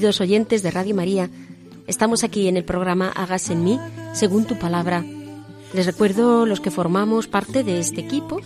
Queridos 0.00 0.22
oyentes 0.22 0.62
de 0.62 0.70
Radio 0.70 0.94
María. 0.94 1.28
Estamos 1.86 2.24
aquí 2.24 2.48
en 2.48 2.56
el 2.56 2.64
programa 2.64 3.10
Hagas 3.10 3.50
en 3.50 3.62
mí, 3.62 3.78
según 4.14 4.46
tu 4.46 4.58
palabra. 4.58 5.04
Les 5.74 5.84
recuerdo 5.84 6.46
los 6.46 6.58
que 6.58 6.70
formamos 6.70 7.26
parte 7.26 7.64
de 7.64 7.80
este 7.80 8.00
equipo. 8.00 8.40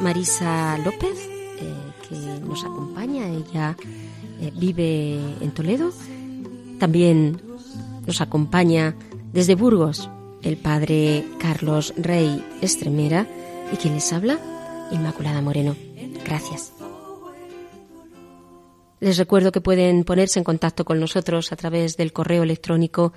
Marisa 0.00 0.78
López, 0.78 1.18
eh, 1.60 1.74
que 2.08 2.16
nos 2.46 2.64
acompaña, 2.64 3.28
ella 3.28 3.76
eh, 4.40 4.50
vive 4.58 5.20
en 5.42 5.50
Toledo. 5.50 5.92
También 6.78 7.42
nos 8.06 8.22
acompaña 8.22 8.94
desde 9.34 9.54
Burgos 9.54 10.08
el 10.40 10.56
padre 10.56 11.26
Carlos 11.38 11.92
Rey 11.98 12.42
Estremera 12.62 13.26
y 13.70 13.76
quien 13.76 13.92
les 13.92 14.14
habla, 14.14 14.38
Inmaculada 14.90 15.42
Moreno. 15.42 15.76
Gracias. 16.24 16.72
Les 19.06 19.18
recuerdo 19.18 19.52
que 19.52 19.60
pueden 19.60 20.02
ponerse 20.02 20.40
en 20.40 20.44
contacto 20.44 20.84
con 20.84 20.98
nosotros 20.98 21.52
a 21.52 21.56
través 21.56 21.96
del 21.96 22.12
correo 22.12 22.42
electrónico 22.42 23.12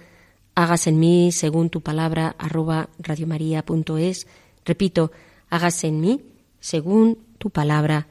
hagas 0.53 0.85
en 0.85 0.99
mí 0.99 1.31
según 1.31 1.71
tu 1.71 1.81
palabra 1.81 2.35
arroba 2.37 2.89
radiomaria.es. 2.99 4.27
Repito, 4.65 5.11
hagas 5.49 5.83
en 5.83 5.99
mí 5.99 6.21
según 6.59 7.17
tu 7.39 7.49
palabra 7.49 8.05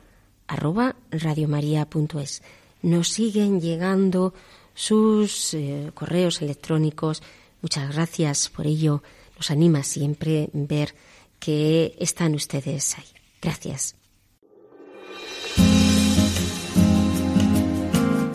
arroba 0.49 0.97
radiomaria.es. 1.13 2.43
Nos 2.83 3.11
siguen 3.11 3.61
llegando 3.61 4.35
sus 4.75 5.55
eh, 5.55 5.93
correos 5.95 6.43
electrónicos. 6.43 7.23
Muchas 7.63 7.95
gracias 7.95 8.49
por 8.49 8.67
ello. 8.67 9.05
Nos 9.37 9.53
anima 9.53 9.85
siempre 9.85 10.51
ver 10.53 10.97
que 11.39 11.95
están 12.01 12.35
ustedes 12.35 12.99
ahí. 12.99 13.07
Gracias. 13.41 13.95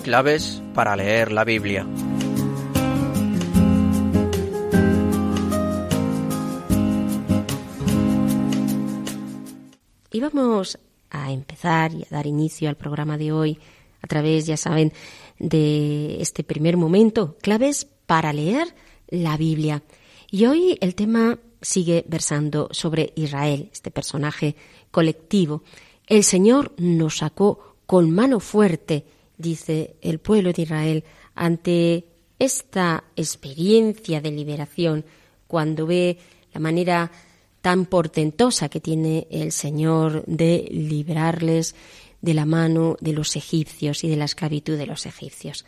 Claves 0.03 0.61
para 0.73 0.97
leer 0.97 1.31
la 1.31 1.45
Biblia. 1.45 1.87
Y 10.11 10.19
vamos 10.19 10.77
a 11.09 11.31
empezar 11.31 11.93
y 11.93 12.03
a 12.03 12.07
dar 12.09 12.27
inicio 12.27 12.67
al 12.67 12.75
programa 12.75 13.17
de 13.17 13.31
hoy 13.31 13.57
a 14.01 14.07
través, 14.07 14.45
ya 14.45 14.57
saben, 14.57 14.91
de 15.39 16.21
este 16.21 16.43
primer 16.43 16.75
momento, 16.75 17.37
claves 17.41 17.87
para 18.05 18.33
leer 18.33 18.75
la 19.07 19.37
Biblia. 19.37 19.83
Y 20.29 20.45
hoy 20.47 20.77
el 20.81 20.95
tema 20.95 21.39
sigue 21.61 22.03
versando 22.09 22.67
sobre 22.71 23.13
Israel, 23.15 23.69
este 23.71 23.89
personaje 23.89 24.58
colectivo. 24.92 25.63
El 26.08 26.25
Señor 26.25 26.73
nos 26.77 27.19
sacó 27.19 27.77
con 27.86 28.11
mano 28.11 28.42
fuerte, 28.42 29.05
dice 29.43 29.98
el 30.02 30.17
pueblo 30.17 30.52
de 30.52 30.64
Israel, 30.64 31.04
ante 31.36 32.05
esta 32.39 33.04
experiencia 33.15 34.20
de 34.21 34.31
liberación, 34.31 35.05
cuando 35.45 35.86
ve 35.86 36.17
la 36.52 36.59
manera 36.59 37.11
tan 37.61 37.86
portentosa 37.86 38.70
que 38.70 38.80
tiene 38.80 39.27
el 39.30 39.52
Señor 39.52 40.26
de 40.26 40.67
liberarles 40.71 41.76
de 42.21 42.33
la 42.33 42.45
mano 42.45 42.98
de 42.99 43.14
los 43.14 43.36
egipcios 43.36 44.04
y 44.04 44.09
de 44.09 44.15
la 44.15 44.26
esclavitud 44.26 44.77
de 44.77 44.87
los 44.87 45.05
egipcios. 45.05 45.65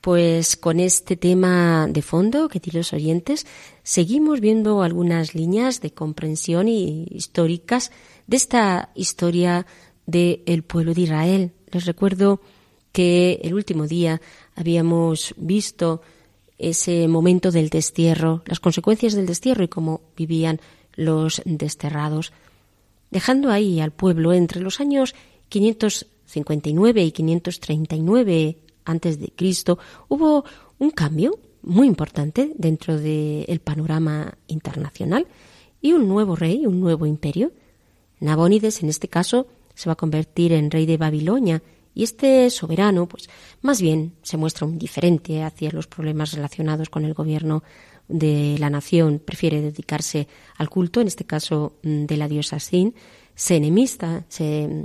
Pues 0.00 0.56
con 0.56 0.78
este 0.78 1.16
tema 1.16 1.88
de 1.88 2.02
fondo, 2.02 2.48
queridos 2.48 2.92
oyentes, 2.92 3.46
seguimos 3.82 4.40
viendo 4.40 4.82
algunas 4.82 5.34
líneas 5.34 5.80
de 5.80 5.90
comprensión 5.90 6.68
y 6.68 7.08
históricas 7.10 7.90
de 8.28 8.36
esta 8.36 8.90
historia 8.94 9.66
del 10.06 10.62
pueblo 10.62 10.94
de 10.94 11.00
Israel. 11.02 11.52
Les 11.72 11.84
recuerdo 11.84 12.40
que 12.92 13.40
el 13.42 13.54
último 13.54 13.86
día 13.86 14.20
habíamos 14.54 15.34
visto 15.36 16.02
ese 16.58 17.06
momento 17.08 17.50
del 17.50 17.70
destierro, 17.70 18.42
las 18.46 18.60
consecuencias 18.60 19.14
del 19.14 19.26
destierro 19.26 19.62
y 19.62 19.68
cómo 19.68 20.00
vivían 20.16 20.60
los 20.94 21.40
desterrados, 21.44 22.32
dejando 23.10 23.50
ahí 23.50 23.80
al 23.80 23.92
pueblo 23.92 24.32
entre 24.32 24.60
los 24.60 24.80
años 24.80 25.14
559 25.48 27.04
y 27.04 27.12
539 27.12 28.58
antes 28.84 29.20
de 29.20 29.28
Cristo, 29.28 29.78
hubo 30.08 30.44
un 30.78 30.90
cambio 30.90 31.38
muy 31.62 31.86
importante 31.86 32.52
dentro 32.56 32.98
del 32.98 33.60
panorama 33.60 34.36
internacional 34.46 35.26
y 35.80 35.92
un 35.92 36.08
nuevo 36.08 36.34
rey, 36.34 36.66
un 36.66 36.80
nuevo 36.80 37.06
imperio. 37.06 37.52
Nabónides, 38.20 38.82
en 38.82 38.88
este 38.88 39.08
caso, 39.08 39.46
se 39.74 39.88
va 39.88 39.92
a 39.92 39.96
convertir 39.96 40.52
en 40.52 40.70
rey 40.70 40.86
de 40.86 40.96
Babilonia 40.96 41.62
y 41.98 42.04
este 42.04 42.48
soberano, 42.50 43.08
pues, 43.08 43.28
más 43.60 43.82
bien 43.82 44.14
se 44.22 44.36
muestra 44.36 44.68
indiferente 44.68 45.42
hacia 45.42 45.72
los 45.72 45.88
problemas 45.88 46.32
relacionados 46.32 46.90
con 46.90 47.04
el 47.04 47.12
gobierno 47.12 47.64
de 48.06 48.54
la 48.60 48.70
nación, 48.70 49.18
prefiere 49.18 49.60
dedicarse 49.60 50.28
al 50.58 50.70
culto, 50.70 51.00
en 51.00 51.08
este 51.08 51.24
caso 51.24 51.80
mm, 51.82 52.04
de 52.04 52.16
la 52.16 52.28
diosa 52.28 52.60
Sin, 52.60 52.94
se 53.34 53.56
enemista, 53.56 54.24
se 54.28 54.62
eh, 54.62 54.84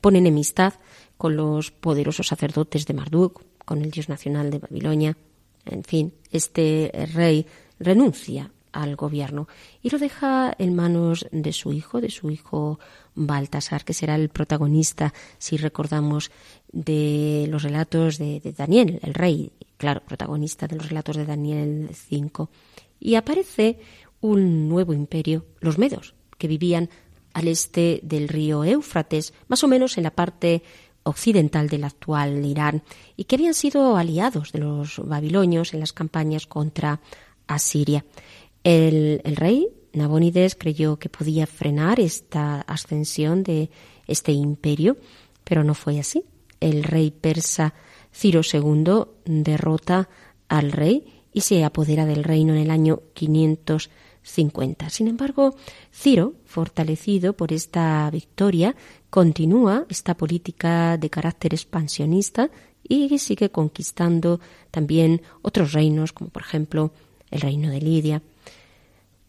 pone 0.00 0.20
enemistad 0.20 0.72
con 1.18 1.36
los 1.36 1.70
poderosos 1.70 2.28
sacerdotes 2.28 2.86
de 2.86 2.94
Marduk, 2.94 3.42
con 3.66 3.82
el 3.82 3.90
dios 3.90 4.08
nacional 4.08 4.50
de 4.50 4.60
Babilonia. 4.60 5.18
En 5.66 5.84
fin, 5.84 6.14
este 6.30 6.90
rey 7.12 7.44
renuncia 7.78 8.53
al 8.74 8.96
gobierno 8.96 9.48
y 9.82 9.90
lo 9.90 9.98
deja 9.98 10.52
en 10.58 10.74
manos 10.74 11.26
de 11.30 11.52
su 11.52 11.72
hijo, 11.72 12.00
de 12.00 12.10
su 12.10 12.30
hijo 12.30 12.78
Baltasar, 13.14 13.84
que 13.84 13.94
será 13.94 14.16
el 14.16 14.28
protagonista, 14.28 15.14
si 15.38 15.56
recordamos, 15.56 16.30
de 16.72 17.46
los 17.48 17.62
relatos 17.62 18.18
de, 18.18 18.40
Daniel, 18.56 18.98
el 19.02 19.14
rey, 19.14 19.52
claro, 19.76 20.02
protagonista 20.04 20.66
de 20.66 20.76
los 20.76 20.88
relatos 20.88 21.16
de 21.16 21.24
Daniel 21.24 21.90
5. 21.92 22.50
Y 22.98 23.14
aparece 23.14 23.78
un 24.20 24.68
nuevo 24.68 24.92
imperio, 24.92 25.46
los 25.60 25.78
medos, 25.78 26.14
que 26.36 26.48
vivían 26.48 26.90
al 27.32 27.48
este 27.48 28.00
del 28.02 28.28
río 28.28 28.64
Éufrates, 28.64 29.32
más 29.48 29.62
o 29.62 29.68
menos 29.68 29.96
en 29.96 30.04
la 30.04 30.10
parte 30.10 30.62
occidental 31.04 31.68
del 31.68 31.84
actual 31.84 32.44
Irán, 32.44 32.82
y 33.16 33.24
que 33.24 33.36
habían 33.36 33.54
sido 33.54 33.96
aliados 33.96 34.52
de 34.52 34.58
los 34.58 34.98
babilonios 35.04 35.74
en 35.74 35.80
las 35.80 35.92
campañas 35.92 36.46
contra 36.46 37.00
Asiria. 37.46 38.04
El, 38.64 39.20
rey 39.24 39.68
Nabónides 39.92 40.56
creyó 40.56 40.98
que 40.98 41.10
podía 41.10 41.46
frenar 41.46 42.00
esta 42.00 42.62
ascensión 42.62 43.42
de 43.44 43.70
este 44.06 44.32
imperio, 44.32 44.96
pero 45.44 45.62
no 45.62 45.74
fue 45.74 46.00
así. 46.00 46.24
El 46.60 46.82
rey 46.82 47.10
persa 47.10 47.74
Ciro 48.12 48.40
II 48.40 49.04
derrota 49.26 50.08
al 50.48 50.72
rey 50.72 51.22
y 51.32 51.42
se 51.42 51.62
apodera 51.62 52.06
del 52.06 52.24
reino 52.24 52.54
en 52.54 52.60
el 52.60 52.70
año 52.70 53.02
550. 53.12 54.88
Sin 54.88 55.08
embargo, 55.08 55.54
Ciro, 55.92 56.34
fortalecido 56.46 57.34
por 57.34 57.52
esta 57.52 58.08
victoria, 58.10 58.74
continúa 59.10 59.84
esta 59.90 60.16
política 60.16 60.96
de 60.96 61.10
carácter 61.10 61.52
expansionista 61.52 62.50
y 62.82 63.18
sigue 63.18 63.50
conquistando 63.50 64.40
también 64.70 65.22
otros 65.42 65.72
reinos, 65.72 66.12
como 66.12 66.30
por 66.30 66.42
ejemplo 66.42 66.92
el 67.30 67.40
reino 67.42 67.70
de 67.70 67.80
Lidia. 67.80 68.22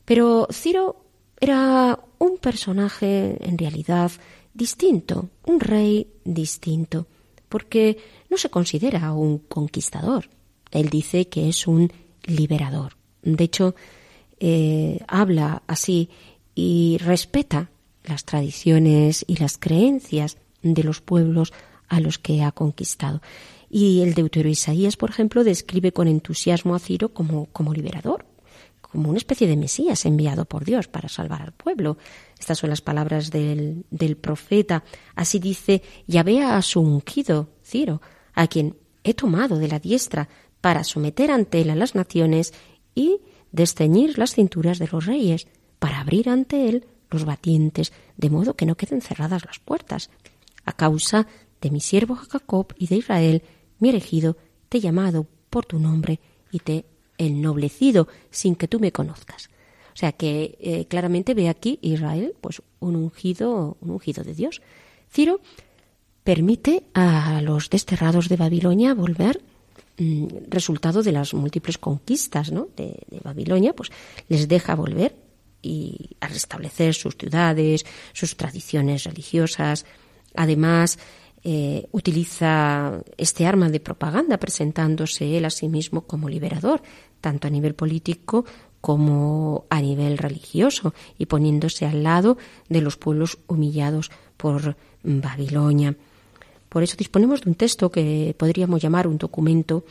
Pero 0.05 0.47
Ciro 0.51 1.05
era 1.39 1.99
un 2.19 2.37
personaje 2.37 3.37
en 3.41 3.57
realidad 3.57 4.11
distinto, 4.53 5.29
un 5.45 5.59
rey 5.59 6.07
distinto, 6.23 7.07
porque 7.49 7.97
no 8.29 8.37
se 8.37 8.49
considera 8.49 9.11
un 9.13 9.39
conquistador. 9.39 10.29
Él 10.71 10.89
dice 10.89 11.27
que 11.27 11.49
es 11.49 11.67
un 11.67 11.91
liberador. 12.23 12.97
De 13.21 13.43
hecho, 13.43 13.75
eh, 14.39 14.99
habla 15.07 15.63
así 15.67 16.09
y 16.53 16.97
respeta 16.99 17.69
las 18.03 18.25
tradiciones 18.25 19.25
y 19.27 19.37
las 19.37 19.57
creencias 19.57 20.37
de 20.61 20.83
los 20.83 21.01
pueblos 21.01 21.53
a 21.87 21.99
los 21.99 22.19
que 22.19 22.43
ha 22.43 22.51
conquistado. 22.51 23.21
Y 23.69 24.01
el 24.01 24.13
deutero 24.13 24.47
Isaías, 24.47 24.95
por 24.95 25.09
ejemplo, 25.09 25.43
describe 25.43 25.91
con 25.91 26.07
entusiasmo 26.07 26.75
a 26.75 26.79
Ciro 26.79 27.09
como, 27.13 27.47
como 27.47 27.73
liberador, 27.73 28.25
como 28.91 29.09
una 29.09 29.17
especie 29.17 29.47
de 29.47 29.57
Mesías 29.57 30.05
enviado 30.05 30.45
por 30.45 30.65
Dios 30.65 30.87
para 30.87 31.09
salvar 31.09 31.41
al 31.41 31.51
pueblo. 31.53 31.97
Estas 32.39 32.59
son 32.59 32.69
las 32.69 32.81
palabras 32.81 33.31
del, 33.31 33.85
del 33.89 34.17
profeta. 34.17 34.83
Así 35.15 35.39
dice 35.39 35.81
Yahvé 36.07 36.43
a 36.43 36.61
su 36.61 36.81
ungido, 36.81 37.49
Ciro, 37.63 38.01
a 38.33 38.47
quien 38.47 38.77
he 39.03 39.13
tomado 39.13 39.57
de 39.57 39.67
la 39.67 39.79
diestra 39.79 40.29
para 40.61 40.83
someter 40.83 41.31
ante 41.31 41.61
él 41.61 41.69
a 41.69 41.75
las 41.75 41.95
naciones 41.95 42.53
y 42.95 43.21
desceñir 43.51 44.17
las 44.17 44.33
cinturas 44.33 44.79
de 44.79 44.87
los 44.87 45.05
reyes, 45.05 45.47
para 45.79 45.99
abrir 45.99 46.29
ante 46.29 46.67
él 46.67 46.87
los 47.09 47.25
batientes, 47.25 47.93
de 48.17 48.29
modo 48.29 48.55
que 48.55 48.65
no 48.65 48.75
queden 48.75 49.01
cerradas 49.01 49.45
las 49.45 49.59
puertas. 49.59 50.09
A 50.65 50.73
causa 50.73 51.27
de 51.61 51.69
mi 51.69 51.79
siervo 51.79 52.15
Jacob 52.15 52.73
y 52.77 52.87
de 52.87 52.97
Israel, 52.97 53.43
mi 53.79 53.89
elegido, 53.89 54.37
te 54.69 54.79
he 54.79 54.81
llamado 54.81 55.27
por 55.49 55.65
tu 55.65 55.79
nombre 55.79 56.19
y 56.51 56.59
te 56.59 56.85
ennoblecido 57.17 58.07
sin 58.29 58.55
que 58.55 58.67
tú 58.67 58.79
me 58.79 58.91
conozcas. 58.91 59.49
O 59.93 59.97
sea 59.97 60.11
que 60.11 60.57
eh, 60.59 60.85
claramente 60.89 61.33
ve 61.33 61.47
aquí 61.47 61.79
Israel, 61.81 62.35
pues 62.41 62.61
un 62.79 62.95
ungido, 62.97 63.77
un 63.79 63.91
ungido 63.91 64.23
de 64.23 64.33
Dios. 64.33 64.61
Ciro 65.09 65.39
permite 66.23 66.83
a 66.93 67.39
los 67.41 67.69
desterrados 67.69 68.27
de 68.27 68.35
Babilonia 68.35 68.93
volver 68.93 69.41
mm, 69.97 70.49
resultado 70.49 71.01
de 71.01 71.13
las 71.13 71.33
múltiples 71.33 71.77
conquistas 71.77 72.51
¿no? 72.51 72.67
de, 72.75 72.99
de, 73.09 73.19
Babilonia, 73.23 73.73
pues 73.73 73.89
les 74.27 74.47
deja 74.49 74.75
volver 74.75 75.15
y 75.61 76.17
a 76.19 76.27
restablecer 76.27 76.93
sus 76.93 77.15
ciudades, 77.15 77.85
sus 78.11 78.35
tradiciones 78.35 79.05
religiosas. 79.05 79.85
Además, 80.35 80.99
eh, 81.47 81.85
utiliza 81.91 83.03
este 83.17 83.45
arma 83.45 83.69
de 83.69 83.79
propaganda 83.79 84.39
presentándose 84.39 85.37
él 85.37 85.45
a 85.45 85.51
sí 85.51 85.69
mismo 85.69 86.01
como 86.01 86.27
liberador, 86.27 86.81
tanto 87.21 87.45
a 87.45 87.51
nivel 87.51 87.75
político 87.75 88.45
como 88.81 89.65
a 89.69 89.79
nivel 89.79 90.17
religioso 90.17 90.95
y 91.19 91.27
poniéndose 91.27 91.85
al 91.85 92.01
lado 92.01 92.39
de 92.67 92.81
los 92.81 92.97
pueblos 92.97 93.37
humillados 93.45 94.09
por 94.37 94.75
Babilonia. 95.03 95.95
Por 96.67 96.81
eso 96.81 96.97
disponemos 96.97 97.41
de 97.41 97.51
un 97.51 97.55
texto 97.55 97.91
que 97.91 98.33
podríamos 98.35 98.81
llamar 98.81 99.05
un 99.05 99.19
documento 99.19 99.85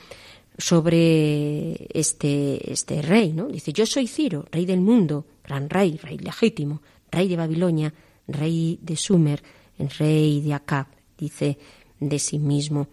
sobre 0.58 1.86
este, 1.96 2.72
este 2.72 3.00
rey, 3.00 3.32
¿no? 3.32 3.46
Dice, 3.46 3.72
yo 3.72 3.86
soy 3.86 4.08
Ciro, 4.08 4.44
rey 4.50 4.66
del 4.66 4.80
mundo, 4.80 5.24
gran 5.44 5.70
rey, 5.70 5.98
rey 6.02 6.18
legítimo, 6.18 6.82
rey 7.12 7.28
de 7.28 7.36
Babilonia, 7.36 7.94
rey 8.26 8.76
de 8.82 8.96
Sumer, 8.96 9.40
rey 9.78 10.40
de 10.40 10.52
Acab 10.52 10.88
dice 11.24 11.58
de 12.00 12.18
sí 12.18 12.38
mismo 12.38 12.88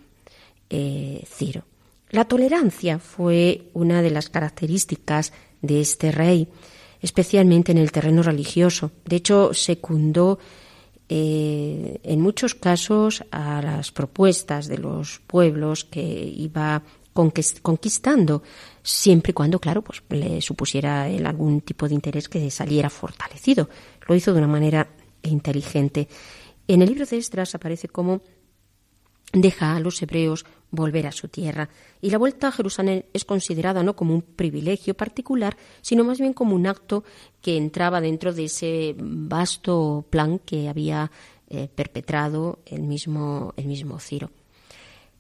eh, 0.69 1.24
Ciro. 1.28 1.63
La 2.10 2.25
tolerancia 2.25 3.00
fue 3.00 3.69
una 3.74 4.01
de 4.01 4.12
las 4.12 4.30
características 4.30 5.31
de 5.62 5.81
este 5.81 6.12
rey, 6.12 6.48
especialmente 7.01 7.72
en 7.72 7.78
el 7.78 7.92
terreno 7.92 8.22
religioso. 8.22 8.92
De 9.06 9.18
hecho, 9.18 9.54
secundó 9.54 10.39
eh, 11.07 12.00
en 12.04 12.22
muchos 12.22 12.56
casos 12.56 13.24
a 13.31 13.62
las 13.62 13.92
propuestas 13.92 14.68
de 14.68 14.77
los 14.77 15.19
pueblos 15.25 15.84
que 15.86 16.01
iba 16.01 16.84
conquistando, 17.13 18.44
siempre 18.84 19.31
y 19.31 19.34
cuando, 19.34 19.60
claro, 19.60 19.81
pues 19.81 20.01
le 20.10 20.42
supusiera 20.42 21.04
algún 21.04 21.62
tipo 21.62 21.88
de 21.88 21.95
interés 21.95 22.30
que 22.30 22.50
saliera 22.50 22.89
fortalecido. 22.89 23.69
Lo 24.07 24.16
hizo 24.16 24.31
de 24.31 24.39
una 24.39 24.48
manera 24.48 24.88
inteligente. 25.24 26.07
En 26.68 26.81
el 26.81 26.90
libro 26.90 27.06
de 27.06 27.18
Esdras 27.18 27.56
aparece 27.56 27.88
como 27.88 28.22
deja 29.34 29.75
a 29.75 29.80
los 29.80 30.02
hebreos 30.02 30.46
volver 30.72 31.08
a 31.08 31.12
su 31.12 31.28
tierra. 31.28 31.69
Y 32.02 32.10
la 32.10 32.18
vuelta 32.18 32.48
a 32.48 32.52
Jerusalén 32.52 33.06
es 33.13 33.25
considerada 33.25 33.84
no 33.84 33.96
como 33.96 34.13
un 34.13 34.22
privilegio 34.22 34.94
particular, 34.94 35.58
sino 35.81 36.04
más 36.04 36.19
bien 36.19 36.34
como 36.34 36.56
un 36.56 36.68
acto 36.68 37.04
que 37.42 37.58
entraba 37.58 38.02
dentro 38.02 38.34
de 38.34 38.46
ese 38.46 38.96
vasto 38.98 40.06
plan 40.10 40.40
que 40.40 40.69
había 40.69 41.12
eh, 41.50 41.68
perpetrado 41.74 42.60
el 42.66 42.84
mismo, 42.84 43.54
el 43.58 43.66
mismo 43.66 44.00
Ciro. 44.00 44.31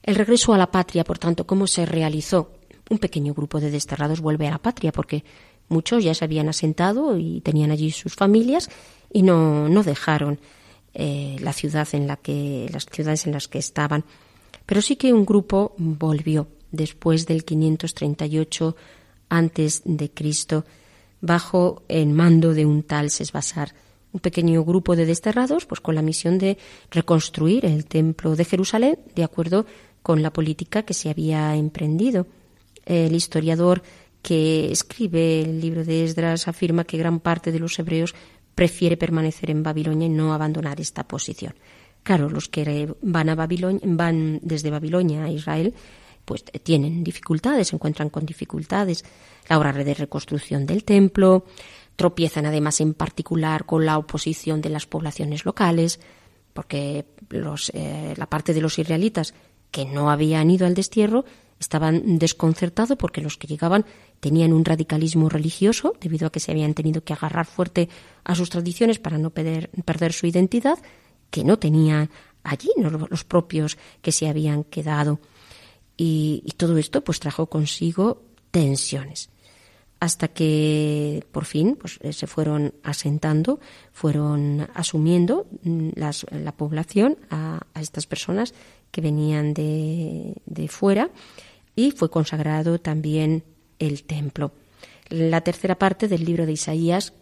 El 0.03 0.15
regreso 0.15 0.53
a 0.53 0.57
la 0.57 0.71
patria, 0.71 1.03
por 1.03 1.19
tanto, 1.19 1.45
¿cómo 1.45 1.67
se 1.67 1.85
realizó? 1.85 2.53
Un 2.89 2.97
pequeño 2.97 3.33
grupo 3.33 3.59
de 3.59 3.71
desterrados 3.71 4.19
vuelve 4.19 4.47
a 4.47 4.51
la 4.51 4.57
patria 4.57 4.91
porque 4.91 5.23
muchos 5.69 6.03
ya 6.03 6.13
se 6.13 6.25
habían 6.25 6.49
asentado 6.49 7.17
y 7.17 7.41
tenían 7.41 7.71
allí 7.71 7.91
sus 7.91 8.15
familias 8.15 8.69
y 9.13 9.21
no, 9.21 9.69
no 9.69 9.83
dejaron 9.83 10.39
eh, 10.93 11.37
la 11.39 11.53
ciudad 11.53 11.87
en 11.93 12.07
la 12.07 12.17
que, 12.17 12.69
las 12.71 12.85
ciudades 12.85 13.25
en 13.25 13.33
las 13.33 13.47
que 13.47 13.59
estaban. 13.59 14.03
Pero 14.65 14.81
sí 14.81 14.95
que 14.95 15.13
un 15.13 15.25
grupo 15.25 15.73
volvió 15.77 16.47
después 16.71 17.25
del 17.25 17.43
538 17.43 18.75
antes 19.29 19.81
de 19.85 20.11
Cristo 20.11 20.65
bajo 21.21 21.83
el 21.87 22.09
mando 22.09 22.53
de 22.53 22.65
un 22.65 22.83
tal 22.83 23.09
Sesbasar, 23.09 23.73
un 24.11 24.19
pequeño 24.19 24.63
grupo 24.65 24.95
de 24.95 25.05
desterrados, 25.05 25.65
pues 25.65 25.79
con 25.79 25.95
la 25.95 26.01
misión 26.01 26.37
de 26.37 26.57
reconstruir 26.89 27.65
el 27.65 27.85
templo 27.85 28.35
de 28.35 28.45
Jerusalén 28.45 28.99
de 29.15 29.23
acuerdo 29.23 29.65
con 30.01 30.21
la 30.21 30.33
política 30.33 30.83
que 30.83 30.93
se 30.93 31.09
había 31.09 31.55
emprendido. 31.55 32.27
El 32.85 33.15
historiador 33.15 33.83
que 34.21 34.71
escribe 34.71 35.41
el 35.41 35.61
libro 35.61 35.85
de 35.85 36.03
Esdras 36.03 36.47
afirma 36.47 36.83
que 36.83 36.97
gran 36.97 37.19
parte 37.19 37.51
de 37.51 37.59
los 37.59 37.77
hebreos 37.79 38.15
prefiere 38.55 38.97
permanecer 38.97 39.49
en 39.49 39.63
Babilonia 39.63 40.07
y 40.07 40.09
no 40.09 40.33
abandonar 40.33 40.79
esta 40.79 41.07
posición. 41.07 41.53
Claro, 42.03 42.29
los 42.29 42.49
que 42.49 42.93
van 43.01 43.29
a 43.29 43.35
Babilonia, 43.35 43.81
van 43.83 44.39
desde 44.41 44.71
Babilonia 44.71 45.23
a 45.23 45.31
Israel, 45.31 45.73
pues 46.25 46.43
tienen 46.63 47.03
dificultades, 47.03 47.69
se 47.69 47.75
encuentran 47.75 48.09
con 48.09 48.25
dificultades. 48.25 49.03
La 49.47 49.57
obra 49.57 49.73
de 49.73 49.93
reconstrucción 49.93 50.65
del 50.65 50.83
templo, 50.83 51.45
tropiezan 51.95 52.45
además 52.45 52.81
en 52.81 52.93
particular 52.93 53.65
con 53.65 53.85
la 53.85 53.97
oposición 53.97 54.61
de 54.61 54.69
las 54.69 54.87
poblaciones 54.87 55.45
locales, 55.45 55.99
porque 56.53 57.05
los, 57.29 57.71
eh, 57.75 58.13
la 58.17 58.27
parte 58.27 58.53
de 58.53 58.61
los 58.61 58.79
israelitas 58.79 59.33
que 59.69 59.85
no 59.85 60.09
habían 60.09 60.49
ido 60.49 60.65
al 60.65 60.73
destierro 60.73 61.25
estaban 61.59 62.17
desconcertados 62.17 62.97
porque 62.97 63.21
los 63.21 63.37
que 63.37 63.47
llegaban 63.47 63.85
tenían 64.21 64.53
un 64.53 64.63
radicalismo 64.63 65.27
religioso 65.27 65.95
debido 65.99 66.27
a 66.27 66.31
que 66.31 66.39
se 66.39 66.51
habían 66.51 66.73
tenido 66.73 67.03
que 67.03 67.11
agarrar 67.11 67.45
fuerte 67.45 67.89
a 68.23 68.35
sus 68.35 68.49
tradiciones 68.49 68.99
para 68.99 69.17
no 69.17 69.31
perder, 69.31 70.13
su 70.13 70.27
identidad, 70.27 70.77
que 71.29 71.43
no 71.43 71.57
tenían 71.57 72.09
allí 72.43 72.69
los 72.77 73.23
propios 73.25 73.77
que 74.01 74.11
se 74.11 74.29
habían 74.29 74.63
quedado. 74.63 75.19
Y, 75.97 76.53
todo 76.55 76.77
esto 76.77 77.03
pues 77.03 77.19
trajo 77.19 77.47
consigo 77.47 78.23
tensiones 78.51 79.29
hasta 79.99 80.29
que 80.29 81.23
por 81.31 81.45
fin 81.45 81.77
pues, 81.79 81.99
eh, 82.01 82.11
se 82.11 82.25
fueron 82.25 82.73
asentando, 82.81 83.59
fueron 83.91 84.67
asumiendo 84.73 85.45
mm, 85.63 85.89
las, 85.95 86.25
la 86.31 86.53
población 86.53 87.17
a, 87.29 87.59
estas 87.79 88.07
personas 88.07 88.53
que 88.91 89.01
venían 89.01 89.53
de 89.53 90.67
fuera 90.69 91.11
y 91.75 91.91
fue 91.91 92.09
consagrado 92.09 92.79
también 92.79 93.43
el 93.81 94.03
templo. 94.03 94.53
La 95.09 95.41
tercera 95.41 95.77
parte 95.77 96.07
del 96.07 96.23
libro 96.23 96.45
de 96.45 96.53
Isaías, 96.53 97.13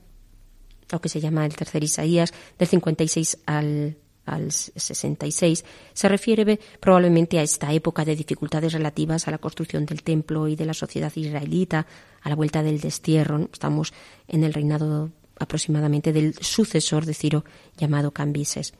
lo 0.92 1.02
que 1.02 1.10
se 1.10 1.20
llama 1.20 1.46
el 1.46 1.56
tercer 1.56 1.84
Isaías, 1.84 2.34
del 2.58 2.68
56 2.68 3.40
al, 3.46 3.98
al 4.26 4.52
66, 4.52 5.66
se 5.94 6.10
refiere 6.10 6.60
probablemente 6.80 7.40
a 7.40 7.44
esta 7.44 7.74
época 7.74 8.06
de 8.06 8.16
dificultades 8.16 8.74
relativas 8.74 9.28
a 9.28 9.32
la 9.32 9.38
construcción 9.38 9.86
del 9.86 10.04
templo 10.04 10.48
y 10.48 10.56
de 10.56 10.66
la 10.66 10.74
sociedad 10.74 11.12
israelita, 11.16 11.88
a 12.22 12.30
la 12.30 12.36
vuelta 12.36 12.62
del 12.62 12.80
destierro. 12.80 13.50
Estamos 13.52 13.94
en 14.28 14.44
el 14.44 14.54
reinado 14.54 15.10
aproximadamente 15.40 16.14
del 16.14 16.36
sucesor 16.36 17.06
de 17.06 17.14
Ciro 17.14 17.46
llamado 17.78 18.12
Cambises. 18.12 18.74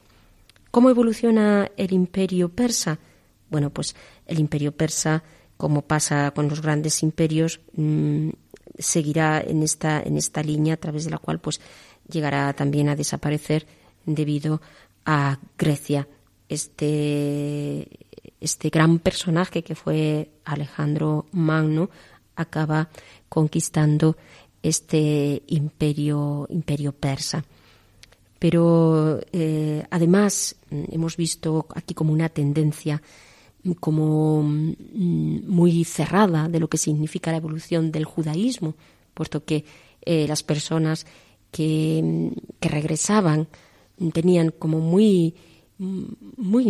¿Cómo 0.72 0.90
evoluciona 0.90 1.72
el 1.78 1.94
imperio 1.94 2.50
persa? 2.50 3.00
Bueno, 3.50 3.72
pues 3.72 3.96
el 4.28 4.40
imperio 4.40 4.72
persa 4.72 5.24
como 5.60 5.82
pasa 5.82 6.32
con 6.32 6.48
los 6.48 6.62
grandes 6.62 7.04
imperios, 7.04 7.60
mmm, 7.74 8.30
seguirá 8.78 9.42
en 9.42 9.62
esta, 9.62 10.02
en 10.02 10.16
esta 10.16 10.42
línea 10.42 10.76
a 10.76 10.78
través 10.78 11.04
de 11.04 11.12
la 11.12 11.18
cual 11.18 11.40
pues 11.42 11.60
llegará 12.10 12.54
también 12.54 12.88
a 12.88 12.96
desaparecer 12.96 13.68
debido 14.06 14.62
a 15.06 15.38
Grecia. 15.58 16.08
Este, 16.48 17.90
este 18.40 18.70
gran 18.70 19.00
personaje 19.00 19.62
que 19.62 19.76
fue 19.76 20.32
Alejandro 20.46 21.26
Magno 21.34 21.90
acaba 22.38 22.88
conquistando 23.28 24.16
este 24.64 25.44
imperio, 25.48 26.48
imperio 26.50 26.94
persa. 26.94 27.44
Pero 28.40 29.20
eh, 29.34 29.84
además 29.90 30.56
hemos 30.72 31.18
visto 31.18 31.68
aquí 31.76 31.94
como 31.94 32.14
una 32.14 32.30
tendencia 32.30 33.02
como 33.80 34.44
mm, 34.44 35.48
muy 35.48 35.84
cerrada 35.84 36.48
de 36.48 36.60
lo 36.60 36.70
que 36.70 36.78
significa 36.78 37.32
la 37.32 37.38
evolución 37.38 37.92
del 37.92 38.06
judaísmo, 38.06 38.76
puesto 39.14 39.44
que 39.44 39.66
eh, 40.02 40.28
las 40.28 40.44
personas 40.44 41.06
que, 41.52 42.02
mm, 42.04 42.28
que, 42.60 42.70
regresaban 42.70 43.48
tenían 44.14 44.52
como 44.52 44.80
muy, 44.80 45.36
mm, 45.78 46.04
muy 46.38 46.66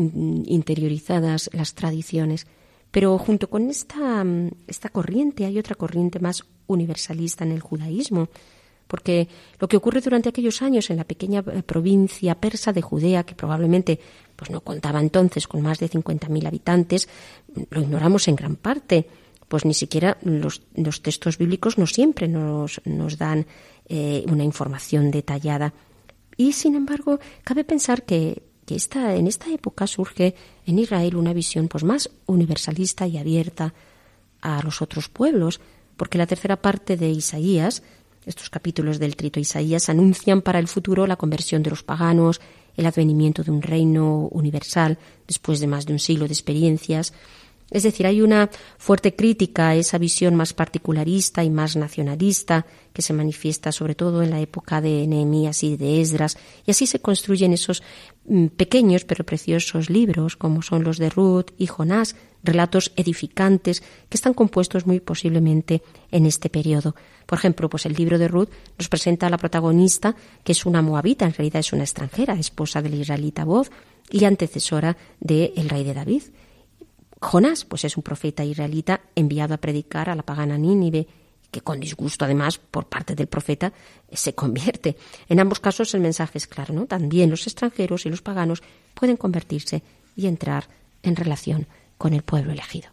interiorizadas 0.48 1.50
las 1.54 1.76
tradiciones. 1.76 2.48
Pero 2.92 3.18
junto 3.20 3.50
con 3.50 3.70
esta, 3.70 4.26
esta 4.68 4.90
corriente 4.90 5.46
hay 5.46 5.60
otra 5.60 5.76
corriente 5.76 6.20
más 6.20 6.44
universalista 6.66 7.44
en 7.44 7.52
el 7.52 7.60
judaísmo, 7.62 8.30
porque 8.90 9.30
lo 9.60 9.68
que 9.68 9.78
ocurre 9.78 10.02
durante 10.02 10.30
aquellos 10.30 10.64
años 10.64 10.90
en 10.90 10.98
la 10.98 11.04
pequeña 11.04 11.44
eh, 11.46 11.62
provincia 11.62 12.34
persa 12.34 12.74
de 12.74 12.82
Judea, 12.82 13.24
que 13.24 13.36
probablemente 13.36 14.00
pues 14.36 14.50
no 14.50 14.62
contaba 14.62 15.00
entonces 15.00 15.48
con 15.48 15.62
más 15.62 15.78
de 15.78 15.90
50.000 15.90 16.48
habitantes, 16.48 17.08
lo 17.70 17.82
ignoramos 17.82 18.28
en 18.28 18.36
gran 18.36 18.56
parte, 18.56 19.06
pues 19.48 19.64
ni 19.64 19.76
siquiera 19.76 20.18
los, 20.24 20.62
textos 21.04 21.38
bíblicos 21.38 21.78
no 21.78 21.86
siempre 21.86 22.28
nos, 22.28 22.82
nos 22.86 23.20
dan 23.20 23.46
eh, 23.88 24.26
una 24.28 24.44
información 24.44 25.12
detallada. 25.12 25.74
Y 26.36 26.54
sin 26.54 26.74
embargo, 26.74 27.20
cabe 27.44 27.64
pensar 27.64 28.04
que, 28.04 28.42
que 28.66 28.76
esta, 28.76 29.16
en 29.16 29.28
esta 29.28 29.52
época 29.52 29.86
surge 29.86 30.34
en 30.66 30.80
Israel 30.80 31.16
una 31.16 31.34
visión 31.34 31.68
pues, 31.68 31.84
más 31.84 32.10
universalista 32.26 33.06
y 33.06 33.20
abierta 33.20 33.76
a 34.42 34.64
los 34.64 34.82
otros 34.82 35.10
pueblos, 35.10 35.62
porque 35.96 36.18
la 36.18 36.26
tercera 36.26 36.62
parte 36.62 36.98
de 36.98 37.10
Isaías, 37.10 37.84
estos 38.30 38.50
capítulos 38.50 39.00
del 39.00 39.16
trito 39.16 39.40
Isaías, 39.40 39.90
anuncian 39.90 40.42
para 40.42 40.60
el 40.60 40.68
futuro 40.68 41.08
la 41.08 41.18
conversión 41.18 41.64
de 41.64 41.72
los 41.72 41.84
paganos, 41.84 42.40
el 42.78 42.86
advenimiento 42.86 43.44
de 43.44 43.52
un 43.52 43.62
reino 43.62 44.30
universal 44.32 44.98
después 45.28 45.60
de 45.60 45.68
más 45.68 45.86
de 45.86 45.94
un 45.94 46.00
siglo 46.00 46.28
de 46.28 46.34
experiencias, 46.34 47.14
es 47.72 47.84
decir, 47.84 48.08
hay 48.08 48.22
una 48.22 48.50
fuerte 48.78 49.16
crítica 49.16 49.70
a 49.70 49.76
esa 49.76 49.98
visión 49.98 50.36
más 50.36 50.54
particularista 50.54 51.44
y 51.44 51.50
más 51.50 51.76
nacionalista 51.76 52.66
que 52.94 53.02
se 53.02 53.14
manifiesta 53.14 53.72
sobre 53.72 53.96
todo 53.96 54.24
en 54.24 54.32
la 54.32 54.40
época 54.40 54.82
de 54.82 55.06
Nehemías 55.08 55.64
y 55.64 55.78
de 55.78 56.02
Esdras, 56.02 56.38
y 56.66 56.72
así 56.72 56.88
se 56.88 57.00
construyen 57.00 57.54
esos 57.54 57.84
mm, 58.26 58.48
pequeños 58.48 59.06
pero 59.06 59.24
preciosos 59.24 59.90
libros 59.90 60.36
como 60.36 60.62
son 60.62 60.84
los 60.84 60.98
de 60.98 61.10
Ruth 61.10 61.52
y 61.58 61.68
Jonás, 61.68 62.16
relatos 62.44 62.92
edificantes 62.96 63.82
que 63.82 64.18
están 64.18 64.34
compuestos 64.34 64.88
muy 64.88 65.00
posiblemente 65.00 65.84
en 66.12 66.26
este 66.26 66.50
periodo. 66.50 66.96
Por 67.26 67.38
ejemplo, 67.38 67.70
pues 67.70 67.86
el 67.86 67.94
libro 67.94 68.18
de 68.18 68.28
Ruth 68.28 68.50
nos 68.78 68.90
presenta 68.90 69.28
a 69.28 69.30
la 69.30 69.38
protagonista 69.38 70.16
que 70.44 70.54
es 70.54 70.66
una 70.66 70.82
moabita, 70.82 71.26
en 71.26 71.34
realidad 71.34 71.60
es 71.60 71.74
una 71.74 71.84
extranjera, 71.84 72.34
esposa 72.40 72.82
del 72.82 72.96
israelita 72.96 73.44
Boz 73.44 73.70
y 74.10 74.26
antecesora 74.26 74.98
del 75.20 75.70
rey 75.70 75.84
de 75.84 75.94
David. 75.94 76.24
Jonás, 77.22 77.66
pues 77.66 77.84
es 77.84 77.98
un 77.98 78.04
profeta 78.04 78.44
israelita 78.44 79.02
enviado 79.16 79.54
a 79.54 79.58
predicar 79.58 80.10
a 80.10 80.16
la 80.16 80.24
pagana 80.24 80.58
Nínive, 80.58 81.08
que 81.52 81.62
con 81.62 81.80
disgusto 81.80 82.26
además 82.26 82.58
por 82.58 82.88
parte 82.88 83.16
del 83.16 83.28
profeta 83.28 83.74
se 84.12 84.34
convierte. 84.36 84.96
En 85.28 85.40
ambos 85.40 85.60
casos 85.60 85.94
el 85.94 86.02
mensaje 86.02 86.38
es 86.38 86.48
claro, 86.48 86.74
¿no? 86.74 86.86
También 86.86 87.30
los 87.30 87.48
extranjeros 87.48 88.06
y 88.06 88.10
los 88.10 88.22
paganos 88.22 88.62
pueden 88.94 89.18
convertirse 89.18 89.84
y 90.16 90.28
entrar 90.28 90.68
en 91.04 91.16
relación 91.16 91.68
con 91.98 92.14
el 92.14 92.24
pueblo 92.24 92.52
elegido. 92.52 92.90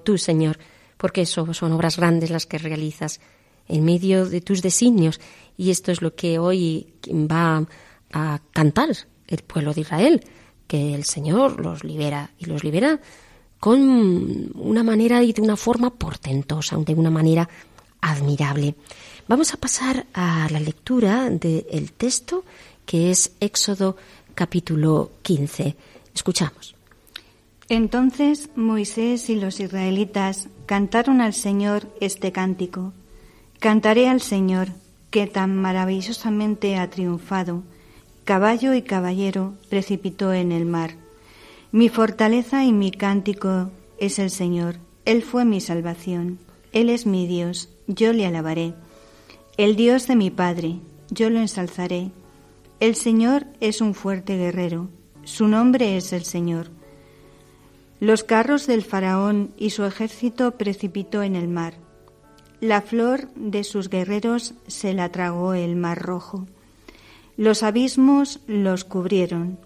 Tú, 0.00 0.18
Señor, 0.18 0.58
porque 0.96 1.22
eso 1.22 1.52
son 1.54 1.72
obras 1.72 1.96
grandes 1.96 2.30
las 2.30 2.46
que 2.46 2.58
realizas 2.58 3.20
en 3.68 3.84
medio 3.84 4.26
de 4.26 4.40
tus 4.40 4.62
designios. 4.62 5.20
Y 5.56 5.70
esto 5.70 5.92
es 5.92 6.02
lo 6.02 6.14
que 6.14 6.38
hoy 6.38 6.94
va 7.08 7.66
a 8.12 8.40
cantar 8.52 8.90
el 9.26 9.38
pueblo 9.38 9.72
de 9.72 9.82
Israel, 9.82 10.24
que 10.66 10.94
el 10.94 11.04
Señor 11.04 11.60
los 11.60 11.84
libera 11.84 12.30
y 12.38 12.46
los 12.46 12.64
libera 12.64 13.00
con 13.58 14.52
una 14.54 14.82
manera 14.82 15.22
y 15.22 15.32
de 15.32 15.40
una 15.40 15.56
forma 15.56 15.90
portentosa, 15.90 16.76
de 16.76 16.94
una 16.94 17.10
manera 17.10 17.48
admirable. 18.00 18.74
Vamos 19.26 19.54
a 19.54 19.56
pasar 19.56 20.06
a 20.12 20.48
la 20.50 20.60
lectura 20.60 21.30
del 21.30 21.92
texto 21.92 22.44
que 22.84 23.10
es 23.10 23.32
Éxodo 23.40 23.96
capítulo 24.34 25.12
15. 25.22 25.76
Escuchamos. 26.14 26.74
Entonces 27.68 28.50
Moisés 28.56 29.30
y 29.30 29.36
los 29.36 29.58
israelitas 29.60 30.48
cantaron 30.66 31.20
al 31.20 31.32
Señor 31.32 31.88
este 32.00 32.30
cántico. 32.30 32.92
Cantaré 33.58 34.08
al 34.08 34.20
Señor, 34.20 34.68
que 35.10 35.26
tan 35.26 35.56
maravillosamente 35.56 36.76
ha 36.76 36.90
triunfado. 36.90 37.62
Caballo 38.24 38.74
y 38.74 38.82
caballero 38.82 39.54
precipitó 39.70 40.32
en 40.32 40.52
el 40.52 40.66
mar. 40.66 40.96
Mi 41.72 41.88
fortaleza 41.88 42.64
y 42.64 42.72
mi 42.72 42.90
cántico 42.90 43.70
es 43.98 44.18
el 44.18 44.30
Señor. 44.30 44.76
Él 45.04 45.22
fue 45.22 45.44
mi 45.44 45.60
salvación. 45.60 46.38
Él 46.72 46.90
es 46.90 47.06
mi 47.06 47.26
Dios. 47.26 47.70
Yo 47.86 48.12
le 48.12 48.26
alabaré. 48.26 48.74
El 49.56 49.76
Dios 49.76 50.06
de 50.06 50.16
mi 50.16 50.30
Padre. 50.30 50.76
Yo 51.10 51.30
lo 51.30 51.38
ensalzaré. 51.38 52.10
El 52.80 52.96
Señor 52.96 53.46
es 53.60 53.80
un 53.80 53.94
fuerte 53.94 54.36
guerrero. 54.36 54.88
Su 55.24 55.48
nombre 55.48 55.96
es 55.96 56.12
el 56.12 56.24
Señor. 56.24 56.70
Los 58.04 58.22
carros 58.22 58.66
del 58.66 58.82
faraón 58.82 59.54
y 59.56 59.70
su 59.70 59.82
ejército 59.86 60.58
precipitó 60.58 61.22
en 61.22 61.34
el 61.34 61.48
mar. 61.48 61.72
La 62.60 62.82
flor 62.82 63.30
de 63.34 63.64
sus 63.64 63.88
guerreros 63.88 64.52
se 64.66 64.92
la 64.92 65.08
tragó 65.08 65.54
el 65.54 65.74
mar 65.74 66.02
rojo. 66.02 66.46
Los 67.38 67.62
abismos 67.62 68.40
los 68.46 68.84
cubrieron, 68.84 69.58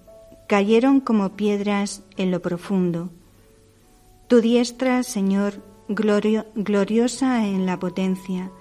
cayeron 0.47 1.01
como 1.01 1.31
piedras 1.31 2.05
en 2.17 2.31
lo 2.31 2.41
profundo. 2.41 3.11
Tu 4.29 4.41
diestra, 4.41 5.03
Señor, 5.03 5.55
gloriosa 5.89 7.45
en 7.45 7.67
la 7.67 7.81
potencia, 7.81 8.53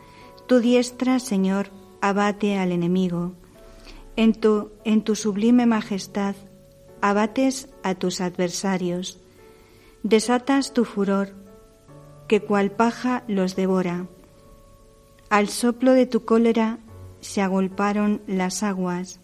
tu 0.48 0.60
diestra, 0.60 1.19
Señor, 1.19 1.69
abate 2.01 2.57
al 2.57 2.72
enemigo. 2.72 3.34
En 4.15 4.34
tu, 4.34 4.72
en 4.86 5.03
tu 5.03 5.15
sublime 5.15 5.67
majestad, 5.67 6.34
abates 7.00 7.69
a 7.84 7.93
tus 7.93 8.22
adversarios 8.22 9.19
desatas 10.07 10.73
tu 10.73 10.85
furor, 10.85 11.33
que 12.29 12.41
cual 12.41 12.71
paja 12.71 13.25
los 13.27 13.57
devora. 13.57 14.07
Al 15.29 15.49
soplo 15.49 15.91
de 15.91 16.05
tu 16.05 16.23
cólera 16.23 16.79
se 17.19 17.41
agolparon 17.41 18.21
las 18.25 18.63
aguas, 18.63 19.19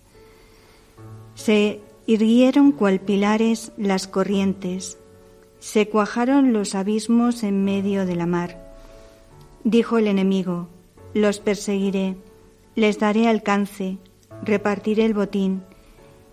se 1.36 1.80
irguieron 2.06 2.74
cual 2.74 3.00
pilares 3.00 3.72
las 3.78 4.08
corrientes, 4.08 4.98
se 5.60 5.88
cuajaron 5.88 6.52
los 6.52 6.76
abismos 6.76 7.44
en 7.44 7.64
medio 7.64 8.06
de 8.06 8.18
la 8.18 8.26
mar. 8.26 8.76
Dijo 9.64 9.98
el 9.98 10.08
enemigo, 10.08 10.68
los 11.14 11.40
perseguiré, 11.40 12.18
les 12.76 13.00
daré 13.00 13.30
alcance, 13.30 14.00
repartiré 14.44 15.06
el 15.06 15.14
botín, 15.14 15.64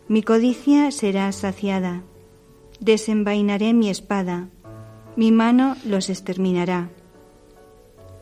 mi 0.08 0.24
codicia 0.24 0.90
será 0.90 1.30
saciada, 1.30 2.02
desenvainaré 2.80 3.72
mi 3.74 3.90
espada, 3.90 4.48
mi 5.16 5.32
mano 5.32 5.76
los 5.84 6.08
exterminará. 6.08 6.90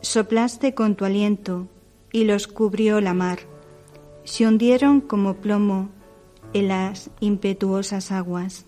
Soplaste 0.01 0.75
con 0.75 0.97
tu 0.97 1.05
aliento 1.05 1.69
y 2.13 2.25
los 2.25 2.47
cubrió 2.47 3.01
la 3.01 3.15
mar. 3.15 3.39
Se 4.25 4.47
hundieron 4.47 5.01
como 5.01 5.35
plomo 5.35 5.89
en 6.53 6.69
las 6.69 7.11
impetuosas 7.21 8.11
aguas. 8.13 8.67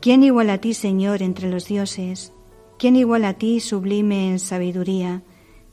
¿Quién 0.00 0.24
igual 0.24 0.50
a 0.50 0.58
ti, 0.58 0.74
Señor, 0.74 1.22
entre 1.22 1.48
los 1.48 1.66
dioses? 1.66 2.32
¿Quién 2.78 2.96
igual 2.96 3.24
a 3.24 3.34
ti, 3.34 3.60
sublime 3.60 4.30
en 4.30 4.38
sabiduría, 4.40 5.22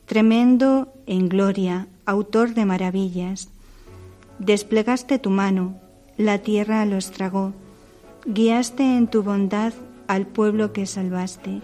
tremendo 0.05 0.93
en 1.07 1.27
gloria, 1.27 1.87
autor 2.05 2.53
de 2.53 2.65
maravillas? 2.65 3.49
Desplegaste 4.37 5.17
tu 5.17 5.31
mano, 5.31 5.79
la 6.17 6.39
tierra 6.39 6.85
los 6.85 7.11
tragó, 7.11 7.53
guiaste 8.25 8.83
en 8.83 9.07
tu 9.07 9.23
bondad 9.23 9.73
al 10.07 10.27
pueblo 10.27 10.73
que 10.73 10.85
salvaste, 10.85 11.61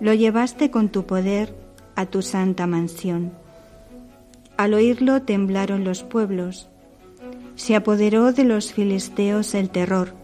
lo 0.00 0.14
llevaste 0.14 0.70
con 0.70 0.88
tu 0.88 1.04
poder 1.04 1.54
a 1.94 2.06
tu 2.06 2.22
santa 2.22 2.66
mansión. 2.66 3.32
Al 4.56 4.74
oírlo 4.74 5.22
temblaron 5.22 5.84
los 5.84 6.02
pueblos, 6.02 6.68
se 7.54 7.76
apoderó 7.76 8.32
de 8.32 8.44
los 8.44 8.72
filisteos 8.72 9.54
el 9.54 9.70
terror, 9.70 10.14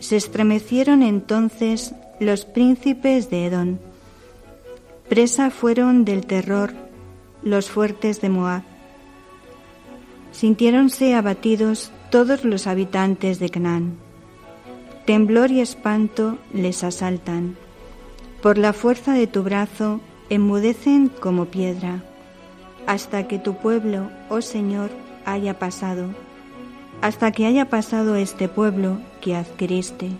se 0.00 0.16
estremecieron 0.16 1.02
entonces 1.02 1.94
los 2.20 2.44
príncipes 2.44 3.30
de 3.30 3.46
Edom, 3.46 3.78
presa 5.08 5.50
fueron 5.50 6.04
del 6.04 6.26
terror 6.26 6.72
los 7.42 7.70
fuertes 7.70 8.20
de 8.20 8.28
Moab, 8.28 8.62
sintiéronse 10.32 11.14
abatidos 11.14 11.92
todos 12.10 12.44
los 12.44 12.66
habitantes 12.66 13.38
de 13.38 13.50
Canaán. 13.50 14.07
Temblor 15.08 15.50
y 15.50 15.60
espanto 15.60 16.36
les 16.52 16.84
asaltan. 16.84 17.56
Por 18.42 18.58
la 18.58 18.74
fuerza 18.74 19.14
de 19.14 19.26
tu 19.26 19.42
brazo 19.42 20.02
enmudecen 20.28 21.08
como 21.08 21.46
piedra, 21.46 22.04
hasta 22.86 23.26
que 23.26 23.38
tu 23.38 23.54
pueblo, 23.56 24.10
oh 24.28 24.42
Señor, 24.42 24.90
haya 25.24 25.58
pasado, 25.58 26.10
hasta 27.00 27.32
que 27.32 27.46
haya 27.46 27.70
pasado 27.70 28.16
este 28.16 28.50
pueblo 28.50 28.98
que 29.22 29.34
adquiriste. 29.34 30.10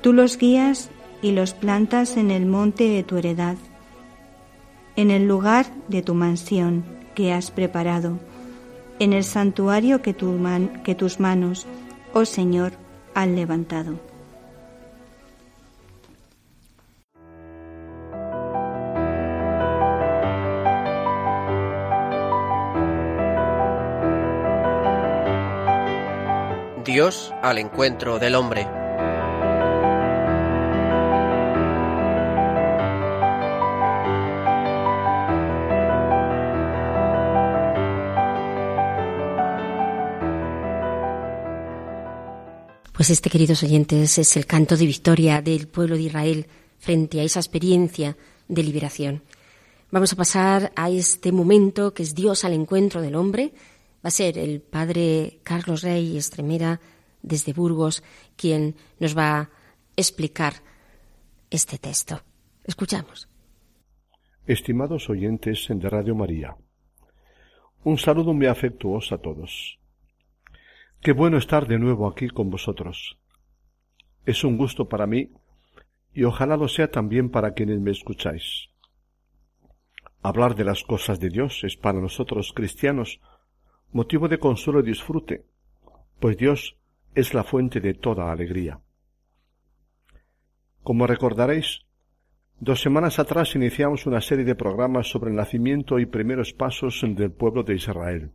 Tú 0.00 0.12
los 0.12 0.38
guías 0.38 0.90
y 1.22 1.30
los 1.30 1.54
plantas 1.54 2.16
en 2.16 2.32
el 2.32 2.46
monte 2.46 2.88
de 2.88 3.04
tu 3.04 3.16
heredad, 3.16 3.58
en 4.96 5.12
el 5.12 5.28
lugar 5.28 5.66
de 5.86 6.02
tu 6.02 6.14
mansión 6.14 6.84
que 7.14 7.32
has 7.32 7.52
preparado 7.52 8.18
en 8.98 9.12
el 9.12 9.22
santuario 9.22 10.02
que, 10.02 10.16
que 10.82 10.94
tus 10.96 11.20
manos, 11.20 11.66
oh 12.12 12.24
Señor, 12.24 12.72
han 13.14 13.36
levantado. 13.36 13.98
Dios 26.84 27.34
al 27.42 27.58
encuentro 27.58 28.18
del 28.18 28.34
hombre. 28.34 28.83
Pues 42.94 43.10
este, 43.10 43.28
queridos 43.28 43.60
oyentes, 43.64 44.18
es 44.18 44.36
el 44.36 44.46
canto 44.46 44.76
de 44.76 44.86
victoria 44.86 45.42
del 45.42 45.66
pueblo 45.66 45.96
de 45.96 46.02
Israel 46.02 46.46
frente 46.78 47.18
a 47.18 47.24
esa 47.24 47.40
experiencia 47.40 48.16
de 48.46 48.62
liberación. 48.62 49.24
Vamos 49.90 50.12
a 50.12 50.16
pasar 50.16 50.70
a 50.76 50.90
este 50.90 51.32
momento 51.32 51.92
que 51.92 52.04
es 52.04 52.14
Dios 52.14 52.44
al 52.44 52.52
encuentro 52.52 53.00
del 53.00 53.16
hombre. 53.16 53.52
Va 53.96 54.08
a 54.08 54.10
ser 54.12 54.38
el 54.38 54.60
padre 54.60 55.40
Carlos 55.42 55.82
Rey 55.82 56.16
Estremera 56.16 56.80
desde 57.20 57.52
Burgos 57.52 58.04
quien 58.36 58.76
nos 59.00 59.18
va 59.18 59.40
a 59.40 59.50
explicar 59.96 60.54
este 61.50 61.78
texto. 61.78 62.22
Escuchamos. 62.62 63.28
Estimados 64.46 65.10
oyentes 65.10 65.66
de 65.68 65.90
Radio 65.90 66.14
María, 66.14 66.56
un 67.82 67.98
saludo 67.98 68.32
muy 68.32 68.46
afectuoso 68.46 69.16
a 69.16 69.18
todos. 69.18 69.80
Qué 71.04 71.12
bueno 71.12 71.36
estar 71.36 71.68
de 71.68 71.78
nuevo 71.78 72.08
aquí 72.08 72.30
con 72.30 72.48
vosotros. 72.48 73.18
Es 74.24 74.42
un 74.42 74.56
gusto 74.56 74.88
para 74.88 75.06
mí 75.06 75.32
y 76.14 76.24
ojalá 76.24 76.56
lo 76.56 76.66
sea 76.66 76.90
también 76.90 77.28
para 77.28 77.52
quienes 77.52 77.78
me 77.78 77.90
escucháis. 77.90 78.70
Hablar 80.22 80.54
de 80.54 80.64
las 80.64 80.82
cosas 80.82 81.20
de 81.20 81.28
Dios 81.28 81.62
es 81.62 81.76
para 81.76 82.00
nosotros 82.00 82.54
cristianos 82.54 83.20
motivo 83.92 84.28
de 84.28 84.38
consuelo 84.38 84.80
y 84.80 84.84
disfrute, 84.84 85.44
pues 86.20 86.38
Dios 86.38 86.78
es 87.14 87.34
la 87.34 87.44
fuente 87.44 87.82
de 87.82 87.92
toda 87.92 88.32
alegría. 88.32 88.80
Como 90.82 91.06
recordaréis, 91.06 91.80
dos 92.60 92.80
semanas 92.80 93.18
atrás 93.18 93.54
iniciamos 93.56 94.06
una 94.06 94.22
serie 94.22 94.46
de 94.46 94.54
programas 94.54 95.08
sobre 95.10 95.28
el 95.28 95.36
nacimiento 95.36 95.98
y 95.98 96.06
primeros 96.06 96.54
pasos 96.54 97.04
del 97.06 97.30
pueblo 97.30 97.62
de 97.62 97.74
Israel. 97.74 98.32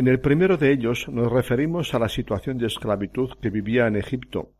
En 0.00 0.08
el 0.08 0.18
primero 0.18 0.56
de 0.56 0.72
ellos 0.72 1.10
nos 1.10 1.30
referimos 1.30 1.92
a 1.92 1.98
la 1.98 2.08
situación 2.08 2.56
de 2.56 2.68
esclavitud 2.68 3.32
que 3.38 3.50
vivía 3.50 3.86
en 3.86 3.96
Egipto 3.96 4.54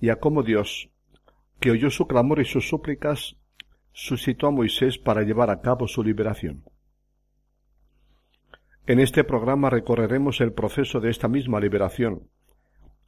y 0.00 0.08
a 0.08 0.20
cómo 0.20 0.44
Dios, 0.44 0.88
que 1.58 1.72
oyó 1.72 1.90
su 1.90 2.06
clamor 2.06 2.38
y 2.38 2.44
sus 2.44 2.68
súplicas, 2.68 3.36
suscitó 3.90 4.46
a 4.46 4.52
Moisés 4.52 4.98
para 4.98 5.22
llevar 5.22 5.50
a 5.50 5.62
cabo 5.62 5.88
su 5.88 6.04
liberación. 6.04 6.62
En 8.86 9.00
este 9.00 9.24
programa 9.24 9.68
recorreremos 9.68 10.40
el 10.40 10.52
proceso 10.52 11.00
de 11.00 11.10
esta 11.10 11.26
misma 11.26 11.58
liberación, 11.58 12.28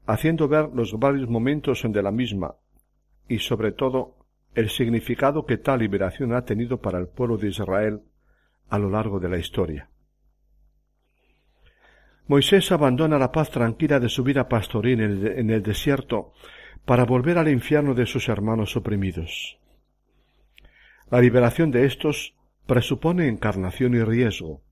haciendo 0.07 0.49
ver 0.49 0.71
los 0.75 0.99
varios 0.99 1.29
momentos 1.29 1.85
de 1.89 2.03
la 2.03 2.11
misma 2.11 2.57
y, 3.29 3.39
sobre 3.39 3.71
todo, 3.71 4.17
el 4.57 4.71
significado 4.71 5.47
que 5.47 5.59
tal 5.59 5.79
liberación 5.79 6.35
ha 6.35 6.45
tenido 6.45 6.81
para 6.81 6.99
el 6.99 7.07
pueblo 7.07 7.37
de 7.37 7.47
Israel 7.47 8.01
a 8.69 8.77
lo 8.81 8.91
largo 8.91 9.21
de 9.21 9.29
la 9.29 9.39
historia. 9.39 9.89
Moisés 12.27 12.73
abandona 12.73 13.19
la 13.19 13.31
paz 13.33 13.51
tranquila 13.51 14.01
de 14.01 14.09
su 14.09 14.25
vida 14.25 14.49
pastoril 14.49 15.01
en 15.03 15.51
el, 15.51 15.63
desierto 15.63 16.33
para 16.87 17.05
volver 17.05 17.37
al 17.37 17.49
infierno 17.49 17.95
de 17.95 18.07
sus 18.07 18.31
hermanos 18.31 18.77
oprimidos. 18.77 19.59
La 21.11 21.21
liberación 21.21 21.71
de 21.71 21.85
estos 21.85 22.35
presupone 22.67 23.29
encarnación 23.29 23.95
y 23.95 24.03
riesgo. 24.03 24.63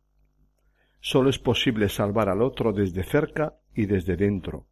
Sólo 1.00 1.28
es 1.28 1.38
posible 1.38 1.90
salvar 1.90 2.30
al 2.30 2.40
otro 2.40 2.72
desde 2.72 3.02
cerca 3.02 3.58
y 3.74 3.84
desde 3.84 4.16
dentro, 4.16 4.66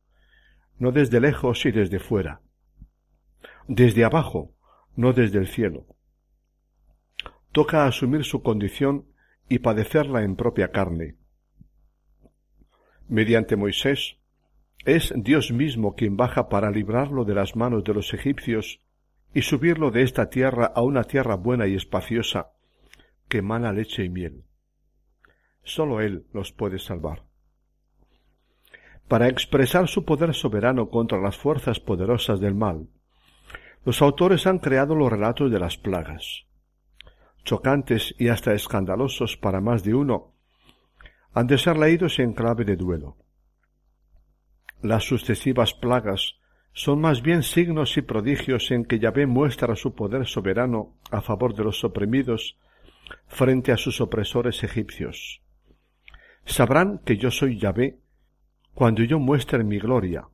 no 0.79 0.91
desde 0.91 1.21
lejos 1.21 1.67
y 1.67 1.73
desde 1.73 1.99
fuera. 1.99 2.41
Desde 3.69 4.05
abajo, 4.05 4.55
no 4.97 5.13
desde 5.13 5.39
el 5.39 5.49
cielo. 5.49 5.85
Toca 7.53 7.85
asumir 7.85 8.25
su 8.25 8.43
condición 8.43 9.07
y 9.51 9.59
padecerla 9.59 10.23
en 10.23 10.37
propia 10.37 10.71
carne, 10.71 11.17
mediante 13.11 13.57
Moisés, 13.57 14.17
es 14.85 15.13
Dios 15.17 15.51
mismo 15.51 15.95
quien 15.95 16.17
baja 16.17 16.49
para 16.49 16.71
librarlo 16.71 17.25
de 17.25 17.35
las 17.35 17.57
manos 17.57 17.85
de 17.85 17.93
los 17.93 18.15
egipcios 18.15 18.81
y 19.35 19.43
subirlo 19.43 19.91
de 19.91 20.03
esta 20.03 20.31
tierra 20.31 20.73
a 20.75 20.83
una 20.83 21.05
tierra 21.05 21.35
buena 21.35 21.67
y 21.67 21.75
espaciosa, 21.75 22.53
que 23.29 23.39
emana 23.39 23.73
leche 23.73 24.05
y 24.05 24.09
miel. 24.09 24.45
Sólo 25.63 26.01
Él 26.01 26.25
los 26.33 26.53
puede 26.53 26.79
salvar. 26.79 27.25
Para 29.09 29.29
expresar 29.29 29.89
su 29.89 30.05
poder 30.05 30.33
soberano 30.35 30.89
contra 30.89 31.21
las 31.21 31.37
fuerzas 31.37 31.81
poderosas 31.81 32.41
del 32.41 32.55
mal, 32.55 32.89
los 33.85 34.03
autores 34.03 34.47
han 34.47 34.59
creado 34.59 34.95
los 34.95 35.11
relatos 35.11 35.51
de 35.51 35.59
las 35.59 35.77
plagas. 35.77 36.47
Chocantes 37.45 38.15
y 38.19 38.29
hasta 38.29 38.55
escandalosos 38.55 39.37
para 39.37 39.61
más 39.61 39.83
de 39.83 39.95
uno, 39.95 40.35
han 41.33 41.47
de 41.47 41.59
ser 41.59 41.77
leídos 41.77 42.19
en 42.19 42.33
clave 42.33 42.65
de 42.65 42.77
duelo. 42.77 43.17
Las 44.83 45.05
sucesivas 45.05 45.75
plagas 45.75 46.37
son 46.73 47.01
más 47.01 47.23
bien 47.23 47.43
signos 47.43 47.97
y 47.97 48.03
prodigios 48.03 48.71
en 48.71 48.85
que 48.85 48.99
Yahvé 48.99 49.27
muestra 49.27 49.77
su 49.77 49.95
poder 49.95 50.27
soberano 50.27 50.97
a 51.11 51.21
favor 51.21 51.55
de 51.55 51.65
los 51.65 51.85
oprimidos 51.85 52.57
frente 53.27 53.73
a 53.73 53.77
sus 53.77 54.01
opresores 54.01 54.63
egipcios. 54.63 55.43
Sabrán 56.45 57.01
que 57.05 57.17
yo 57.17 57.31
soy 57.31 57.59
Yahvé 57.59 57.99
cuando 58.75 59.03
yo 59.03 59.19
muestre 59.19 59.63
mi 59.65 59.79
gloria. 59.79 60.29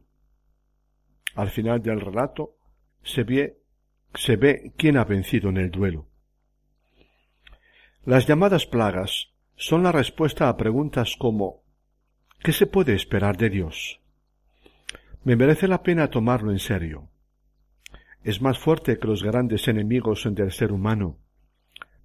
Al 1.35 1.51
final 1.51 1.83
del 1.83 2.01
relato 2.01 2.57
se 3.03 3.25
ve, 3.25 3.59
se 4.15 4.37
ve 4.37 4.73
quién 4.77 4.97
ha 4.97 5.05
vencido 5.05 5.49
en 5.49 5.57
el 5.57 5.71
duelo. 5.71 6.07
Las 8.05 8.27
llamadas 8.27 8.67
plagas 8.67 9.33
son 9.57 9.83
la 9.83 9.91
respuesta 9.91 10.49
a 10.49 10.57
preguntas 10.57 11.17
como 11.19 11.63
¿qué 12.43 12.53
se 12.53 12.67
puede 12.67 12.95
esperar 12.95 13.39
de 13.39 13.49
Dios? 13.49 14.01
Me 15.25 15.35
merece 15.35 15.67
la 15.67 15.83
pena 15.83 16.09
tomarlo 16.09 16.53
en 16.53 16.59
serio. 16.59 17.09
Es 18.23 18.43
más 18.43 18.59
fuerte 18.59 18.99
que 18.99 19.07
los 19.07 19.23
grandes 19.23 19.67
enemigos 19.67 20.29
del 20.31 20.53
ser 20.53 20.73
humano, 20.73 21.19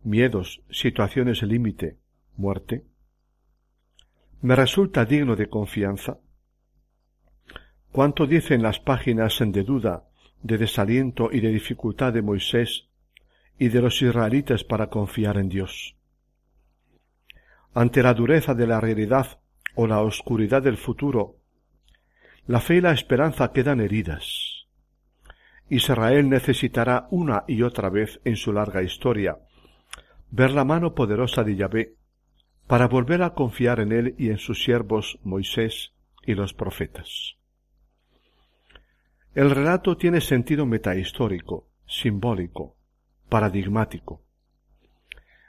miedos, 0.03 0.61
situaciones 0.69 1.43
límite, 1.43 1.97
muerte. 2.37 2.85
¿Me 4.41 4.55
resulta 4.55 5.05
digno 5.05 5.35
de 5.35 5.49
confianza? 5.49 6.19
¿Cuánto 7.91 8.25
dicen 8.25 8.63
las 8.63 8.79
páginas 8.79 9.37
de 9.39 9.63
duda, 9.63 10.07
de 10.41 10.57
desaliento 10.57 11.29
y 11.31 11.41
de 11.41 11.49
dificultad 11.49 12.13
de 12.13 12.21
Moisés 12.21 12.87
y 13.59 13.67
de 13.67 13.81
los 13.81 14.01
israelitas 14.01 14.63
para 14.63 14.87
confiar 14.87 15.37
en 15.37 15.49
Dios? 15.49 15.95
Ante 17.73 18.03
la 18.03 18.13
dureza 18.13 18.53
de 18.53 18.67
la 18.67 18.81
realidad 18.81 19.39
o 19.75 19.87
la 19.87 20.01
oscuridad 20.01 20.61
del 20.61 20.77
futuro, 20.77 21.37
la 22.45 22.59
fe 22.59 22.75
y 22.75 22.81
la 22.81 22.91
esperanza 22.91 23.51
quedan 23.51 23.79
heridas. 23.79 24.67
Israel 25.69 26.29
necesitará 26.29 27.07
una 27.11 27.45
y 27.47 27.61
otra 27.61 27.89
vez 27.89 28.19
en 28.25 28.35
su 28.35 28.51
larga 28.51 28.83
historia 28.83 29.37
ver 30.31 30.51
la 30.51 30.65
mano 30.65 30.95
poderosa 30.95 31.43
de 31.43 31.55
Yahvé 31.55 31.95
para 32.67 32.87
volver 32.87 33.21
a 33.21 33.33
confiar 33.33 33.79
en 33.79 33.91
él 33.91 34.15
y 34.17 34.29
en 34.29 34.37
sus 34.37 34.63
siervos 34.63 35.19
Moisés 35.23 35.93
y 36.25 36.35
los 36.35 36.53
profetas. 36.53 37.35
El 39.33 39.49
relato 39.51 39.95
tiene 39.95 40.19
sentido 40.19 40.65
metahistórico, 40.65 41.67
simbólico, 41.85 42.75
paradigmático. 43.29 44.23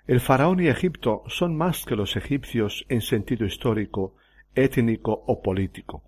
El 0.06 0.20
faraón 0.20 0.60
y 0.60 0.66
Egipto 0.66 1.22
son 1.28 1.56
más 1.56 1.84
que 1.84 1.94
los 1.94 2.16
egipcios 2.16 2.84
en 2.88 3.02
sentido 3.02 3.46
histórico, 3.46 4.16
étnico 4.54 5.12
o 5.26 5.42
político. 5.42 6.02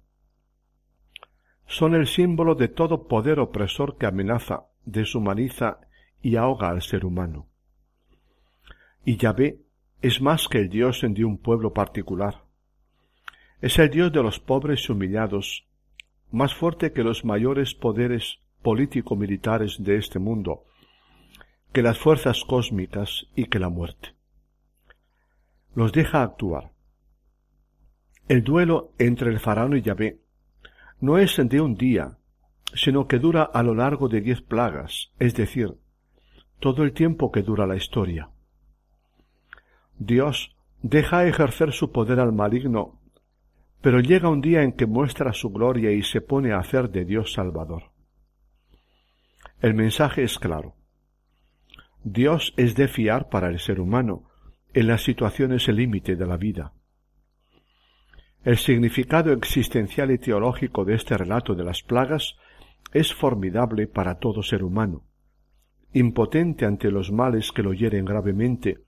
Son 1.67 1.95
el 1.95 2.07
símbolo 2.07 2.57
de 2.57 2.69
todo 2.69 3.07
poder 3.07 3.39
opresor 3.39 3.97
que 3.97 4.07
amenaza, 4.07 4.67
deshumaniza 4.85 5.79
y 6.23 6.37
ahoga 6.37 6.71
al 6.71 6.83
ser 6.83 7.05
humano. 7.05 7.47
Y 9.05 9.17
Yahvé 9.17 9.61
es 10.03 10.21
más 10.21 10.49
que 10.49 10.59
el 10.59 10.69
Dios 10.69 11.03
de 11.09 11.25
un 11.25 11.39
pueblo 11.39 11.73
particular. 11.73 12.45
Es 13.61 13.79
el 13.79 13.91
Dios 13.91 14.13
de 14.13 14.23
los 14.23 14.41
pobres 14.41 14.89
y 14.89 14.93
humillados, 14.93 15.67
más 16.31 16.55
fuerte 16.55 16.93
que 16.93 17.05
los 17.05 17.25
mayores 17.25 17.75
poderes 17.75 18.41
político-militares 18.63 19.77
de 19.79 19.97
este 19.97 20.19
mundo, 20.19 20.65
que 21.75 21.83
las 21.83 21.99
fuerzas 21.99 22.45
cósmicas 22.45 23.27
y 23.35 23.47
que 23.47 23.59
la 23.59 23.69
muerte. 23.69 24.15
Los 25.75 25.93
deja 25.93 26.23
actuar. 26.23 26.71
El 28.29 28.45
duelo 28.45 28.93
entre 28.99 29.31
el 29.31 29.41
faraón 29.41 29.77
y 29.77 29.83
Yahvé 29.83 30.21
no 31.01 31.19
es 31.19 31.37
de 31.37 31.61
un 31.61 31.75
día, 31.75 32.17
sino 32.75 33.09
que 33.09 33.19
dura 33.19 33.43
a 33.43 33.65
lo 33.65 33.75
largo 33.75 34.09
de 34.09 34.21
diez 34.21 34.41
plagas, 34.41 35.11
es 35.19 35.35
decir, 35.35 35.75
todo 36.61 36.85
el 36.85 36.93
tiempo 36.93 37.33
que 37.33 37.43
dura 37.43 37.67
la 37.67 37.75
historia. 37.75 38.31
Dios 39.99 40.57
deja 40.81 41.27
ejercer 41.27 41.73
su 41.73 41.91
poder 41.91 42.21
al 42.21 42.33
maligno, 42.33 43.01
pero 43.81 43.99
llega 43.99 44.29
un 44.29 44.41
día 44.41 44.63
en 44.63 44.75
que 44.75 44.87
muestra 44.87 45.33
su 45.33 45.51
gloria 45.51 45.91
y 45.91 46.05
se 46.05 46.21
pone 46.21 46.53
a 46.53 46.59
hacer 46.59 46.91
de 46.91 47.05
Dios 47.05 47.33
Salvador. 47.33 47.91
El 49.61 49.75
mensaje 49.75 50.23
es 50.23 50.39
claro. 50.39 50.77
Dios 52.05 52.53
es 52.59 52.75
de 52.75 52.87
fiar 52.87 53.31
para 53.31 53.49
el 53.49 53.59
ser 53.59 53.81
humano 53.81 54.25
en 54.75 54.89
las 54.89 55.03
situaciones 55.03 55.69
límite 55.69 56.17
de 56.17 56.27
la 56.27 56.37
vida. 56.37 56.75
El 58.45 58.59
significado 58.59 59.33
existencial 59.33 60.11
y 60.11 60.19
teológico 60.19 60.85
de 60.85 60.97
este 60.97 61.17
relato 61.17 61.55
de 61.55 61.65
las 61.65 61.83
plagas 61.83 62.37
es 62.93 63.15
formidable 63.15 63.87
para 63.87 64.19
todo 64.19 64.43
ser 64.43 64.63
humano, 64.63 65.07
impotente 65.95 66.67
ante 66.67 66.91
los 66.91 67.11
males 67.11 67.53
que 67.53 67.63
lo 67.63 67.73
hieren 67.73 68.05
gravemente, 68.05 68.85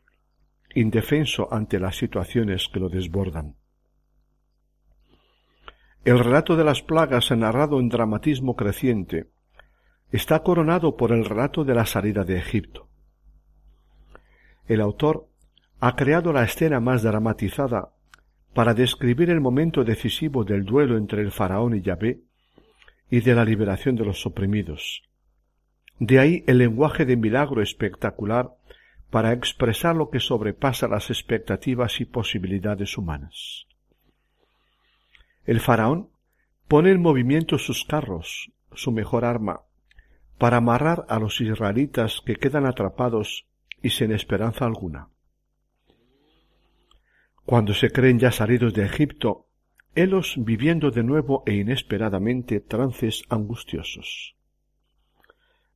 indefenso 0.74 1.48
ante 1.50 1.81
las 1.81 1.96
situaciones 1.96 2.68
que 2.70 2.81
lo 2.81 2.90
desbordan. 2.90 3.57
El 6.05 6.18
relato 6.18 6.55
de 6.55 6.64
las 6.64 6.83
plagas 6.83 7.31
narrado 7.31 7.81
en 7.81 7.88
dramatismo 7.88 8.57
creciente 8.57 9.31
está 10.12 10.42
coronado 10.42 10.98
por 10.98 11.12
el 11.12 11.24
relato 11.24 11.64
de 11.64 11.74
la 11.74 11.87
salida 11.87 12.22
de 12.22 12.37
Egipto. 12.37 12.90
El 14.68 14.81
autor 14.81 15.29
ha 15.81 15.94
creado 15.94 16.33
la 16.33 16.44
escena 16.44 16.81
más 16.81 17.02
dramatizada 17.02 17.90
para 18.55 18.74
describir 18.74 19.31
el 19.31 19.40
momento 19.40 19.85
decisivo 19.85 20.44
del 20.44 20.64
duelo 20.64 20.96
entre 20.96 21.22
el 21.22 21.31
faraón 21.31 21.76
y 21.76 21.83
Yahvé 21.83 22.20
y 23.11 23.20
de 23.20 23.35
la 23.35 23.44
liberación 23.44 23.96
de 23.96 24.05
los 24.05 24.24
oprimidos. 24.26 25.02
De 25.98 26.18
ahí 26.18 26.44
el 26.46 26.59
lenguaje 26.59 27.05
de 27.05 27.16
milagro 27.16 27.62
espectacular 27.62 28.50
para 29.11 29.33
expresar 29.33 29.94
lo 29.94 30.11
que 30.11 30.20
sobrepasa 30.20 30.88
las 30.88 31.11
expectativas 31.11 32.00
y 32.00 32.05
posibilidades 32.05 32.98
humanas. 32.98 33.66
El 35.44 35.61
faraón 35.61 36.09
pone 36.66 36.90
en 36.90 37.00
movimiento 37.00 37.59
sus 37.59 37.85
carros, 37.85 38.50
su 38.74 38.90
mejor 38.90 39.24
arma, 39.24 39.61
para 40.38 40.59
amarrar 40.59 41.07
a 41.09 41.18
los 41.18 41.40
israelitas 41.40 42.20
que 42.26 42.37
quedan 42.37 42.66
atrapados 42.66 43.46
y 43.87 43.90
sin 43.90 44.11
esperanza 44.11 44.64
alguna. 44.64 45.09
Cuando 47.44 47.72
se 47.72 47.90
creen 47.90 48.18
ya 48.18 48.33
salidos 48.33 48.75
de 48.75 48.85
Egipto, 48.85 49.46
helos 49.94 50.35
viviendo 50.38 50.90
de 50.90 51.05
nuevo 51.05 51.44
e 51.46 51.55
inesperadamente 51.55 52.59
trances 52.59 53.22
angustiosos. 53.29 54.35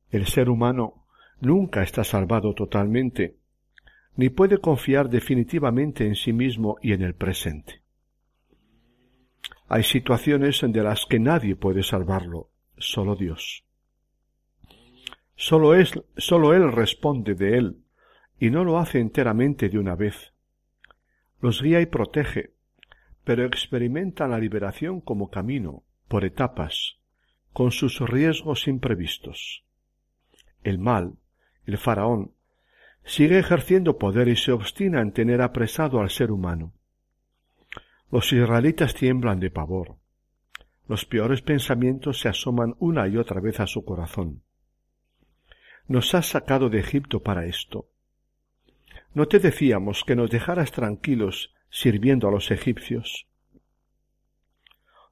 El 0.09 0.27
ser 0.27 0.49
humano 0.49 1.05
nunca 1.39 1.83
está 1.83 2.03
salvado 2.03 2.53
totalmente, 2.53 3.37
ni 4.17 4.27
puede 4.29 4.57
confiar 4.57 5.09
definitivamente 5.09 6.05
en 6.05 6.15
sí 6.15 6.33
mismo 6.33 6.75
y 6.81 6.91
en 6.91 7.03
el 7.03 7.15
presente. 7.15 7.81
Hay 9.69 9.83
situaciones 9.83 10.59
de 10.61 10.83
las 10.83 11.05
que 11.05 11.17
nadie 11.17 11.55
puede 11.55 11.81
salvarlo, 11.81 12.49
solo 12.77 13.15
Dios. 13.15 13.63
Solo, 15.37 15.75
es, 15.75 15.93
solo 16.17 16.53
Él 16.53 16.73
responde 16.73 17.35
de 17.35 17.57
Él, 17.57 17.77
y 18.41 18.49
no 18.49 18.63
lo 18.63 18.79
hace 18.79 18.99
enteramente 18.99 19.69
de 19.69 19.77
una 19.77 19.95
vez. 19.95 20.33
Los 21.41 21.61
guía 21.61 21.79
y 21.79 21.85
protege, 21.85 22.55
pero 23.23 23.45
experimenta 23.45 24.27
la 24.27 24.39
liberación 24.39 24.99
como 24.99 25.29
camino, 25.29 25.83
por 26.07 26.25
etapas, 26.25 26.97
con 27.53 27.71
sus 27.71 27.99
riesgos 27.99 28.67
imprevistos. 28.67 29.63
El 30.63 30.79
mal, 30.79 31.13
el 31.67 31.77
faraón, 31.77 32.31
sigue 33.03 33.37
ejerciendo 33.37 33.99
poder 33.99 34.27
y 34.27 34.35
se 34.35 34.51
obstina 34.51 35.01
en 35.01 35.11
tener 35.11 35.43
apresado 35.43 35.99
al 35.99 36.09
ser 36.09 36.31
humano. 36.31 36.73
Los 38.11 38.33
israelitas 38.33 38.95
tiemblan 38.95 39.39
de 39.39 39.51
pavor. 39.51 39.97
Los 40.87 41.05
peores 41.05 41.43
pensamientos 41.43 42.19
se 42.19 42.29
asoman 42.29 42.75
una 42.79 43.07
y 43.07 43.17
otra 43.17 43.39
vez 43.39 43.59
a 43.59 43.67
su 43.67 43.85
corazón. 43.85 44.41
Nos 45.87 46.15
has 46.15 46.25
sacado 46.25 46.69
de 46.69 46.79
Egipto 46.79 47.21
para 47.21 47.45
esto. 47.45 47.90
¿No 49.13 49.27
te 49.27 49.39
decíamos 49.39 50.05
que 50.05 50.15
nos 50.15 50.29
dejaras 50.29 50.71
tranquilos 50.71 51.53
sirviendo 51.69 52.29
a 52.29 52.31
los 52.31 52.49
egipcios? 52.49 53.27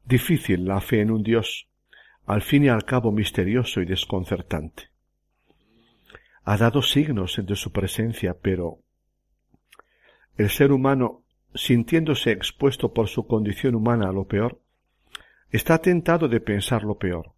Difícil 0.06 0.64
la 0.64 0.80
fe 0.80 1.02
en 1.02 1.12
un 1.12 1.22
Dios, 1.22 1.68
al 2.26 2.42
fin 2.42 2.64
y 2.64 2.70
al 2.70 2.86
cabo 2.86 3.12
misterioso 3.12 3.82
y 3.82 3.86
desconcertante. 3.86 4.84
Ha 6.46 6.56
dado 6.56 6.82
signos 6.82 7.42
de 7.46 7.56
su 7.58 7.74
presencia, 7.74 8.38
pero 8.42 8.80
el 10.38 10.50
ser 10.50 10.72
humano, 10.72 11.26
sintiéndose 11.54 12.32
expuesto 12.32 12.94
por 12.94 13.10
su 13.10 13.28
condición 13.28 13.76
humana 13.76 14.08
a 14.08 14.14
lo 14.14 14.26
peor, 14.26 14.62
está 15.52 15.80
tentado 15.80 16.30
de 16.30 16.40
pensar 16.40 16.84
lo 16.84 16.98
peor. 16.98 17.34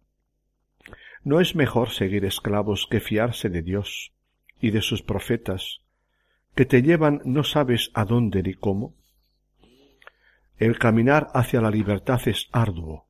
¿No 1.24 1.40
es 1.40 1.56
mejor 1.56 1.90
seguir 1.90 2.24
esclavos 2.24 2.86
que 2.88 3.00
fiarse 3.00 3.48
de 3.48 3.62
Dios 3.62 4.12
y 4.60 4.70
de 4.70 4.80
sus 4.80 5.02
profetas 5.02 5.81
que 6.54 6.66
te 6.66 6.82
llevan 6.82 7.22
no 7.24 7.44
sabes 7.44 7.90
a 7.94 8.04
dónde 8.04 8.42
ni 8.42 8.54
cómo? 8.54 8.94
El 10.58 10.78
caminar 10.78 11.28
hacia 11.34 11.60
la 11.60 11.70
libertad 11.70 12.20
es 12.26 12.48
arduo. 12.52 13.06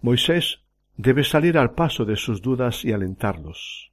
Moisés 0.00 0.60
debe 0.96 1.24
salir 1.24 1.58
al 1.58 1.72
paso 1.72 2.04
de 2.04 2.16
sus 2.16 2.40
dudas 2.40 2.84
y 2.84 2.92
alentarlos. 2.92 3.90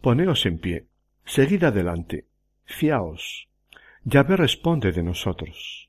Poneos 0.00 0.46
en 0.46 0.58
pie, 0.58 0.86
seguid 1.24 1.64
adelante, 1.64 2.26
fiaos. 2.64 3.48
Yahvé 4.04 4.36
responde 4.36 4.90
de 4.90 5.02
nosotros. 5.02 5.88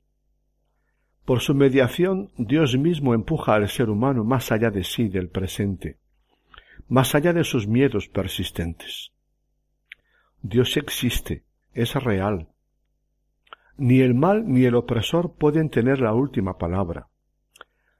Por 1.24 1.40
su 1.40 1.54
mediación, 1.54 2.30
Dios 2.36 2.76
mismo 2.76 3.14
empuja 3.14 3.54
al 3.54 3.68
ser 3.68 3.90
humano 3.90 4.24
más 4.24 4.52
allá 4.52 4.70
de 4.70 4.84
sí, 4.84 5.08
del 5.08 5.30
presente, 5.30 5.98
más 6.86 7.14
allá 7.14 7.32
de 7.32 7.44
sus 7.44 7.66
miedos 7.66 8.08
persistentes. 8.08 9.13
Dios 10.46 10.76
existe, 10.76 11.42
es 11.72 11.94
real. 11.94 12.48
Ni 13.78 14.00
el 14.00 14.14
mal 14.14 14.44
ni 14.46 14.66
el 14.66 14.74
opresor 14.74 15.36
pueden 15.36 15.70
tener 15.70 16.00
la 16.00 16.12
última 16.12 16.58
palabra, 16.58 17.08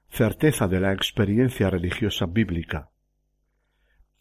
certeza 0.09 0.67
de 0.67 0.79
la 0.79 0.93
experiencia 0.93 1.71
religiosa 1.71 2.27
bíblica. 2.27 2.91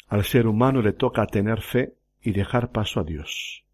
Al 0.09 0.25
ser 0.25 0.47
humano 0.47 0.81
le 0.81 0.95
toca 0.95 1.27
tener 1.27 1.61
fe 1.61 1.99
y 2.23 2.33
dejar 2.33 2.73
paso 2.73 3.01
a 3.01 3.05
Dios. 3.05 3.67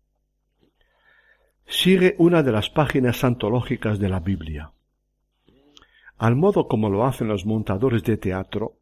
Sigue 1.67 2.17
una 2.19 2.43
de 2.43 2.51
las 2.51 2.71
páginas 2.71 3.23
antológicas 3.23 4.01
de 4.01 4.09
la 4.09 4.19
Biblia. 4.19 4.73
Al 6.19 6.35
modo 6.35 6.67
como 6.67 6.91
lo 6.91 7.07
hacen 7.07 7.29
los 7.29 7.47
montadores 7.47 8.03
de 8.03 8.17
teatro, 8.17 8.79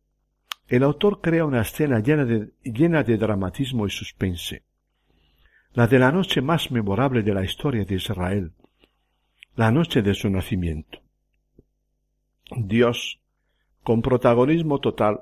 el 0.66 0.82
autor 0.82 1.20
crea 1.20 1.44
una 1.44 1.60
escena 1.60 2.00
llena 2.00 2.24
de, 2.24 2.54
llena 2.62 3.02
de 3.02 3.18
dramatismo 3.18 3.86
y 3.86 3.90
suspense, 3.90 4.64
la 5.74 5.86
de 5.86 5.98
la 5.98 6.10
noche 6.10 6.40
más 6.40 6.70
memorable 6.70 7.22
de 7.22 7.34
la 7.34 7.44
historia 7.44 7.84
de 7.84 7.94
Israel, 7.94 8.52
la 9.54 9.70
noche 9.70 10.02
de 10.02 10.14
su 10.14 10.30
nacimiento. 10.30 11.00
Dios, 12.56 13.20
con 13.82 14.00
protagonismo 14.00 14.80
total, 14.80 15.20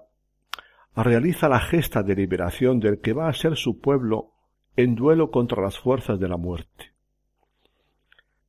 realiza 0.95 1.49
la 1.49 1.61
gesta 1.61 2.03
de 2.03 2.15
liberación 2.15 2.79
del 2.81 3.01
que 3.01 3.13
va 3.13 3.29
a 3.29 3.33
ser 3.33 3.57
su 3.57 3.81
pueblo 3.81 4.33
en 4.77 4.95
duelo 4.95 5.31
contra 5.31 5.63
las 5.63 5.79
fuerzas 5.79 6.21
de 6.21 6.29
la 6.29 6.37
muerte. 6.37 6.93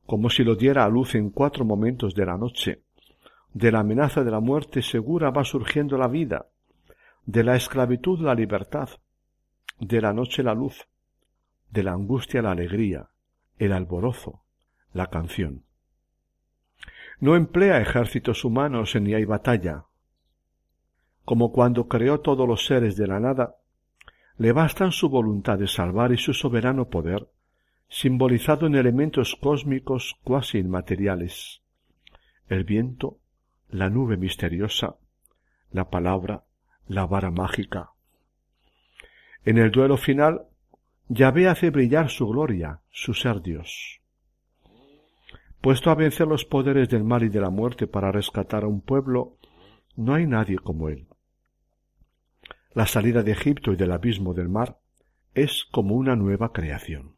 Como 0.05 0.29
si 0.29 0.43
lo 0.43 0.55
diera 0.55 0.85
a 0.85 0.89
luz 0.89 1.15
en 1.15 1.31
cuatro 1.31 1.65
momentos 1.65 2.13
de 2.13 2.25
la 2.25 2.37
noche, 2.37 2.83
de 3.53 3.71
la 3.71 3.79
amenaza 3.79 4.23
de 4.23 4.31
la 4.31 4.39
muerte 4.39 4.81
segura 4.81 5.31
va 5.31 5.43
surgiendo 5.43 5.97
la 5.97 6.07
vida, 6.07 6.47
de 7.25 7.43
la 7.43 7.55
esclavitud 7.55 8.19
la 8.21 8.35
libertad, 8.35 8.89
de 9.79 9.99
la 9.99 10.13
noche 10.13 10.43
la 10.43 10.53
luz, 10.53 10.87
de 11.69 11.83
la 11.83 11.93
angustia 11.93 12.41
la 12.41 12.51
alegría, 12.51 13.09
el 13.57 13.73
alborozo, 13.73 14.43
la 14.93 15.07
canción. 15.07 15.63
No 17.19 17.35
emplea 17.35 17.81
ejércitos 17.81 18.45
humanos 18.45 18.95
ni 18.95 19.13
hay 19.13 19.25
batalla. 19.25 19.85
Como 21.25 21.51
cuando 21.51 21.87
creó 21.87 22.19
todos 22.19 22.47
los 22.47 22.65
seres 22.65 22.95
de 22.95 23.07
la 23.07 23.19
nada, 23.19 23.55
le 24.37 24.51
bastan 24.51 24.91
su 24.91 25.09
voluntad 25.09 25.57
de 25.57 25.67
salvar 25.67 26.11
y 26.11 26.17
su 26.17 26.33
soberano 26.33 26.89
poder, 26.89 27.27
simbolizado 27.89 28.67
en 28.67 28.75
elementos 28.75 29.35
cósmicos 29.35 30.15
cuasi 30.23 30.59
inmateriales. 30.59 31.61
El 32.49 32.63
viento, 32.63 33.17
la 33.69 33.89
nube 33.89 34.15
misteriosa, 34.15 34.95
la 35.71 35.89
palabra, 35.89 36.43
la 36.87 37.05
vara 37.05 37.31
mágica. 37.31 37.91
En 39.43 39.57
el 39.57 39.71
duelo 39.71 39.97
final, 39.97 40.43
Yahvé 41.09 41.47
hace 41.47 41.69
brillar 41.69 42.09
su 42.09 42.27
gloria, 42.27 42.81
su 42.89 43.13
ser 43.13 43.41
Dios. 43.41 44.01
Puesto 45.61 45.89
a 45.89 45.95
vencer 45.95 46.27
los 46.27 46.43
poderes 46.43 46.89
del 46.89 47.05
mal 47.05 47.23
y 47.23 47.29
de 47.29 47.39
la 47.39 47.49
muerte 47.49 47.87
para 47.87 48.11
rescatar 48.11 48.63
a 48.63 48.67
un 48.67 48.81
pueblo, 48.81 49.37
no 49.95 50.13
hay 50.13 50.27
nadie 50.27 50.57
como 50.57 50.89
él. 50.89 51.07
La 52.73 52.85
salida 52.85 53.23
de 53.23 53.31
Egipto 53.31 53.71
y 53.71 53.77
del 53.77 53.91
abismo 53.91 54.33
del 54.33 54.49
mar 54.49 54.79
es 55.33 55.65
como 55.71 55.95
una 55.95 56.15
nueva 56.15 56.51
creación. 56.51 57.15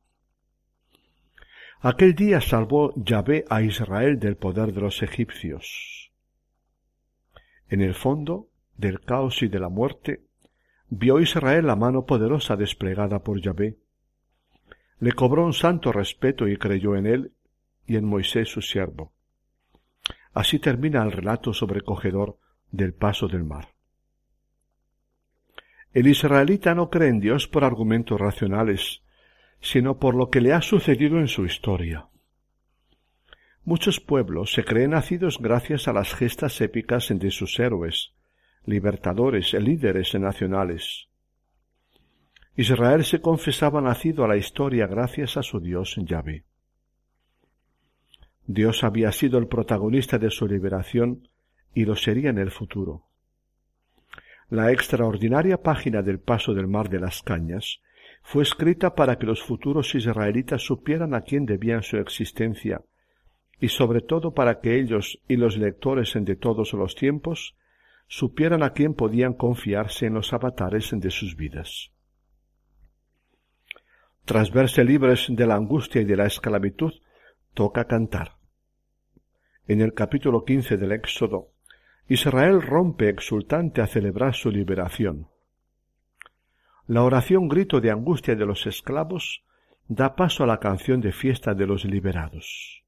Aquel 1.82 2.13
día 2.13 2.41
salvó 2.41 2.93
Yahvé 2.95 3.45
a 3.49 3.62
Israel 3.63 4.19
del 4.19 4.38
poder 4.38 4.71
de 4.71 4.82
los 4.82 5.02
egipcios. 5.02 6.12
En 7.69 7.82
el 7.82 7.95
fondo 7.95 8.49
del 8.78 8.99
caos 9.02 9.41
y 9.41 9.47
de 9.47 9.60
la 9.60 9.69
muerte, 9.69 10.29
vio 10.89 11.19
Israel 11.19 11.67
la 11.67 11.75
mano 11.75 12.06
poderosa 12.06 12.56
desplegada 12.56 13.19
por 13.19 13.39
Yahvé. 13.41 13.78
Le 14.99 15.12
cobró 15.13 15.45
un 15.45 15.54
santo 15.54 15.91
respeto 15.91 16.47
y 16.47 16.58
creyó 16.58 16.95
en 16.95 17.06
él 17.06 17.32
y 17.86 17.95
en 17.95 18.06
Moisés 18.06 18.49
su 18.49 18.62
siervo. 18.62 19.13
Así 20.34 20.60
termina 20.60 21.04
el 21.04 21.12
relato 21.12 21.54
sobrecogedor 21.54 22.38
del 22.71 22.93
paso 22.93 23.28
del 23.28 23.43
mar. 23.43 23.69
El 25.93 26.08
israelita 26.08 26.75
no 26.75 26.89
cree 26.89 27.10
en 27.10 27.19
Dios 27.19 27.47
por 27.47 27.63
argumentos 27.63 28.19
racionales, 28.19 29.02
sino 29.60 29.97
por 29.97 30.15
lo 30.15 30.30
que 30.30 30.41
le 30.41 30.54
ha 30.54 30.62
sucedido 30.62 31.19
en 31.19 31.28
su 31.28 31.45
historia. 31.45 32.08
Muchos 33.63 33.99
pueblos 33.99 34.54
se 34.54 34.63
creen 34.63 34.91
nacidos 34.91 35.39
gracias 35.39 35.88
a 35.88 35.93
las 35.93 36.13
gestas 36.13 36.62
épicas 36.62 37.10
de 37.10 37.32
sus 37.32 37.60
héroes, 37.60 38.13
libertadores 38.65 39.54
líderes 39.54 40.13
nacionales. 40.15 41.08
Israel 42.56 43.06
se 43.06 43.22
confesaba 43.22 43.82
nacido 43.82 44.26
a 44.26 44.28
la 44.28 44.38
historia 44.38 44.86
gracias 44.88 45.38
a 45.38 45.43
su 45.43 45.60
Dios 45.60 45.95
Yahvé. 45.98 46.43
Dios 48.45 48.84
había 48.84 49.12
sido 49.12 49.38
el 49.38 49.48
protagonista 49.48 50.17
de 50.17 50.32
su 50.32 50.48
liberación 50.48 51.28
y 51.74 51.86
lo 51.86 51.95
sería 51.95 52.32
en 52.32 52.39
el 52.39 52.52
futuro. 52.52 53.06
La 54.50 54.72
extraordinaria 54.72 55.62
página 55.62 56.02
del 56.02 56.19
paso 56.19 56.54
del 56.54 56.67
mar 56.67 56.89
de 56.89 57.00
las 57.00 57.22
cañas 57.22 57.82
fue 58.24 58.43
escrita 58.43 58.95
para 58.95 59.17
que 59.17 59.26
los 59.26 59.43
futuros 59.43 59.93
israelitas 59.95 60.63
supieran 60.63 61.13
a 61.13 61.22
quién 61.22 61.45
debían 61.45 61.84
su 61.84 61.98
existencia 61.98 62.82
y 63.60 63.69
sobre 63.69 64.02
todo 64.02 64.34
para 64.34 64.60
que 64.60 64.80
ellos 64.80 65.22
y 65.28 65.36
los 65.36 65.58
lectores 65.58 66.13
de 66.15 66.36
todos 66.36 66.74
los 66.74 66.95
tiempos 66.95 67.56
supieran 68.10 68.63
a 68.63 68.74
quién 68.74 68.95
podían 68.95 69.34
confiarse 69.34 70.08
en 70.08 70.15
los 70.15 70.34
avatares 70.34 70.89
de 70.91 71.12
sus 71.12 71.38
vidas. 71.38 71.91
Tras 74.26 74.52
verse 74.52 74.84
libres 74.84 75.28
de 75.30 75.45
la 75.45 75.56
angustia 75.56 76.02
y 76.02 76.06
de 76.06 76.17
la 76.17 76.26
esclavitud, 76.26 76.91
toca 77.54 77.86
cantar. 77.86 78.38
En 79.67 79.82
el 79.82 79.93
capítulo 79.93 80.43
quince 80.43 80.76
del 80.78 80.91
Éxodo, 80.91 81.52
Israel 82.08 82.62
rompe 82.63 83.10
exultante 83.10 83.82
a 83.82 83.88
celebrar 83.88 84.34
su 84.34 84.50
liberación. 84.50 85.28
La 86.88 87.04
oración 87.04 87.48
grito 87.48 87.80
de 87.80 87.91
angustia 87.91 88.36
de 88.36 88.48
los 88.48 88.65
esclavos 88.65 89.43
da 89.88 90.15
paso 90.15 90.43
a 90.43 90.48
la 90.48 90.60
canción 90.60 91.00
de 91.02 91.12
fiesta 91.12 91.54
de 91.54 91.67
los 91.67 91.86
liberados. 91.86 92.84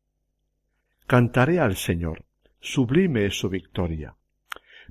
Cantaré 1.05 1.59
al 1.59 1.75
Señor, 1.75 2.25
sublime 2.59 3.25
es 3.25 3.37
su 3.37 3.49
victoria. 3.49 4.15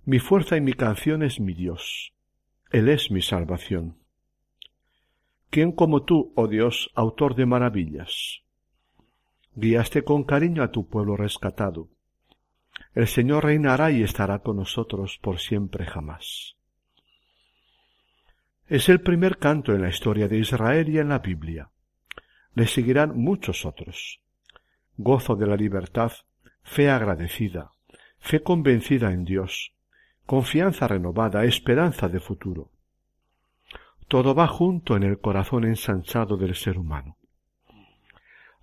Mi 0.05 0.19
fuerza 0.19 0.57
y 0.57 0.63
mi 0.63 0.73
canción 0.73 1.23
es 1.23 1.41
mi 1.41 1.53
Dios. 1.53 2.15
Él 2.71 2.89
es 2.89 3.11
mi 3.11 3.21
salvación. 3.21 3.99
¿Quién 5.51 5.73
como 5.73 6.05
tú, 6.05 6.33
oh 6.37 6.49
Dios, 6.49 6.91
autor 6.95 7.35
de 7.35 7.45
maravillas? 7.45 8.43
Guiaste 9.55 10.03
con 10.03 10.25
cariño 10.25 10.63
a 10.63 10.71
tu 10.71 10.89
pueblo 10.89 11.17
rescatado. 11.17 11.89
El 12.95 13.09
Señor 13.09 13.45
reinará 13.45 13.91
y 13.91 14.03
estará 14.03 14.39
con 14.39 14.57
nosotros 14.57 15.19
por 15.21 15.39
siempre 15.39 15.85
jamás. 15.85 16.57
Es 18.69 18.89
el 18.89 19.03
primer 19.03 19.37
canto 19.37 19.75
en 19.75 19.83
la 19.83 19.91
historia 19.91 20.29
de 20.29 20.39
Israel 20.39 20.89
y 20.89 20.99
en 20.99 21.11
la 21.11 21.19
Biblia. 21.19 21.71
Le 22.55 22.67
seguirán 22.67 23.19
muchos 23.19 23.67
otros. 23.67 24.21
Gozo 24.97 25.37
de 25.37 25.47
la 25.47 25.57
libertad, 25.57 26.13
fe 26.63 26.89
agradecida, 26.89 27.73
fe 28.19 28.43
convencida 28.43 29.13
en 29.13 29.25
Dios, 29.25 29.73
confianza 30.31 30.87
renovada, 30.87 31.45
esperanza 31.45 32.09
de 32.09 32.21
futuro. 32.21 32.71
Todo 34.07 34.33
va 34.33 34.47
junto 34.47 34.95
en 34.95 35.03
el 35.03 35.19
corazón 35.19 35.65
ensanchado 35.65 36.37
del 36.37 36.55
ser 36.55 36.79
humano. 36.79 37.17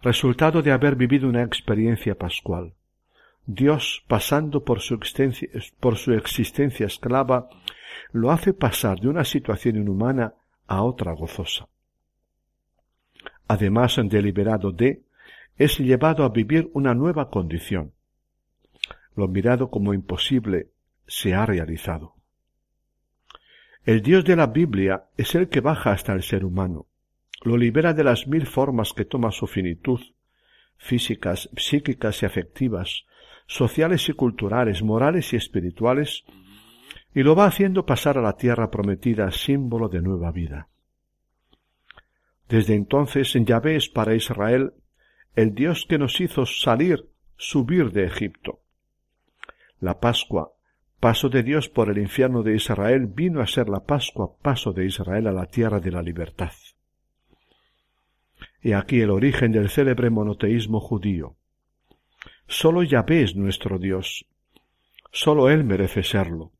Resultado 0.01 0.61
de 0.61 0.71
haber 0.71 0.95
vivido 0.95 1.27
una 1.27 1.43
experiencia 1.43 2.15
pascual. 2.15 2.73
Dios, 3.45 4.05
pasando 4.07 4.63
por 4.63 4.79
su, 4.79 4.97
por 5.81 5.97
su 5.97 6.13
existencia 6.13 6.85
esclava, 6.85 7.49
lo 8.13 8.31
hace 8.31 8.53
pasar 8.53 9.01
de 9.01 9.09
una 9.09 9.25
situación 9.25 9.75
inhumana 9.75 10.35
a 10.67 10.83
otra 10.83 11.11
gozosa. 11.11 11.67
Además 13.49 13.99
de 14.01 14.21
liberado 14.21 14.71
de, 14.71 15.01
es 15.57 15.79
llevado 15.79 16.23
a 16.23 16.29
vivir 16.29 16.71
una 16.73 16.93
nueva 16.93 17.29
condición. 17.29 17.91
Lo 19.17 19.27
mirado 19.27 19.69
como 19.69 19.93
imposible 19.93 20.69
se 21.07 21.33
ha 21.33 21.45
realizado. 21.45 22.15
El 23.85 24.01
Dios 24.01 24.25
de 24.25 24.35
la 24.35 24.47
Biblia 24.47 25.05
es 25.15 25.33
el 25.35 25.47
que 25.47 25.61
baja 25.61 25.91
hasta 25.91 26.13
el 26.13 26.21
ser 26.21 26.43
humano, 26.43 26.87
lo 27.43 27.55
libera 27.55 27.93
de 27.93 28.03
las 28.03 28.27
mil 28.27 28.45
formas 28.45 28.93
que 28.93 29.05
toma 29.05 29.31
su 29.31 29.47
finitud, 29.47 30.01
físicas, 30.77 31.49
psíquicas 31.55 32.21
y 32.21 32.25
afectivas, 32.25 33.05
sociales 33.45 34.09
y 34.09 34.13
culturales, 34.13 34.83
morales 34.83 35.31
y 35.33 35.37
espirituales, 35.37 36.25
y 37.13 37.23
lo 37.23 37.35
va 37.35 37.45
haciendo 37.45 37.85
pasar 37.85 38.17
a 38.17 38.21
la 38.21 38.33
tierra 38.33 38.69
prometida 38.69 39.31
símbolo 39.31 39.89
de 39.89 40.01
nueva 40.01 40.31
vida. 40.31 40.67
Desde 42.49 42.75
entonces 42.75 43.33
Yahvé 43.33 43.75
es 43.75 43.89
para 43.89 44.15
Israel 44.15 44.73
el 45.35 45.53
Dios 45.53 45.85
que 45.87 45.97
nos 45.97 46.19
hizo 46.19 46.45
salir, 46.45 47.07
subir 47.37 47.91
de 47.91 48.05
Egipto. 48.05 48.59
La 49.79 49.99
Pascua, 49.99 50.51
paso 50.99 51.29
de 51.29 51.43
Dios 51.43 51.69
por 51.69 51.89
el 51.89 51.97
infierno 51.97 52.43
de 52.43 52.55
Israel, 52.55 53.07
vino 53.07 53.41
a 53.41 53.47
ser 53.47 53.69
la 53.69 53.85
Pascua, 53.85 54.35
paso 54.41 54.73
de 54.73 54.85
Israel 54.85 55.27
a 55.27 55.31
la 55.31 55.45
tierra 55.45 55.79
de 55.79 55.91
la 55.91 56.01
libertad. 56.01 56.51
Y 58.61 58.73
aquí 58.73 59.01
el 59.01 59.11
origen 59.11 59.51
del 59.51 59.69
célebre 59.69 60.09
monoteísmo 60.09 60.79
judío. 60.79 61.35
Sólo 62.47 62.83
Yahvé 62.83 63.23
es 63.23 63.35
nuestro 63.35 63.77
Dios. 63.77 64.25
Sólo 65.11 65.49
Él 65.49 65.63
merece 65.63 66.03
serlo. 66.03 66.51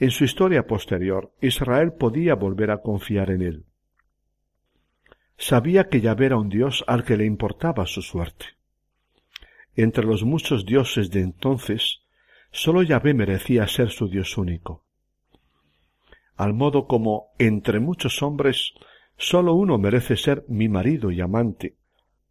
En 0.00 0.10
su 0.10 0.24
historia 0.24 0.66
posterior, 0.66 1.32
Israel 1.40 1.92
podía 1.92 2.34
volver 2.34 2.70
a 2.70 2.82
confiar 2.82 3.30
en 3.30 3.42
Él. 3.42 3.64
Sabía 5.36 5.88
que 5.88 6.00
Yahvé 6.00 6.26
era 6.26 6.36
un 6.36 6.48
Dios 6.48 6.84
al 6.86 7.04
que 7.04 7.16
le 7.16 7.24
importaba 7.24 7.86
su 7.86 8.02
suerte. 8.02 8.46
Entre 9.76 10.04
los 10.04 10.24
muchos 10.24 10.66
dioses 10.66 11.10
de 11.10 11.20
entonces, 11.20 12.02
sólo 12.58 12.82
Yahvé 12.82 13.14
merecía 13.14 13.68
ser 13.68 13.90
su 13.90 14.08
Dios 14.08 14.36
único. 14.36 14.82
Al 16.36 16.54
modo 16.54 16.88
como, 16.88 17.28
entre 17.38 17.78
muchos 17.78 18.20
hombres, 18.20 18.72
sólo 19.16 19.54
uno 19.54 19.78
merece 19.78 20.16
ser 20.16 20.44
mi 20.48 20.68
marido 20.68 21.12
y 21.12 21.20
amante, 21.20 21.76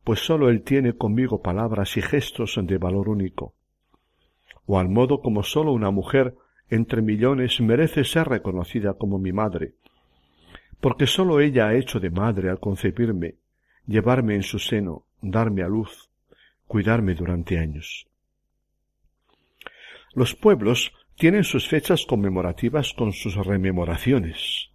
pues 0.03 0.19
sólo 0.19 0.49
él 0.49 0.63
tiene 0.63 0.97
conmigo 0.97 1.41
palabras 1.41 1.95
y 1.95 2.01
gestos 2.01 2.59
de 2.61 2.77
valor 2.77 3.07
único. 3.07 3.53
O 4.65 4.79
al 4.79 4.89
modo 4.89 5.21
como 5.21 5.43
sólo 5.43 5.71
una 5.71 5.91
mujer 5.91 6.35
entre 6.69 7.01
millones 7.01 7.61
merece 7.61 8.03
ser 8.03 8.27
reconocida 8.27 8.95
como 8.95 9.19
mi 9.19 9.31
madre, 9.31 9.75
porque 10.81 11.07
sólo 11.07 11.39
ella 11.39 11.67
ha 11.67 11.75
hecho 11.75 12.01
de 12.01 12.09
madre 12.09 12.49
al 12.49 12.59
concebirme, 12.59 13.35
llevarme 13.85 14.35
en 14.35 14.43
su 14.43 14.59
seno, 14.59 15.05
darme 15.21 15.63
a 15.63 15.69
luz, 15.69 16.09
cuidarme 16.67 17.15
durante 17.15 17.57
años. 17.57 18.07
Los 20.13 20.35
pueblos 20.35 20.93
tienen 21.15 21.43
sus 21.43 21.67
fechas 21.67 22.05
conmemorativas 22.05 22.93
con 22.93 23.13
sus 23.13 23.35
rememoraciones. 23.35 24.69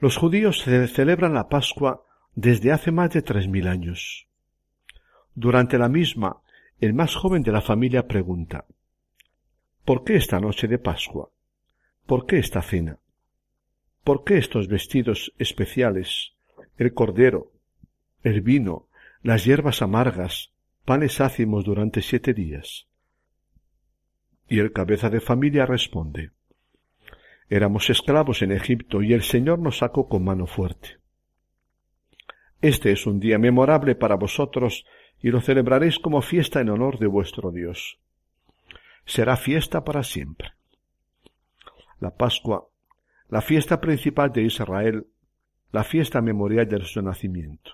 Los 0.00 0.16
judíos 0.16 0.62
celebran 0.62 1.34
la 1.34 1.48
Pascua 1.48 2.04
desde 2.34 2.72
hace 2.72 2.92
más 2.92 3.10
de 3.10 3.22
tres 3.22 3.48
mil 3.48 3.66
años. 3.66 4.26
Durante 5.34 5.78
la 5.78 5.88
misma, 5.88 6.42
el 6.80 6.92
más 6.92 7.14
joven 7.14 7.42
de 7.42 7.52
la 7.52 7.62
familia 7.62 8.06
pregunta 8.06 8.66
¿Por 9.86 10.04
qué 10.04 10.16
esta 10.16 10.40
noche 10.40 10.66
de 10.66 10.78
Pascua? 10.78 11.30
¿Por 12.06 12.26
qué 12.26 12.38
esta 12.38 12.60
cena? 12.60 12.98
¿Por 14.04 14.24
qué 14.24 14.36
estos 14.36 14.68
vestidos 14.68 15.32
especiales? 15.38 16.32
El 16.76 16.92
cordero, 16.92 17.52
el 18.22 18.40
vino, 18.40 18.88
las 19.22 19.44
hierbas 19.44 19.82
amargas, 19.82 20.52
panes 20.84 21.20
ácimos 21.20 21.64
durante 21.64 22.02
siete 22.02 22.34
días. 22.34 22.86
Y 24.48 24.58
el 24.60 24.72
cabeza 24.72 25.10
de 25.10 25.20
familia 25.20 25.66
responde 25.66 26.30
Éramos 27.48 27.90
esclavos 27.90 28.42
en 28.42 28.52
Egipto 28.52 29.02
y 29.02 29.12
el 29.12 29.22
Señor 29.22 29.58
nos 29.58 29.78
sacó 29.78 30.08
con 30.08 30.24
mano 30.24 30.46
fuerte. 30.46 30.98
Este 32.60 32.90
es 32.90 33.06
un 33.06 33.20
día 33.20 33.38
memorable 33.38 33.94
para 33.94 34.16
vosotros 34.16 34.84
y 35.20 35.30
lo 35.30 35.40
celebraréis 35.40 35.98
como 35.98 36.22
fiesta 36.22 36.60
en 36.60 36.70
honor 36.70 36.98
de 36.98 37.06
vuestro 37.06 37.52
Dios 37.52 37.98
será 39.06 39.36
fiesta 39.36 39.84
para 39.84 40.02
siempre. 40.02 40.52
La 42.00 42.10
Pascua, 42.10 42.68
la 43.28 43.40
fiesta 43.40 43.80
principal 43.80 44.32
de 44.32 44.42
Israel, 44.42 45.06
la 45.72 45.84
fiesta 45.84 46.20
memorial 46.20 46.68
de 46.68 46.84
su 46.84 47.00
nacimiento. 47.00 47.72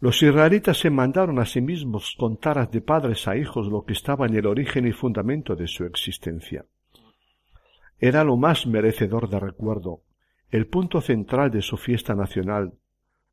Los 0.00 0.22
israelitas 0.22 0.78
se 0.78 0.88
mandaron 0.88 1.38
a 1.38 1.44
sí 1.44 1.60
mismos 1.60 2.16
contar 2.18 2.70
de 2.70 2.80
padres 2.80 3.28
a 3.28 3.36
hijos 3.36 3.68
lo 3.68 3.84
que 3.84 3.92
estaba 3.92 4.26
en 4.26 4.34
el 4.34 4.46
origen 4.46 4.86
y 4.86 4.92
fundamento 4.92 5.54
de 5.54 5.66
su 5.66 5.84
existencia. 5.84 6.64
Era 7.98 8.24
lo 8.24 8.38
más 8.38 8.66
merecedor 8.66 9.28
de 9.28 9.38
recuerdo, 9.38 10.00
el 10.50 10.66
punto 10.66 11.02
central 11.02 11.50
de 11.50 11.60
su 11.60 11.76
fiesta 11.76 12.14
nacional, 12.14 12.72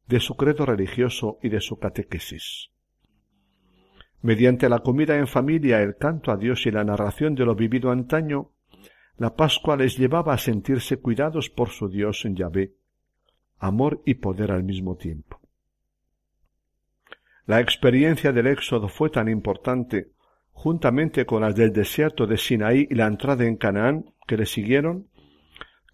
de 0.08 0.20
su 0.20 0.36
credo 0.36 0.66
religioso 0.66 1.40
y 1.42 1.48
de 1.48 1.62
su 1.62 1.80
catequesis. 1.80 2.70
Mediante 4.22 4.68
la 4.68 4.80
comida 4.80 5.18
en 5.18 5.28
familia, 5.28 5.82
el 5.82 5.96
canto 5.96 6.32
a 6.32 6.38
Dios 6.38 6.66
y 6.66 6.72
la 6.72 6.84
narración 6.84 7.34
de 7.34 7.46
lo 7.46 7.56
vivido 7.56 7.92
antaño, 7.92 8.52
la 9.18 9.36
Pascua 9.36 9.78
les 9.78 9.98
llevaba 9.98 10.34
a 10.34 10.38
sentirse 10.38 10.98
cuidados 10.98 11.50
por 11.50 11.70
su 11.70 11.88
Dios 11.88 12.26
en 12.26 12.36
Yahvé, 12.36 12.74
amor 13.58 14.02
y 14.06 14.16
poder 14.16 14.52
al 14.52 14.64
mismo 14.66 14.98
tiempo. 14.98 15.47
La 17.48 17.62
experiencia 17.62 18.34
del 18.34 18.48
Éxodo 18.48 18.90
fue 18.90 19.10
tan 19.10 19.30
importante, 19.30 20.12
juntamente 20.52 21.26
con 21.26 21.44
las 21.44 21.56
del 21.56 21.72
desierto 21.72 22.28
de 22.28 22.38
Sinaí 22.38 22.88
y 22.90 22.96
la 22.96 23.08
entrada 23.08 23.46
en 23.46 23.56
Canaán 23.56 24.14
que 24.28 24.36
le 24.36 24.46
siguieron, 24.46 25.08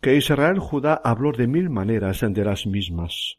que 0.01 0.15
Israel 0.15 0.57
Judá 0.57 0.99
habló 1.03 1.31
de 1.31 1.45
mil 1.45 1.69
maneras 1.69 2.25
de 2.27 2.43
las 2.43 2.65
mismas. 2.65 3.37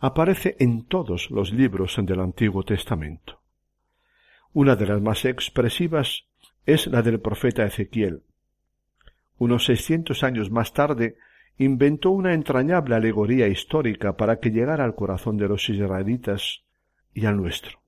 Aparece 0.00 0.56
en 0.60 0.86
todos 0.86 1.30
los 1.30 1.52
libros 1.52 1.94
del 2.02 2.20
Antiguo 2.20 2.62
Testamento. 2.62 3.42
Una 4.54 4.74
de 4.74 4.86
las 4.86 5.02
más 5.02 5.26
expresivas 5.26 6.24
es 6.64 6.86
la 6.86 7.02
del 7.02 7.20
profeta 7.20 7.66
Ezequiel. 7.66 8.22
Unos 9.36 9.66
seiscientos 9.66 10.24
años 10.24 10.50
más 10.50 10.72
tarde 10.72 11.18
inventó 11.58 12.12
una 12.12 12.32
entrañable 12.32 12.94
alegoría 12.94 13.46
histórica 13.46 14.16
para 14.16 14.40
que 14.40 14.48
llegara 14.48 14.84
al 14.84 14.94
corazón 14.94 15.36
de 15.36 15.48
los 15.48 15.68
israelitas 15.68 16.64
y 17.14 17.26
al 17.26 17.36
nuestro. 17.36 17.80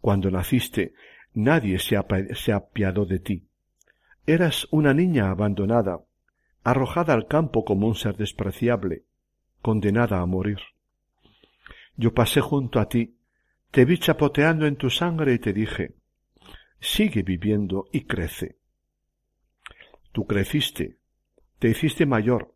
Cuando 0.00 0.30
naciste, 0.30 0.94
nadie 1.34 1.78
se, 1.78 1.98
se 2.34 2.52
apiadó 2.52 3.04
de 3.04 3.18
ti. 3.18 3.48
Eras 4.26 4.68
una 4.70 4.94
niña 4.94 5.30
abandonada, 5.30 6.00
arrojada 6.64 7.14
al 7.14 7.26
campo 7.26 7.64
como 7.64 7.86
un 7.86 7.94
ser 7.94 8.16
despreciable, 8.16 9.04
condenada 9.62 10.20
a 10.20 10.26
morir. 10.26 10.58
Yo 11.96 12.14
pasé 12.14 12.40
junto 12.40 12.78
a 12.78 12.88
ti 12.88 13.18
te 13.70 13.84
vi 13.84 13.98
chapoteando 13.98 14.66
en 14.66 14.76
tu 14.76 14.88
sangre 14.88 15.34
y 15.34 15.38
te 15.38 15.52
dije, 15.52 15.94
sigue 16.80 17.22
viviendo 17.22 17.88
y 17.92 18.06
crece. 18.06 18.56
Tú 20.12 20.26
creciste, 20.26 20.96
te 21.58 21.68
hiciste 21.68 22.06
mayor, 22.06 22.54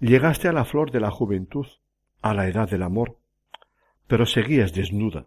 llegaste 0.00 0.48
a 0.48 0.52
la 0.52 0.64
flor 0.64 0.90
de 0.90 1.00
la 1.00 1.10
juventud, 1.10 1.66
a 2.22 2.32
la 2.32 2.48
edad 2.48 2.70
del 2.70 2.82
amor, 2.82 3.18
pero 4.06 4.26
seguías 4.26 4.72
desnuda. 4.72 5.26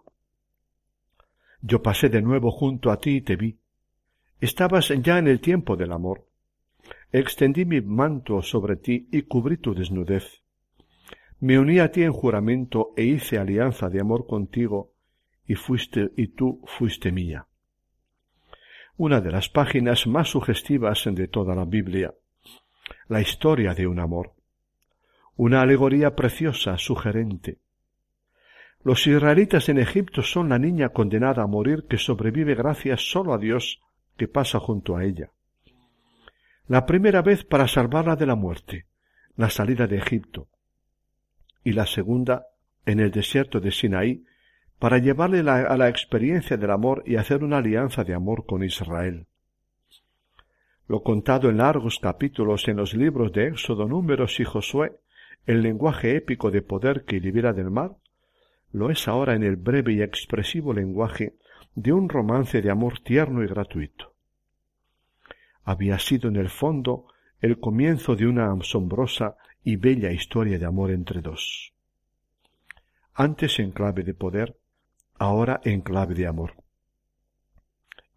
Yo 1.61 1.81
pasé 1.81 2.09
de 2.09 2.21
nuevo 2.21 2.51
junto 2.51 2.91
a 2.91 2.99
ti 2.99 3.17
y 3.17 3.21
te 3.21 3.35
vi. 3.35 3.57
Estabas 4.39 4.93
ya 5.01 5.17
en 5.17 5.27
el 5.27 5.41
tiempo 5.41 5.75
del 5.75 5.91
amor. 5.91 6.25
Extendí 7.11 7.65
mi 7.65 7.81
manto 7.81 8.41
sobre 8.41 8.77
ti 8.77 9.09
y 9.11 9.23
cubrí 9.23 9.57
tu 9.57 9.73
desnudez. 9.73 10.41
Me 11.41 11.59
uní 11.59 11.79
a 11.79 11.91
ti 11.91 12.03
en 12.03 12.13
juramento 12.13 12.93
e 12.95 13.03
hice 13.03 13.37
alianza 13.37 13.89
de 13.89 13.99
amor 13.99 14.27
contigo 14.27 14.93
y 15.47 15.55
fuiste 15.55 16.11
y 16.15 16.27
tú 16.27 16.61
fuiste 16.65 17.11
mía. 17.11 17.47
Una 18.97 19.21
de 19.21 19.31
las 19.31 19.49
páginas 19.49 20.07
más 20.07 20.29
sugestivas 20.29 21.03
de 21.05 21.27
toda 21.27 21.55
la 21.55 21.65
Biblia. 21.65 22.13
La 23.07 23.21
historia 23.21 23.73
de 23.73 23.87
un 23.87 23.99
amor. 23.99 24.33
Una 25.35 25.61
alegoría 25.61 26.15
preciosa, 26.15 26.77
sugerente. 26.77 27.59
Los 28.83 29.05
israelitas 29.07 29.67
en 29.69 29.77
Egipto 29.77 30.21
son 30.21 30.49
la 30.49 30.57
niña 30.57 30.89
condenada 30.89 31.43
a 31.43 31.47
morir 31.47 31.85
que 31.89 31.97
sobrevive 31.97 32.55
gracias 32.55 33.11
sólo 33.11 33.33
a 33.33 33.37
Dios 33.37 33.81
que 34.17 34.27
pasa 34.27 34.59
junto 34.59 34.95
a 34.95 35.03
ella. 35.03 35.31
La 36.67 36.85
primera 36.85 37.21
vez 37.21 37.43
para 37.43 37.67
salvarla 37.67 38.15
de 38.15 38.25
la 38.25 38.35
muerte, 38.35 38.85
la 39.35 39.49
salida 39.49 39.87
de 39.87 39.97
Egipto. 39.97 40.47
Y 41.63 41.73
la 41.73 41.85
segunda 41.85 42.45
en 42.85 42.99
el 42.99 43.11
desierto 43.11 43.59
de 43.59 43.71
Sinaí, 43.71 44.23
para 44.79 44.97
llevarle 44.97 45.39
a 45.39 45.75
la 45.77 45.89
experiencia 45.89 46.55
del 46.55 46.71
amor 46.71 47.03
y 47.05 47.17
hacer 47.17 47.43
una 47.43 47.57
alianza 47.57 48.03
de 48.03 48.13
amor 48.13 48.45
con 48.45 48.63
Israel. 48.63 49.27
Lo 50.87 51.03
contado 51.03 51.49
en 51.49 51.57
largos 51.57 51.99
capítulos 51.99 52.67
en 52.67 52.77
los 52.77 52.93
libros 52.93 53.31
de 53.33 53.47
Éxodo, 53.47 53.87
Números 53.87 54.39
y 54.39 54.45
Josué, 54.45 54.93
el 55.45 55.61
lenguaje 55.61 56.15
épico 56.15 56.49
de 56.49 56.61
poder 56.61 57.03
que 57.03 57.19
libera 57.19 57.53
del 57.53 57.69
mar, 57.69 57.97
lo 58.71 58.89
es 58.89 59.07
ahora 59.07 59.35
en 59.35 59.43
el 59.43 59.55
breve 59.55 59.93
y 59.93 60.01
expresivo 60.01 60.73
lenguaje 60.73 61.35
de 61.75 61.93
un 61.93 62.09
romance 62.09 62.61
de 62.61 62.69
amor 62.69 62.99
tierno 62.99 63.43
y 63.43 63.47
gratuito. 63.47 64.13
Había 65.63 65.99
sido 65.99 66.29
en 66.29 66.35
el 66.35 66.49
fondo 66.49 67.07
el 67.41 67.59
comienzo 67.59 68.15
de 68.15 68.27
una 68.27 68.51
asombrosa 68.51 69.37
y 69.63 69.75
bella 69.75 70.11
historia 70.11 70.59
de 70.59 70.65
amor 70.65 70.91
entre 70.91 71.21
dos. 71.21 71.73
Antes 73.13 73.59
en 73.59 73.71
clave 73.71 74.03
de 74.03 74.13
poder, 74.13 74.57
ahora 75.17 75.61
en 75.63 75.81
clave 75.81 76.15
de 76.15 76.27
amor. 76.27 76.53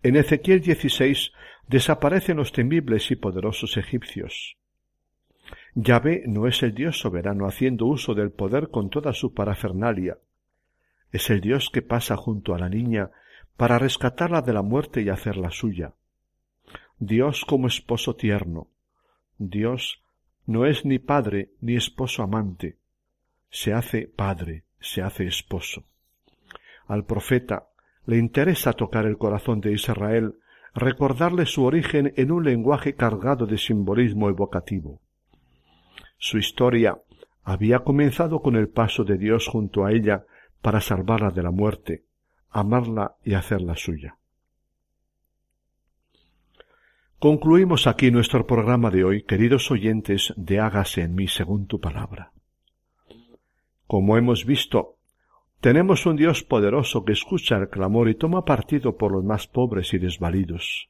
En 0.02 0.16
Ezequiel 0.16 0.60
16 0.60 1.32
desaparecen 1.68 2.36
los 2.36 2.52
temibles 2.52 3.10
y 3.10 3.16
poderosos 3.16 3.76
egipcios. 3.76 4.56
Yahvé 5.74 6.24
no 6.26 6.46
es 6.46 6.62
el 6.62 6.74
Dios 6.74 6.98
soberano 6.98 7.46
haciendo 7.46 7.86
uso 7.86 8.14
del 8.14 8.30
poder 8.30 8.68
con 8.70 8.90
toda 8.90 9.12
su 9.12 9.32
parafernalia. 9.32 10.18
Es 11.12 11.28
el 11.28 11.40
Dios 11.40 11.70
que 11.70 11.82
pasa 11.82 12.16
junto 12.16 12.54
a 12.54 12.58
la 12.58 12.70
niña 12.70 13.10
para 13.56 13.78
rescatarla 13.78 14.40
de 14.40 14.54
la 14.54 14.62
muerte 14.62 15.02
y 15.02 15.10
hacerla 15.10 15.50
suya. 15.50 15.92
Dios 16.98 17.44
como 17.44 17.66
esposo 17.66 18.16
tierno. 18.16 18.68
Dios 19.38 20.02
no 20.46 20.64
es 20.66 20.84
ni 20.84 20.98
padre 20.98 21.50
ni 21.60 21.76
esposo 21.76 22.22
amante. 22.22 22.78
Se 23.50 23.74
hace 23.74 24.06
padre, 24.06 24.64
se 24.80 25.02
hace 25.02 25.26
esposo. 25.26 25.84
Al 26.86 27.04
profeta 27.04 27.68
le 28.06 28.16
interesa 28.16 28.72
tocar 28.72 29.06
el 29.06 29.18
corazón 29.18 29.60
de 29.60 29.72
Israel, 29.72 30.36
recordarle 30.74 31.44
su 31.46 31.64
origen 31.64 32.14
en 32.16 32.32
un 32.32 32.44
lenguaje 32.44 32.94
cargado 32.94 33.46
de 33.46 33.58
simbolismo 33.58 34.30
evocativo. 34.30 35.00
Su 36.16 36.38
historia 36.38 36.98
había 37.44 37.80
comenzado 37.80 38.40
con 38.40 38.56
el 38.56 38.68
paso 38.68 39.04
de 39.04 39.18
Dios 39.18 39.46
junto 39.46 39.84
a 39.84 39.92
ella 39.92 40.24
para 40.62 40.80
salvarla 40.80 41.30
de 41.30 41.42
la 41.42 41.50
muerte, 41.50 42.04
amarla 42.50 43.16
y 43.24 43.34
hacerla 43.34 43.76
suya. 43.76 44.16
Concluimos 47.18 47.86
aquí 47.86 48.10
nuestro 48.10 48.46
programa 48.46 48.90
de 48.90 49.04
hoy, 49.04 49.22
queridos 49.22 49.70
oyentes 49.70 50.32
de 50.36 50.58
Hágase 50.58 51.02
en 51.02 51.14
mí 51.14 51.28
según 51.28 51.66
tu 51.66 51.80
palabra. 51.80 52.32
Como 53.86 54.16
hemos 54.16 54.44
visto, 54.44 54.96
tenemos 55.60 56.06
un 56.06 56.16
Dios 56.16 56.42
poderoso 56.42 57.04
que 57.04 57.12
escucha 57.12 57.56
el 57.56 57.68
clamor 57.68 58.08
y 58.08 58.16
toma 58.16 58.44
partido 58.44 58.96
por 58.96 59.12
los 59.12 59.22
más 59.22 59.46
pobres 59.46 59.94
y 59.94 59.98
desvalidos. 59.98 60.88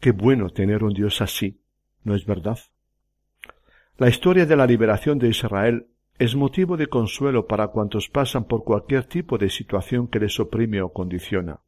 Qué 0.00 0.10
bueno 0.12 0.50
tener 0.50 0.82
un 0.82 0.94
Dios 0.94 1.20
así, 1.20 1.60
¿no 2.02 2.14
es 2.14 2.26
verdad? 2.26 2.58
La 3.98 4.08
historia 4.08 4.46
de 4.46 4.56
la 4.56 4.66
liberación 4.66 5.18
de 5.18 5.28
Israel 5.28 5.86
es 6.20 6.36
motivo 6.36 6.76
de 6.76 6.86
consuelo 6.86 7.46
para 7.46 7.68
cuantos 7.68 8.10
pasan 8.10 8.44
por 8.44 8.62
cualquier 8.62 9.04
tipo 9.04 9.38
de 9.38 9.48
situación 9.48 10.06
que 10.06 10.20
les 10.20 10.38
oprime 10.38 10.82
o 10.82 10.92
condiciona. 10.92 11.60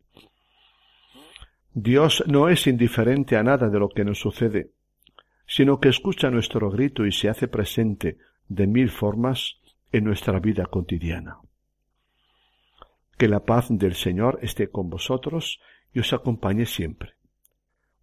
Dios 1.73 2.23
no 2.27 2.51
es 2.51 2.67
indiferente 2.67 3.39
a 3.39 3.43
nada 3.43 3.71
de 3.71 3.79
lo 3.79 3.89
que 3.89 4.05
nos 4.05 4.21
sucede, 4.21 4.73
sino 5.47 5.81
que 5.81 5.89
escucha 5.89 6.31
nuestro 6.31 6.71
grito 6.71 7.07
y 7.07 7.13
se 7.13 7.31
hace 7.31 7.49
presente 7.49 8.19
de 8.47 8.67
mil 8.67 8.91
formas 8.91 9.57
en 9.91 10.05
nuestra 10.05 10.39
vida 10.39 10.67
cotidiana. 10.67 11.39
Que 13.17 13.29
la 13.29 13.47
paz 13.47 13.69
del 13.71 13.95
Señor 13.95 14.39
esté 14.43 14.69
con 14.69 14.91
vosotros 14.91 15.61
y 15.95 16.01
os 16.01 16.13
acompañe 16.13 16.67
siempre. 16.67 17.15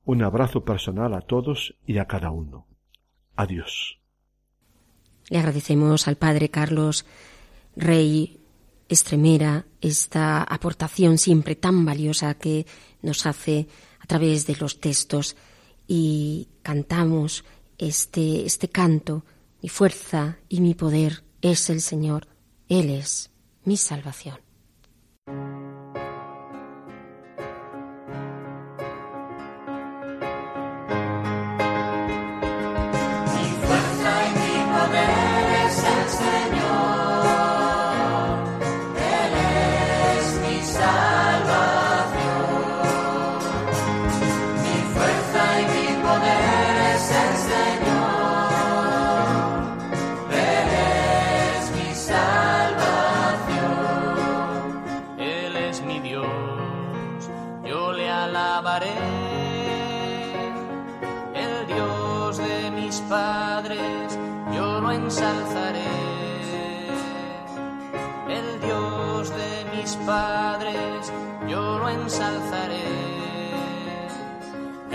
Un 0.04 0.24
abrazo 0.24 0.66
personal 0.66 1.14
a 1.14 1.22
todos 1.22 1.78
y 1.86 2.00
a 2.00 2.06
cada 2.06 2.32
uno. 2.32 2.66
Adiós. 3.36 3.99
Le 5.30 5.38
agradecemos 5.38 6.08
al 6.08 6.18
Padre 6.18 6.50
Carlos 6.50 7.06
Rey 7.76 8.40
Estremera 8.90 9.66
esta 9.82 10.44
aportación 10.44 11.20
siempre 11.20 11.56
tan 11.56 11.86
valiosa 11.86 12.34
que 12.34 12.66
nos 13.04 13.26
hace 13.28 13.68
a 14.00 14.08
través 14.08 14.48
de 14.48 14.56
los 14.56 14.80
textos 14.80 15.36
y 15.88 16.48
cantamos 16.64 17.46
este, 17.78 18.46
este 18.46 18.70
canto, 18.70 19.24
mi 19.62 19.70
fuerza 19.70 20.40
y 20.50 20.62
mi 20.62 20.74
poder 20.74 21.24
es 21.42 21.70
el 21.70 21.82
Señor, 21.82 22.28
Él 22.68 22.90
es 22.90 23.30
mi 23.64 23.78
salvación. 23.78 24.40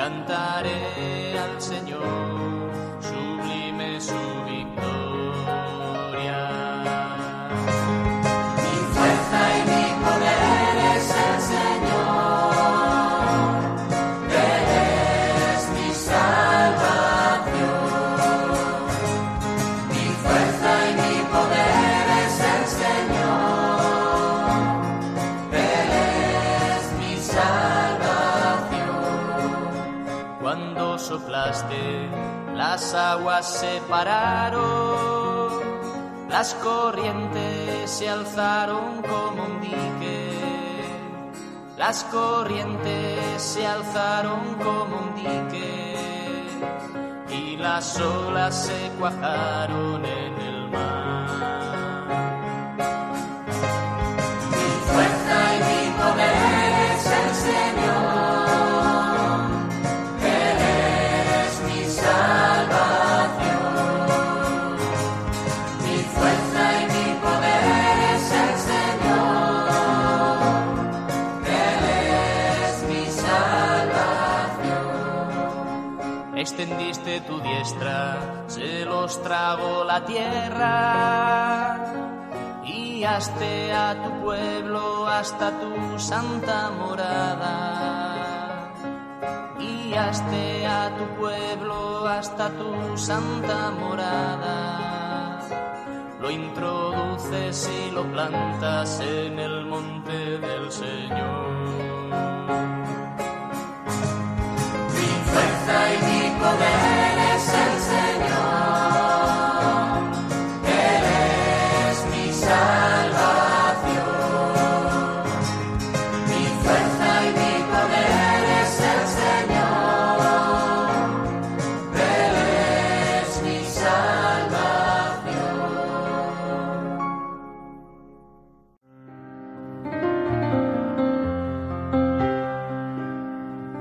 Cantaré 0.05 1.38
al 1.38 1.59
Señor. 1.59 2.44
Las 32.55 32.94
aguas 32.94 33.46
se 33.61 33.80
pararon, 33.88 35.61
las 36.28 36.55
corrientes 36.55 37.90
se 37.90 38.09
alzaron 38.09 39.02
como 39.02 39.44
un 39.44 39.61
dique, 39.61 40.38
las 41.76 42.05
corrientes 42.05 43.42
se 43.42 43.66
alzaron 43.66 44.55
como 44.55 44.96
un 44.96 45.14
dique 45.14 45.94
y 47.30 47.57
las 47.57 48.00
olas 48.00 48.66
se 48.66 48.90
cuajaron 48.98 50.05
en 50.05 50.40
el 50.40 50.43
tu 77.26 77.40
diestra, 77.40 78.44
se 78.46 78.84
los 78.84 79.20
tragó 79.22 79.84
la 79.84 80.04
tierra. 80.04 81.78
Y 82.64 83.04
haste 83.04 83.72
a 83.72 83.94
tu 84.02 84.10
pueblo 84.24 85.06
hasta 85.06 85.50
tu 85.60 85.98
santa 85.98 86.70
morada. 86.70 88.72
Y 89.58 89.94
haste 89.94 90.66
a 90.66 90.90
tu 90.96 91.04
pueblo 91.20 92.06
hasta 92.06 92.50
tu 92.50 92.96
santa 92.96 93.70
morada. 93.70 95.40
Lo 96.20 96.30
introduces 96.30 97.68
y 97.68 97.90
lo 97.90 98.04
plantas 98.04 99.00
en 99.00 99.38
el 99.38 99.66
monte 99.66 100.38
del 100.38 100.72
Señor. 100.72 101.54
poder 106.44 106.84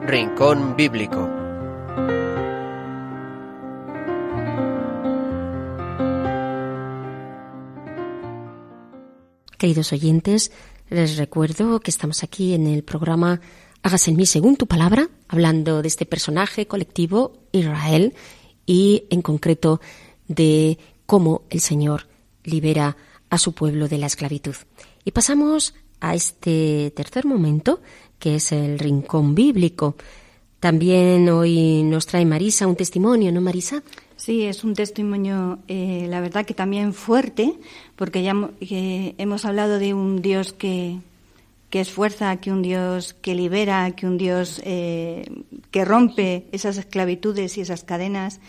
Rincón 0.06 0.76
Bíblico. 0.76 1.30
Queridos 9.58 9.94
oyentes, 9.94 10.52
les 10.90 11.16
recuerdo 11.16 11.80
que 11.80 11.90
estamos 11.90 12.24
aquí 12.24 12.54
en 12.54 12.68
el 12.68 12.84
programa 12.84 13.40
Hágase 13.82 14.12
en 14.12 14.18
mí 14.18 14.26
según 14.26 14.58
tu 14.58 14.68
palabra, 14.68 15.10
hablando 15.30 15.82
de 15.82 15.88
este 15.88 16.06
personaje 16.06 16.68
colectivo, 16.68 17.34
Israel, 17.54 18.14
y 18.66 19.06
en 19.10 19.22
concreto 19.22 19.80
de 20.28 20.78
cómo 21.06 21.44
el 21.50 21.62
Señor 21.62 22.08
libera 22.44 22.98
a 23.30 23.38
su 23.38 23.54
pueblo 23.54 23.88
de 23.88 23.98
la 23.98 24.08
esclavitud. 24.08 24.56
Y 25.06 25.12
pasamos 25.12 25.74
a 26.04 26.14
este 26.16 26.92
tercer 26.96 27.26
momento, 27.26 27.80
que 28.20 28.36
es 28.36 28.52
el 28.52 28.78
rincón 28.78 29.34
bíblico. 29.34 29.96
También 30.60 31.30
hoy 31.30 31.82
nos 31.84 32.06
trae 32.06 32.26
Marisa 32.26 32.68
un 32.68 32.76
testimonio, 32.76 33.32
¿no, 33.32 33.40
Marisa? 33.40 33.82
Sí, 34.18 34.44
es 34.44 34.66
un 34.66 34.74
testimonio, 34.74 35.60
eh, 35.70 36.06
la 36.10 36.20
verdad 36.20 36.46
que 36.46 36.54
también 36.54 36.94
fuerte, 36.94 37.54
porque 37.96 38.22
ya 38.22 38.34
hemos 38.60 39.46
hablado 39.46 39.80
de 39.80 39.94
un 39.94 40.22
Dios 40.22 40.52
que, 40.52 41.00
que 41.70 41.80
es 41.80 41.90
fuerza, 41.90 42.36
que 42.38 42.52
un 42.52 42.62
Dios 42.62 43.14
que 43.14 43.34
libera, 43.34 43.92
que 43.92 44.06
un 44.06 44.18
Dios 44.18 44.62
eh, 44.66 45.26
que 45.72 45.86
rompe 45.86 46.48
esas 46.52 46.78
esclavitudes 46.78 47.58
y 47.58 47.62
esas 47.62 47.86
cadenas, 47.86 48.42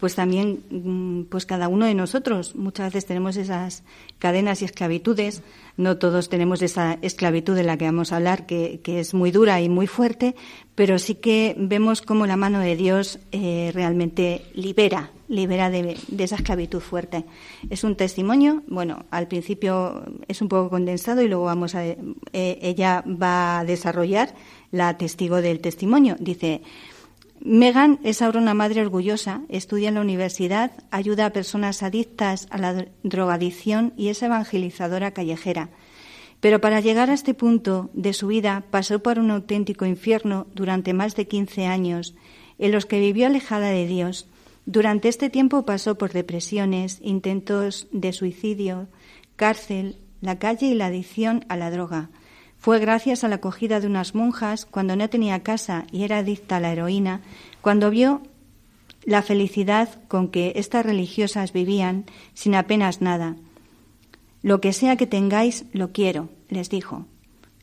pues 0.00 0.14
también, 0.14 0.60
mm, 0.70 1.24
pues 1.24 1.44
cada 1.44 1.68
uno 1.68 1.84
de 1.84 1.94
nosotros 1.94 2.56
muchas 2.56 2.86
veces 2.86 3.06
tenemos 3.06 3.36
esas 3.36 3.84
cadenas 4.18 4.62
y 4.62 4.64
esclavitudes. 4.64 5.42
No 5.76 5.98
todos 5.98 6.28
tenemos 6.28 6.62
esa 6.62 6.98
esclavitud 7.02 7.54
de 7.54 7.62
la 7.62 7.76
que 7.76 7.84
vamos 7.84 8.12
a 8.12 8.16
hablar, 8.16 8.46
que, 8.46 8.80
es 8.84 9.14
muy 9.14 9.30
dura 9.30 9.60
y 9.60 9.68
muy 9.68 9.86
fuerte, 9.86 10.34
pero 10.74 10.98
sí 10.98 11.14
que 11.14 11.54
vemos 11.58 12.02
cómo 12.02 12.26
la 12.26 12.36
mano 12.36 12.58
de 12.60 12.76
Dios 12.76 13.18
eh, 13.30 13.70
realmente 13.74 14.42
libera, 14.54 15.10
libera 15.28 15.70
de, 15.70 15.96
de, 16.08 16.24
esa 16.24 16.36
esclavitud 16.36 16.80
fuerte. 16.80 17.24
Es 17.68 17.84
un 17.84 17.94
testimonio, 17.94 18.62
bueno, 18.66 19.04
al 19.10 19.28
principio 19.28 20.02
es 20.28 20.40
un 20.42 20.48
poco 20.48 20.70
condensado 20.70 21.22
y 21.22 21.28
luego 21.28 21.44
vamos 21.44 21.74
a, 21.74 21.84
eh, 21.84 21.96
ella 22.32 23.04
va 23.06 23.60
a 23.60 23.64
desarrollar 23.64 24.34
la 24.72 24.96
testigo 24.96 25.42
del 25.42 25.60
testimonio. 25.60 26.16
Dice, 26.18 26.62
Megan 27.42 28.00
es 28.02 28.20
ahora 28.20 28.38
una 28.38 28.52
madre 28.52 28.82
orgullosa, 28.82 29.42
estudia 29.48 29.88
en 29.88 29.94
la 29.94 30.02
universidad, 30.02 30.72
ayuda 30.90 31.24
a 31.24 31.32
personas 31.32 31.82
adictas 31.82 32.46
a 32.50 32.58
la 32.58 32.86
drogadicción 33.02 33.94
y 33.96 34.08
es 34.08 34.22
evangelizadora 34.22 35.12
callejera. 35.12 35.70
Pero 36.40 36.60
para 36.60 36.80
llegar 36.80 37.08
a 37.08 37.14
este 37.14 37.32
punto 37.32 37.88
de 37.94 38.12
su 38.12 38.26
vida 38.26 38.64
pasó 38.70 39.02
por 39.02 39.18
un 39.18 39.30
auténtico 39.30 39.86
infierno 39.86 40.48
durante 40.54 40.92
más 40.92 41.16
de 41.16 41.28
15 41.28 41.64
años, 41.64 42.14
en 42.58 42.72
los 42.72 42.84
que 42.84 43.00
vivió 43.00 43.26
alejada 43.26 43.70
de 43.70 43.86
Dios. 43.86 44.28
Durante 44.66 45.08
este 45.08 45.30
tiempo 45.30 45.64
pasó 45.64 45.96
por 45.96 46.12
depresiones, 46.12 46.98
intentos 47.02 47.88
de 47.90 48.12
suicidio, 48.12 48.88
cárcel, 49.36 49.96
la 50.20 50.38
calle 50.38 50.66
y 50.66 50.74
la 50.74 50.86
adicción 50.86 51.46
a 51.48 51.56
la 51.56 51.70
droga. 51.70 52.10
Fue 52.60 52.78
gracias 52.78 53.24
a 53.24 53.28
la 53.28 53.36
acogida 53.36 53.80
de 53.80 53.86
unas 53.86 54.14
monjas 54.14 54.66
cuando 54.66 54.94
no 54.94 55.08
tenía 55.08 55.42
casa 55.42 55.86
y 55.90 56.04
era 56.04 56.18
adicta 56.18 56.56
a 56.56 56.60
la 56.60 56.70
heroína, 56.70 57.22
cuando 57.62 57.88
vio 57.88 58.20
la 59.04 59.22
felicidad 59.22 59.88
con 60.08 60.28
que 60.28 60.52
estas 60.56 60.84
religiosas 60.84 61.54
vivían 61.54 62.04
sin 62.34 62.54
apenas 62.54 63.00
nada. 63.00 63.36
Lo 64.42 64.60
que 64.60 64.74
sea 64.74 64.96
que 64.96 65.06
tengáis, 65.06 65.64
lo 65.72 65.92
quiero, 65.92 66.28
les 66.50 66.68
dijo. 66.68 67.06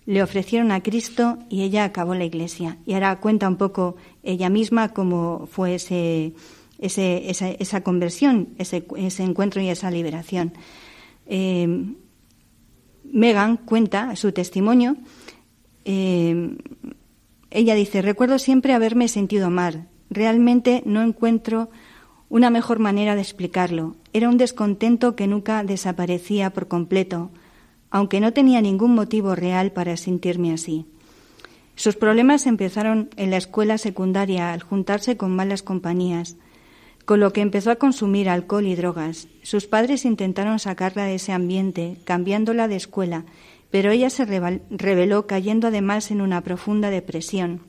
Le 0.08 0.24
ofrecieron 0.24 0.72
a 0.72 0.82
Cristo 0.82 1.38
y 1.48 1.62
ella 1.62 1.84
acabó 1.84 2.16
la 2.16 2.26
iglesia. 2.26 2.78
Y 2.88 2.94
ahora 2.94 3.20
cuenta 3.20 3.48
un 3.48 3.58
poco 3.58 3.98
ella 4.24 4.50
misma 4.50 4.94
cómo 4.94 5.48
fue 5.52 5.76
ese, 5.76 6.34
ese, 6.80 7.30
esa, 7.30 7.50
esa, 7.50 7.82
conversión, 7.82 8.50
ese, 8.58 8.84
ese, 8.96 9.22
encuentro 9.22 9.62
y 9.62 9.70
esa 9.70 9.92
liberación. 9.92 10.54
Eh, 11.28 11.94
Megan 13.12 13.58
cuenta 13.58 14.16
su 14.16 14.32
testimonio. 14.32 14.98
Eh, 15.86 16.58
ella 17.50 17.76
dice, 17.76 18.02
recuerdo 18.02 18.40
siempre 18.40 18.74
haberme 18.74 19.08
sentido 19.08 19.50
mal. 19.50 19.88
Realmente 20.10 20.84
no 20.86 21.02
encuentro 21.02 21.70
una 22.30 22.50
mejor 22.50 22.80
manera 22.80 23.16
de 23.16 23.22
explicarlo. 23.22 23.96
Era 24.14 24.30
un 24.30 24.38
descontento 24.38 25.16
que 25.16 25.28
nunca 25.28 25.64
desaparecía 25.64 26.50
por 26.52 26.68
completo, 26.68 27.32
aunque 27.90 28.20
no 28.20 28.34
tenía 28.34 28.62
ningún 28.62 28.96
motivo 28.96 29.36
real 29.36 29.72
para 29.72 29.96
sentirme 29.98 30.54
así. 30.54 30.86
Sus 31.76 31.96
problemas 31.96 32.48
empezaron 32.48 33.10
en 33.18 33.32
la 33.32 33.38
escuela 33.38 33.78
secundaria 33.78 34.52
al 34.52 34.64
juntarse 34.64 35.16
con 35.16 35.36
malas 35.36 35.62
compañías 35.62 36.36
con 37.08 37.22
lo 37.22 37.32
que 37.32 37.40
empezó 37.40 37.72
a 37.72 37.78
consumir 37.78 38.28
alcohol 38.28 38.68
y 38.68 38.76
drogas. 38.76 39.30
Sus 39.42 39.66
padres 39.66 40.04
intentaron 40.04 40.60
sacarla 40.60 41.06
de 41.06 41.16
ese 41.16 41.32
ambiente, 41.32 41.96
cambiándola 42.04 42.68
de 42.68 42.76
escuela, 42.76 43.24
pero 43.72 43.92
ella 43.92 44.10
se 44.10 44.26
rebeló 44.26 45.26
cayendo 45.26 45.68
además 45.68 46.12
en 46.12 46.20
una 46.20 46.42
profunda 46.42 46.90
depresión. 46.90 47.62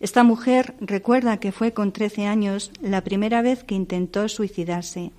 Esta 0.00 0.24
mujer 0.24 0.74
recuerda 0.80 1.36
que 1.36 1.52
fue 1.52 1.72
con 1.72 1.92
13 1.92 2.26
años 2.26 2.72
la 2.80 3.04
primera 3.04 3.42
vez 3.42 3.62
que 3.62 3.76
intentó 3.76 4.28
suicidarse. 4.28 5.12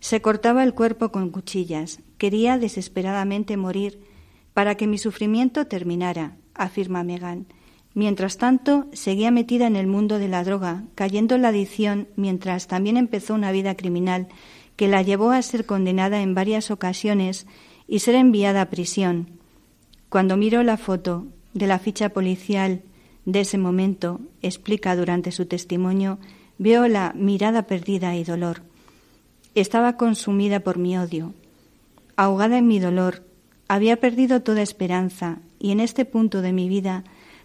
Se 0.00 0.22
cortaba 0.22 0.64
el 0.64 0.72
cuerpo 0.72 1.12
con 1.12 1.28
cuchillas. 1.28 2.00
Quería 2.16 2.56
desesperadamente 2.56 3.58
morir 3.58 4.00
para 4.54 4.74
que 4.76 4.86
mi 4.86 4.96
sufrimiento 4.96 5.66
terminara, 5.66 6.38
afirma 6.54 7.04
Megan. 7.04 7.44
Mientras 7.94 8.38
tanto, 8.38 8.86
seguía 8.92 9.30
metida 9.30 9.66
en 9.66 9.76
el 9.76 9.86
mundo 9.86 10.18
de 10.18 10.28
la 10.28 10.44
droga, 10.44 10.84
cayendo 10.94 11.34
en 11.34 11.42
la 11.42 11.48
adicción, 11.48 12.08
mientras 12.16 12.66
también 12.66 12.96
empezó 12.96 13.34
una 13.34 13.52
vida 13.52 13.74
criminal 13.74 14.28
que 14.76 14.88
la 14.88 15.02
llevó 15.02 15.32
a 15.32 15.42
ser 15.42 15.66
condenada 15.66 16.22
en 16.22 16.34
varias 16.34 16.70
ocasiones 16.70 17.46
y 17.88 17.98
ser 17.98 18.14
enviada 18.14 18.62
a 18.62 18.70
prisión. 18.70 19.30
Cuando 20.08 20.36
miro 20.36 20.62
la 20.62 20.76
foto 20.76 21.26
de 21.52 21.66
la 21.66 21.78
ficha 21.78 22.10
policial 22.10 22.82
de 23.24 23.40
ese 23.40 23.58
momento, 23.58 24.20
explica 24.40 24.94
durante 24.94 25.32
su 25.32 25.46
testimonio, 25.46 26.18
veo 26.58 26.86
la 26.86 27.12
mirada 27.16 27.64
perdida 27.64 28.14
y 28.16 28.24
dolor. 28.24 28.62
Estaba 29.54 29.96
consumida 29.96 30.60
por 30.60 30.78
mi 30.78 30.96
odio. 30.96 31.34
Ahogada 32.16 32.58
en 32.58 32.68
mi 32.68 32.78
dolor, 32.78 33.24
había 33.66 33.96
perdido 33.96 34.42
toda 34.42 34.62
esperanza 34.62 35.40
y 35.58 35.72
en 35.72 35.80
este 35.80 36.04
punto 36.04 36.40
de 36.40 36.52
mi 36.52 36.68
vida 36.68 37.04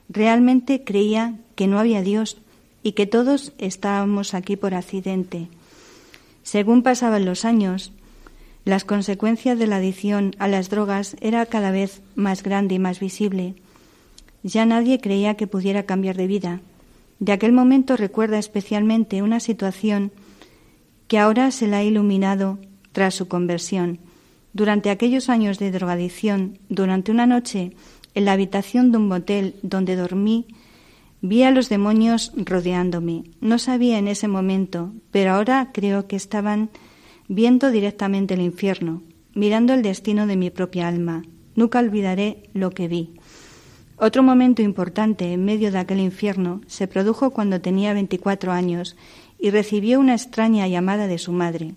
Realmente 0.09 0.83
creía 0.83 1.35
que 1.55 1.67
no 1.67 1.79
había 1.79 2.01
Dios 2.01 2.37
y 2.83 2.91
que 2.93 3.07
todos 3.07 3.53
estábamos 3.57 4.33
aquí 4.33 4.55
por 4.55 4.73
accidente. 4.73 5.47
Según 6.43 6.83
pasaban 6.83 7.25
los 7.25 7.45
años, 7.45 7.93
las 8.65 8.85
consecuencias 8.85 9.59
de 9.59 9.67
la 9.67 9.77
adicción 9.77 10.35
a 10.39 10.47
las 10.47 10.69
drogas 10.69 11.15
era 11.21 11.45
cada 11.45 11.71
vez 11.71 12.01
más 12.15 12.43
grande 12.43 12.75
y 12.75 12.79
más 12.79 12.99
visible. 12.99 13.55
Ya 14.43 14.65
nadie 14.65 14.99
creía 14.99 15.35
que 15.35 15.47
pudiera 15.47 15.83
cambiar 15.83 16.17
de 16.17 16.27
vida. 16.27 16.61
De 17.19 17.31
aquel 17.31 17.53
momento 17.53 17.95
recuerda 17.95 18.37
especialmente 18.37 19.21
una 19.21 19.39
situación 19.39 20.11
que 21.07 21.19
ahora 21.19 21.51
se 21.51 21.67
la 21.67 21.77
ha 21.77 21.83
iluminado 21.83 22.59
tras 22.91 23.15
su 23.15 23.27
conversión. 23.27 23.99
Durante 24.53 24.89
aquellos 24.89 25.29
años 25.29 25.59
de 25.59 25.71
drogadicción, 25.71 26.59
durante 26.69 27.11
una 27.11 27.25
noche 27.25 27.71
en 28.15 28.25
la 28.25 28.33
habitación 28.33 28.91
de 28.91 28.97
un 28.97 29.07
motel 29.07 29.55
donde 29.61 29.95
dormí, 29.95 30.47
vi 31.21 31.43
a 31.43 31.51
los 31.51 31.69
demonios 31.69 32.31
rodeándome. 32.35 33.23
No 33.41 33.57
sabía 33.59 33.97
en 33.97 34.07
ese 34.07 34.27
momento, 34.27 34.93
pero 35.11 35.31
ahora 35.31 35.71
creo 35.73 36.07
que 36.07 36.15
estaban 36.15 36.69
viendo 37.27 37.71
directamente 37.71 38.33
el 38.33 38.41
infierno, 38.41 39.01
mirando 39.33 39.73
el 39.73 39.81
destino 39.81 40.27
de 40.27 40.35
mi 40.35 40.49
propia 40.49 40.87
alma. 40.87 41.23
Nunca 41.55 41.79
olvidaré 41.79 42.49
lo 42.53 42.71
que 42.71 42.87
vi. 42.87 43.15
Otro 43.97 44.23
momento 44.23 44.61
importante 44.61 45.31
en 45.31 45.45
medio 45.45 45.71
de 45.71 45.79
aquel 45.79 45.99
infierno 45.99 46.61
se 46.67 46.87
produjo 46.87 47.31
cuando 47.31 47.61
tenía 47.61 47.93
24 47.93 48.51
años 48.51 48.97
y 49.39 49.49
recibió 49.49 49.99
una 49.99 50.13
extraña 50.13 50.67
llamada 50.67 51.07
de 51.07 51.17
su 51.17 51.31
madre. 51.31 51.75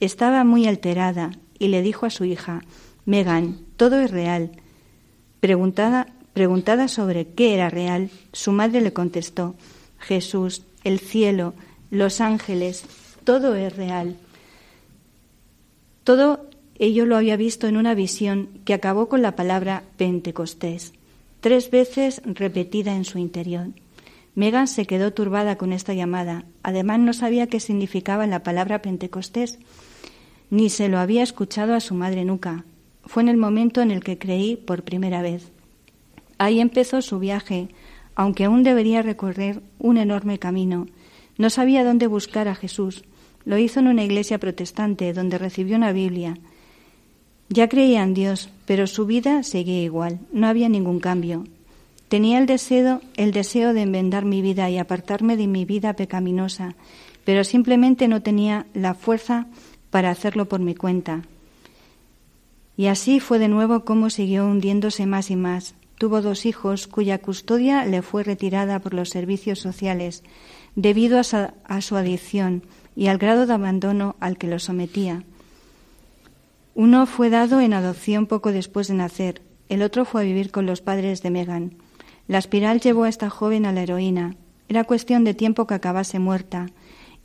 Estaba 0.00 0.44
muy 0.44 0.66
alterada 0.66 1.30
y 1.58 1.68
le 1.68 1.80
dijo 1.80 2.06
a 2.06 2.10
su 2.10 2.24
hija, 2.24 2.62
Megan, 3.06 3.58
todo 3.76 4.00
es 4.00 4.10
real. 4.10 4.50
Preguntada, 5.44 6.06
preguntada 6.32 6.88
sobre 6.88 7.26
qué 7.26 7.52
era 7.52 7.68
real, 7.68 8.08
su 8.32 8.50
madre 8.50 8.80
le 8.80 8.94
contestó, 8.94 9.56
Jesús, 9.98 10.62
el 10.84 11.00
cielo, 11.00 11.52
los 11.90 12.22
ángeles, 12.22 12.86
todo 13.24 13.54
es 13.54 13.76
real. 13.76 14.16
Todo 16.02 16.48
ello 16.78 17.04
lo 17.04 17.18
había 17.18 17.36
visto 17.36 17.66
en 17.66 17.76
una 17.76 17.94
visión 17.94 18.48
que 18.64 18.72
acabó 18.72 19.10
con 19.10 19.20
la 19.20 19.36
palabra 19.36 19.82
Pentecostés, 19.98 20.94
tres 21.42 21.70
veces 21.70 22.22
repetida 22.24 22.96
en 22.96 23.04
su 23.04 23.18
interior. 23.18 23.66
Megan 24.34 24.66
se 24.66 24.86
quedó 24.86 25.12
turbada 25.12 25.58
con 25.58 25.74
esta 25.74 25.92
llamada. 25.92 26.46
Además, 26.62 27.00
no 27.00 27.12
sabía 27.12 27.48
qué 27.48 27.60
significaba 27.60 28.26
la 28.26 28.42
palabra 28.42 28.80
Pentecostés, 28.80 29.58
ni 30.48 30.70
se 30.70 30.88
lo 30.88 30.98
había 30.98 31.22
escuchado 31.22 31.74
a 31.74 31.80
su 31.80 31.94
madre 31.94 32.24
nunca. 32.24 32.64
Fue 33.06 33.22
en 33.22 33.28
el 33.28 33.36
momento 33.36 33.80
en 33.82 33.90
el 33.90 34.02
que 34.02 34.18
creí 34.18 34.56
por 34.56 34.82
primera 34.82 35.22
vez. 35.22 35.50
Ahí 36.38 36.60
empezó 36.60 37.02
su 37.02 37.18
viaje, 37.18 37.68
aunque 38.14 38.44
aún 38.44 38.62
debería 38.62 39.02
recorrer 39.02 39.62
un 39.78 39.98
enorme 39.98 40.38
camino. 40.38 40.86
No 41.36 41.50
sabía 41.50 41.84
dónde 41.84 42.06
buscar 42.06 42.48
a 42.48 42.54
Jesús. 42.54 43.04
Lo 43.44 43.58
hizo 43.58 43.80
en 43.80 43.88
una 43.88 44.04
iglesia 44.04 44.38
protestante 44.38 45.12
donde 45.12 45.38
recibió 45.38 45.76
una 45.76 45.92
Biblia. 45.92 46.38
Ya 47.48 47.68
creía 47.68 48.02
en 48.02 48.14
Dios, 48.14 48.48
pero 48.66 48.86
su 48.86 49.06
vida 49.06 49.42
seguía 49.42 49.82
igual, 49.82 50.20
no 50.32 50.46
había 50.46 50.68
ningún 50.68 50.98
cambio. 50.98 51.44
Tenía 52.08 52.38
el 52.38 52.46
deseo, 52.46 53.00
el 53.16 53.32
deseo 53.32 53.74
de 53.74 53.82
enmendar 53.82 54.24
mi 54.24 54.40
vida 54.40 54.70
y 54.70 54.78
apartarme 54.78 55.36
de 55.36 55.46
mi 55.46 55.64
vida 55.64 55.94
pecaminosa, 55.94 56.74
pero 57.24 57.44
simplemente 57.44 58.08
no 58.08 58.22
tenía 58.22 58.66
la 58.72 58.94
fuerza 58.94 59.46
para 59.90 60.10
hacerlo 60.10 60.46
por 60.46 60.60
mi 60.60 60.74
cuenta. 60.74 61.22
Y 62.76 62.86
así 62.86 63.20
fue 63.20 63.38
de 63.38 63.48
nuevo 63.48 63.84
como 63.84 64.10
siguió 64.10 64.46
hundiéndose 64.46 65.06
más 65.06 65.30
y 65.30 65.36
más. 65.36 65.74
Tuvo 65.98 66.22
dos 66.22 66.44
hijos 66.44 66.88
cuya 66.88 67.18
custodia 67.18 67.84
le 67.84 68.02
fue 68.02 68.24
retirada 68.24 68.80
por 68.80 68.94
los 68.94 69.10
servicios 69.10 69.60
sociales 69.60 70.24
debido 70.74 71.18
a 71.18 71.80
su, 71.80 71.96
adicción 71.96 72.62
y 72.96 73.06
al 73.06 73.18
grado 73.18 73.46
de 73.46 73.54
abandono 73.54 74.16
al 74.20 74.36
que 74.36 74.48
lo 74.48 74.58
sometía. 74.58 75.22
Uno 76.74 77.06
fue 77.06 77.30
dado 77.30 77.60
en 77.60 77.72
adopción 77.72 78.26
poco 78.26 78.50
después 78.50 78.88
de 78.88 78.94
nacer, 78.94 79.42
el 79.68 79.82
otro 79.82 80.04
fue 80.04 80.22
a 80.22 80.24
vivir 80.24 80.50
con 80.50 80.66
los 80.66 80.80
padres 80.80 81.22
de 81.22 81.30
Megan. 81.30 81.76
La 82.26 82.38
espiral 82.38 82.80
llevó 82.80 83.04
a 83.04 83.08
esta 83.08 83.30
joven 83.30 83.66
a 83.66 83.72
la 83.72 83.82
heroína. 83.82 84.36
Era 84.68 84.84
cuestión 84.84 85.24
de 85.24 85.34
tiempo 85.34 85.66
que 85.66 85.74
acabase 85.74 86.18
muerta, 86.18 86.66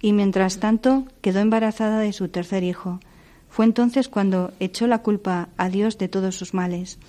y 0.02 0.14
mientras 0.14 0.60
tanto 0.60 1.06
quedó 1.22 1.40
embarazada 1.40 2.00
de 2.00 2.14
su 2.14 2.30
tercer 2.30 2.64
hijo. 2.64 3.00
Fue 3.50 3.66
entonces 3.66 4.08
cuando 4.08 4.54
echó 4.60 4.88
la 4.88 5.00
culpa 5.00 5.50
a 5.58 5.70
Dios 5.70 5.98
de 5.98 6.08
todos 6.08 6.36
sus 6.36 6.54
males. 6.54 7.00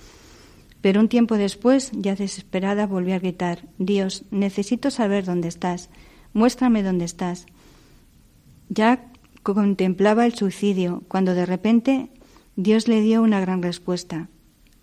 Pero 0.81 0.99
un 0.99 1.09
tiempo 1.09 1.37
después, 1.37 1.91
ya 1.93 2.15
desesperada, 2.15 2.87
volvió 2.87 3.15
a 3.15 3.19
gritar 3.19 3.67
Dios, 3.77 4.23
necesito 4.31 4.89
saber 4.89 5.25
dónde 5.25 5.47
estás. 5.47 5.89
Muéstrame 6.33 6.81
dónde 6.81 7.05
estás. 7.05 7.45
Ya 8.69 9.05
contemplaba 9.43 10.25
el 10.25 10.33
suicidio 10.33 11.03
cuando 11.07 11.33
de 11.33 11.45
repente 11.45 12.09
Dios 12.55 12.87
le 12.87 13.01
dio 13.01 13.21
una 13.21 13.39
gran 13.39 13.61
respuesta. 13.61 14.29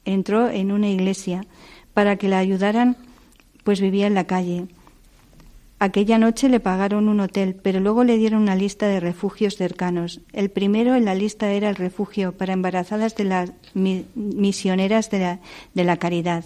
Entró 0.04 0.48
en 0.48 0.72
una 0.72 0.88
iglesia 0.88 1.46
para 1.94 2.16
que 2.16 2.28
la 2.28 2.38
ayudaran, 2.38 2.96
pues 3.64 3.80
vivía 3.80 4.06
en 4.06 4.14
la 4.14 4.24
calle. 4.24 4.68
Aquella 5.80 6.18
noche 6.18 6.48
le 6.48 6.58
pagaron 6.58 7.08
un 7.08 7.20
hotel, 7.20 7.54
pero 7.54 7.78
luego 7.78 8.02
le 8.02 8.18
dieron 8.18 8.42
una 8.42 8.56
lista 8.56 8.88
de 8.88 8.98
refugios 8.98 9.56
cercanos. 9.56 10.20
El 10.32 10.50
primero 10.50 10.96
en 10.96 11.04
la 11.04 11.14
lista 11.14 11.52
era 11.52 11.68
el 11.68 11.76
refugio 11.76 12.32
para 12.32 12.52
embarazadas 12.52 13.14
de 13.14 13.24
las 13.24 13.52
misioneras 13.74 15.08
de 15.10 15.18
la, 15.20 15.40
de 15.74 15.84
la 15.84 15.96
caridad. 15.96 16.44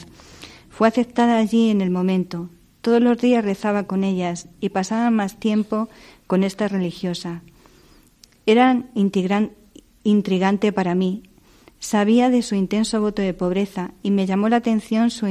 Fue 0.68 0.86
aceptada 0.86 1.38
allí 1.38 1.70
en 1.70 1.80
el 1.80 1.90
momento. 1.90 2.50
Todos 2.82 3.00
los 3.00 3.16
días 3.18 3.44
rezaba 3.44 3.84
con 3.84 4.04
ellas 4.04 4.48
y 4.60 4.68
pasaba 4.68 5.10
más 5.10 5.40
tiempo 5.40 5.88
con 6.26 6.44
esta 6.44 6.68
religiosa. 6.68 7.42
Eran 8.44 8.90
intrigante 10.04 10.72
para 10.72 10.94
mí. 10.94 11.22
Sabía 11.78 12.28
de 12.28 12.42
su 12.42 12.54
intenso 12.54 13.00
voto 13.00 13.22
de 13.22 13.34
pobreza 13.34 13.92
y 14.02 14.10
me 14.10 14.26
llamó 14.26 14.48
la 14.48 14.56
atención 14.56 15.10
su 15.10 15.26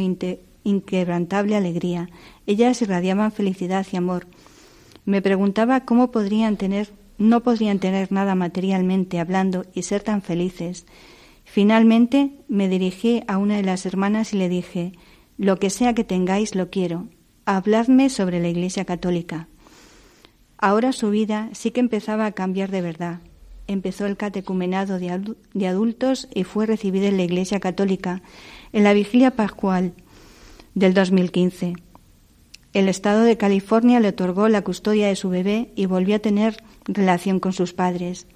inquebrantable 0.64 1.56
alegría. 1.56 2.10
Ellas 2.48 2.82
irradiaban 2.82 3.32
felicidad 3.32 3.86
y 3.92 3.98
amor. 3.98 4.28
Me 5.06 5.22
preguntaba 5.22 5.86
cómo 5.86 6.12
podrían 6.12 6.58
tener, 6.58 6.90
no 7.18 7.42
podrían 7.42 7.80
tener 7.80 8.12
nada 8.12 8.36
materialmente 8.36 9.20
hablando 9.20 9.66
y 9.74 9.84
ser 9.84 10.04
tan 10.04 10.22
felices. 10.22 10.86
Finalmente 11.44 12.32
me 12.48 12.70
dirigí 12.70 13.24
a 13.28 13.38
una 13.38 13.58
de 13.58 13.64
las 13.64 13.86
hermanas 13.86 14.34
y 14.34 14.38
le 14.38 14.50
dije 14.50 14.94
Lo 15.38 15.58
que 15.58 15.70
sea 15.70 15.94
que 15.94 16.04
tengáis 16.04 16.56
lo 16.56 16.70
quiero. 16.70 17.08
Habladme 17.46 18.10
sobre 18.10 18.40
la 18.40 18.50
Iglesia 18.50 18.86
Católica. 18.86 19.48
Ahora 20.58 20.92
su 20.94 21.10
vida 21.10 21.50
sí 21.54 21.72
que 21.72 21.80
empezaba 21.80 22.28
a 22.28 22.32
cambiar 22.34 22.70
de 22.70 22.82
verdad. 22.82 23.20
Empezó 23.68 24.06
el 24.06 24.18
catecumenado 24.18 25.00
de 25.00 25.68
adultos 25.68 26.28
y 26.36 26.44
fue 26.44 26.68
recibida 26.68 27.08
en 27.08 27.18
la 27.18 27.24
Iglesia 27.24 27.60
Católica 27.60 28.22
en 28.74 28.84
la 28.84 28.94
vigilia 28.94 29.32
pascual 29.32 29.94
del 30.76 30.94
2015. 30.94 31.74
El 32.74 32.88
Estado 32.88 33.24
de 33.24 33.38
California 33.38 34.00
le 34.00 34.10
otorgó 34.10 34.48
la 34.48 34.62
custodia 34.62 35.08
de 35.08 35.18
su 35.18 35.30
bebé 35.30 35.72
y 35.76 35.86
volvió 35.86 36.16
a 36.16 36.20
tener 36.20 36.64
relación 36.86 37.40
con 37.40 37.52
sus 37.52 37.74
padres. 37.74 38.28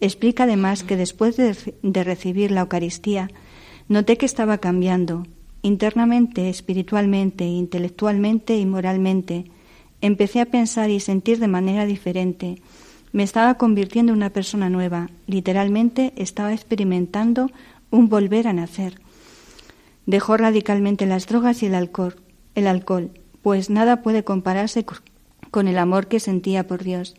Explica 0.00 0.44
además 0.44 0.84
que 0.84 0.96
después 0.96 1.36
de, 1.36 2.04
recibir 2.04 2.52
la 2.52 2.62
Eucaristía, 2.62 3.30
noté 3.88 4.16
que 4.16 4.26
estaba 4.26 4.58
cambiando, 4.58 5.26
internamente, 5.62 6.48
espiritualmente, 6.48 7.44
intelectualmente 7.44 8.56
y 8.56 8.64
moralmente. 8.64 9.46
Empecé 10.00 10.40
a 10.40 10.46
pensar 10.46 10.88
y 10.90 11.00
sentir 11.00 11.40
de 11.40 11.48
manera 11.48 11.84
diferente. 11.84 12.62
Me 13.12 13.24
estaba 13.24 13.54
convirtiendo 13.54 14.12
en 14.12 14.18
una 14.18 14.30
persona 14.30 14.70
nueva. 14.70 15.10
Literalmente 15.26 16.12
estaba 16.16 16.54
experimentando 16.54 17.50
un 17.90 18.08
volver 18.08 18.46
a 18.46 18.52
nacer. 18.52 19.00
Dejó 20.06 20.36
radicalmente 20.36 21.06
las 21.06 21.26
drogas 21.26 21.62
y 21.62 21.66
el 21.66 21.74
alcohol, 21.74 22.16
el 22.54 22.66
alcohol, 22.66 23.10
pues 23.42 23.70
nada 23.70 24.02
puede 24.02 24.24
compararse 24.24 24.84
con 25.50 25.68
el 25.68 25.78
amor 25.78 26.08
que 26.08 26.20
sentía 26.20 26.66
por 26.66 26.82
Dios. 26.82 27.14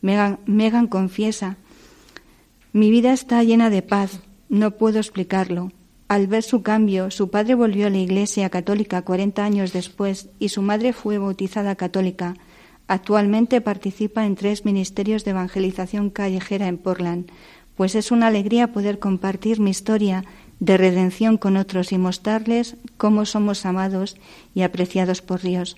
Megan, 0.00 0.40
Megan 0.46 0.86
confiesa, 0.86 1.56
mi 2.72 2.90
vida 2.90 3.12
está 3.12 3.42
llena 3.44 3.70
de 3.70 3.82
paz, 3.82 4.20
no 4.48 4.72
puedo 4.72 4.98
explicarlo. 4.98 5.70
Al 6.08 6.26
ver 6.26 6.42
su 6.42 6.62
cambio, 6.62 7.10
su 7.10 7.30
padre 7.30 7.54
volvió 7.54 7.86
a 7.86 7.90
la 7.90 7.98
Iglesia 7.98 8.50
católica 8.50 9.02
40 9.02 9.44
años 9.44 9.72
después 9.72 10.28
y 10.38 10.50
su 10.50 10.60
madre 10.60 10.92
fue 10.92 11.18
bautizada 11.18 11.76
católica. 11.76 12.34
Actualmente 12.86 13.60
participa 13.60 14.26
en 14.26 14.34
tres 14.34 14.64
ministerios 14.64 15.24
de 15.24 15.30
evangelización 15.30 16.10
callejera 16.10 16.68
en 16.68 16.78
Portland, 16.78 17.30
pues 17.76 17.94
es 17.94 18.10
una 18.10 18.26
alegría 18.26 18.72
poder 18.72 18.98
compartir 18.98 19.60
mi 19.60 19.70
historia 19.70 20.24
de 20.64 20.78
redención 20.78 21.36
con 21.36 21.58
otros 21.58 21.92
y 21.92 21.98
mostrarles 21.98 22.76
cómo 22.96 23.26
somos 23.26 23.66
amados 23.66 24.16
y 24.54 24.62
apreciados 24.62 25.20
por 25.20 25.42
Dios. 25.42 25.76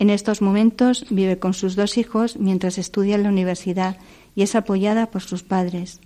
En 0.00 0.10
estos 0.10 0.42
momentos 0.42 1.06
vive 1.10 1.38
con 1.38 1.54
sus 1.54 1.76
dos 1.76 1.96
hijos 1.96 2.36
mientras 2.36 2.76
estudia 2.76 3.14
en 3.14 3.22
la 3.22 3.28
universidad 3.28 3.96
y 4.34 4.42
es 4.42 4.56
apoyada 4.56 5.12
por 5.12 5.22
sus 5.22 5.44
padres. 5.44 6.00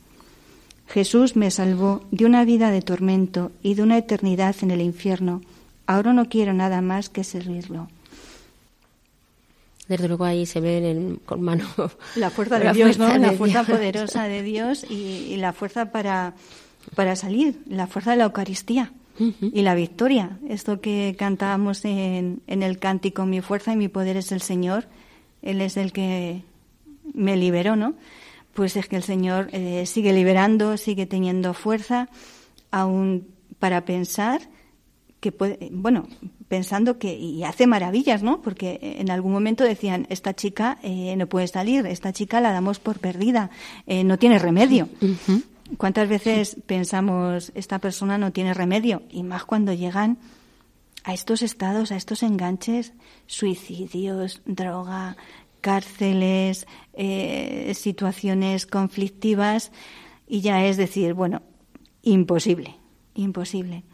Jesús 0.87 1.35
me 1.35 1.51
salvó 1.51 2.03
de 2.11 2.27
una 2.27 2.45
vida 2.45 2.71
de 2.71 2.83
tormento 2.83 3.53
y 3.63 3.73
de 3.73 3.83
una 3.83 3.97
eternidad 3.97 4.55
en 4.61 4.71
el 4.71 4.83
infierno. 4.83 5.41
Ahora 5.87 6.13
no 6.13 6.29
quiero 6.29 6.53
nada 6.53 6.83
más 6.83 7.09
que 7.09 7.25
servirlo. 7.25 7.89
Desde 9.89 10.09
luego 10.09 10.27
ahí 10.27 10.45
se 10.45 10.61
ve 10.61 10.91
en, 10.91 11.17
con 11.25 11.41
mano 11.41 11.67
la 12.17 12.29
fuerza 12.29 12.59
de 12.59 12.67
la 12.67 12.73
Dios, 12.75 12.99
fuerza 12.99 13.15
¿no? 13.15 13.21
De 13.21 13.27
la 13.27 13.33
fuerza 13.33 13.65
Dios. 13.65 13.79
poderosa 13.79 14.25
de 14.25 14.43
Dios 14.43 14.85
y, 14.91 15.33
y, 15.33 15.37
la 15.37 15.55
fuerza 15.55 15.91
para, 15.91 16.35
para 16.95 17.17
salir, 17.17 17.61
la 17.67 17.87
fuerza 17.87 18.13
de 18.13 18.19
la 18.19 18.25
Eucaristía 18.25 18.93
uh 19.19 19.25
-huh. 19.25 19.51
y 19.53 19.63
la 19.63 19.75
victoria. 19.75 20.39
Esto 20.49 20.81
que 20.81 21.15
cantábamos 21.19 21.85
en, 21.85 22.41
en 22.47 22.63
el 22.63 22.79
cántico, 22.79 23.27
mi 23.27 23.41
fuerza 23.41 23.73
y 23.73 23.77
mi 23.77 23.89
poder 23.89 24.17
es 24.17 24.33
el 24.33 24.43
Señor, 24.43 24.87
Él 25.43 25.61
es 25.61 25.77
el 25.77 25.93
que 25.93 26.43
me 27.15 27.37
liberó, 27.37 27.77
¿no? 27.77 27.95
pues 28.59 28.75
es 28.75 28.89
que 28.89 28.97
el 28.97 29.05
Señor 29.05 29.51
eh, 29.53 29.87
sigue 29.87 30.13
liberando, 30.13 30.77
sigue 30.79 31.07
teniendo 31.07 31.55
fuerza, 31.55 32.09
aún 32.73 33.29
para 33.61 33.85
pensar 33.85 34.41
que 35.21 35.31
puede, 35.31 35.69
bueno, 35.71 36.09
pensando 36.49 36.99
que, 36.99 37.17
y 37.17 37.45
hace 37.45 37.69
maravillas, 37.69 38.25
¿no? 38.25 38.43
Porque 38.43 38.81
en 38.99 39.13
algún 39.13 39.31
momento 39.31 39.63
decían, 39.63 40.09
esta 40.11 40.35
chica 40.35 40.77
eh, 40.83 41.15
no 41.17 41.29
puede 41.29 41.47
salir, 41.47 41.87
esta 41.87 42.13
chica 42.13 42.41
la 42.41 42.51
damos 42.51 42.81
por 42.81 42.99
perdida, 42.99 43.51
eh, 43.87 44.03
no 44.03 44.19
tiene 44.19 44.41
remedio. 44.41 44.89
Uh 45.01 45.07
-huh. 45.07 45.43
¿Cuántas 45.77 46.09
veces 46.09 46.57
pensamos, 46.67 47.53
esta 47.55 47.79
persona 47.79 48.17
no 48.17 48.33
tiene 48.33 48.55
remedio? 48.55 49.03
Y 49.11 49.23
más 49.23 49.45
cuando 49.45 49.73
llegan 49.75 50.19
a 51.05 51.13
estos 51.13 51.43
estados, 51.43 51.93
a 51.93 51.97
estos 51.97 52.23
enganches, 52.23 52.95
suicidios, 53.27 54.41
droga, 54.47 55.17
cárceles, 55.61 56.67
eh, 56.95 57.73
situaciones 57.75 58.67
conflictivas 58.67 59.73
y 60.27 60.41
ya 60.41 60.65
es 60.65 60.77
decir, 60.77 61.15
bueno, 61.15 61.43
imposible, 62.03 62.77
imposible. 63.15 63.85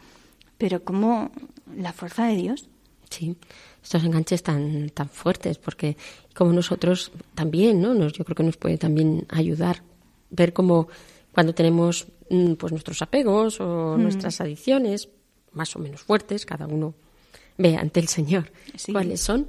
Pero 0.58 0.84
como 0.84 1.32
la 1.76 1.92
fuerza 1.92 2.26
de 2.26 2.36
Dios. 2.36 2.68
Sí, 3.10 3.36
estos 3.82 4.04
enganches 4.04 4.42
tan, 4.42 4.90
tan 4.90 5.08
fuertes, 5.08 5.58
porque 5.58 5.96
como 6.34 6.52
nosotros 6.52 7.12
también, 7.34 7.80
¿no? 7.80 7.94
Nos, 7.94 8.12
yo 8.12 8.24
creo 8.24 8.36
que 8.36 8.42
nos 8.42 8.56
puede 8.56 8.78
también 8.78 9.26
ayudar 9.28 9.82
ver 10.30 10.52
cómo 10.52 10.88
cuando 11.34 11.54
tenemos 11.54 12.06
pues 12.58 12.72
nuestros 12.72 13.02
apegos 13.02 13.60
o 13.60 13.96
mm. 13.98 14.02
nuestras 14.02 14.40
adicciones 14.40 15.08
más 15.52 15.74
o 15.76 15.78
menos 15.78 16.00
fuertes, 16.00 16.46
cada 16.46 16.66
uno 16.66 16.94
ve 17.58 17.76
ante 17.76 18.00
el 18.00 18.08
Señor 18.08 18.50
sí. 18.76 18.92
cuáles 18.92 19.20
son 19.20 19.46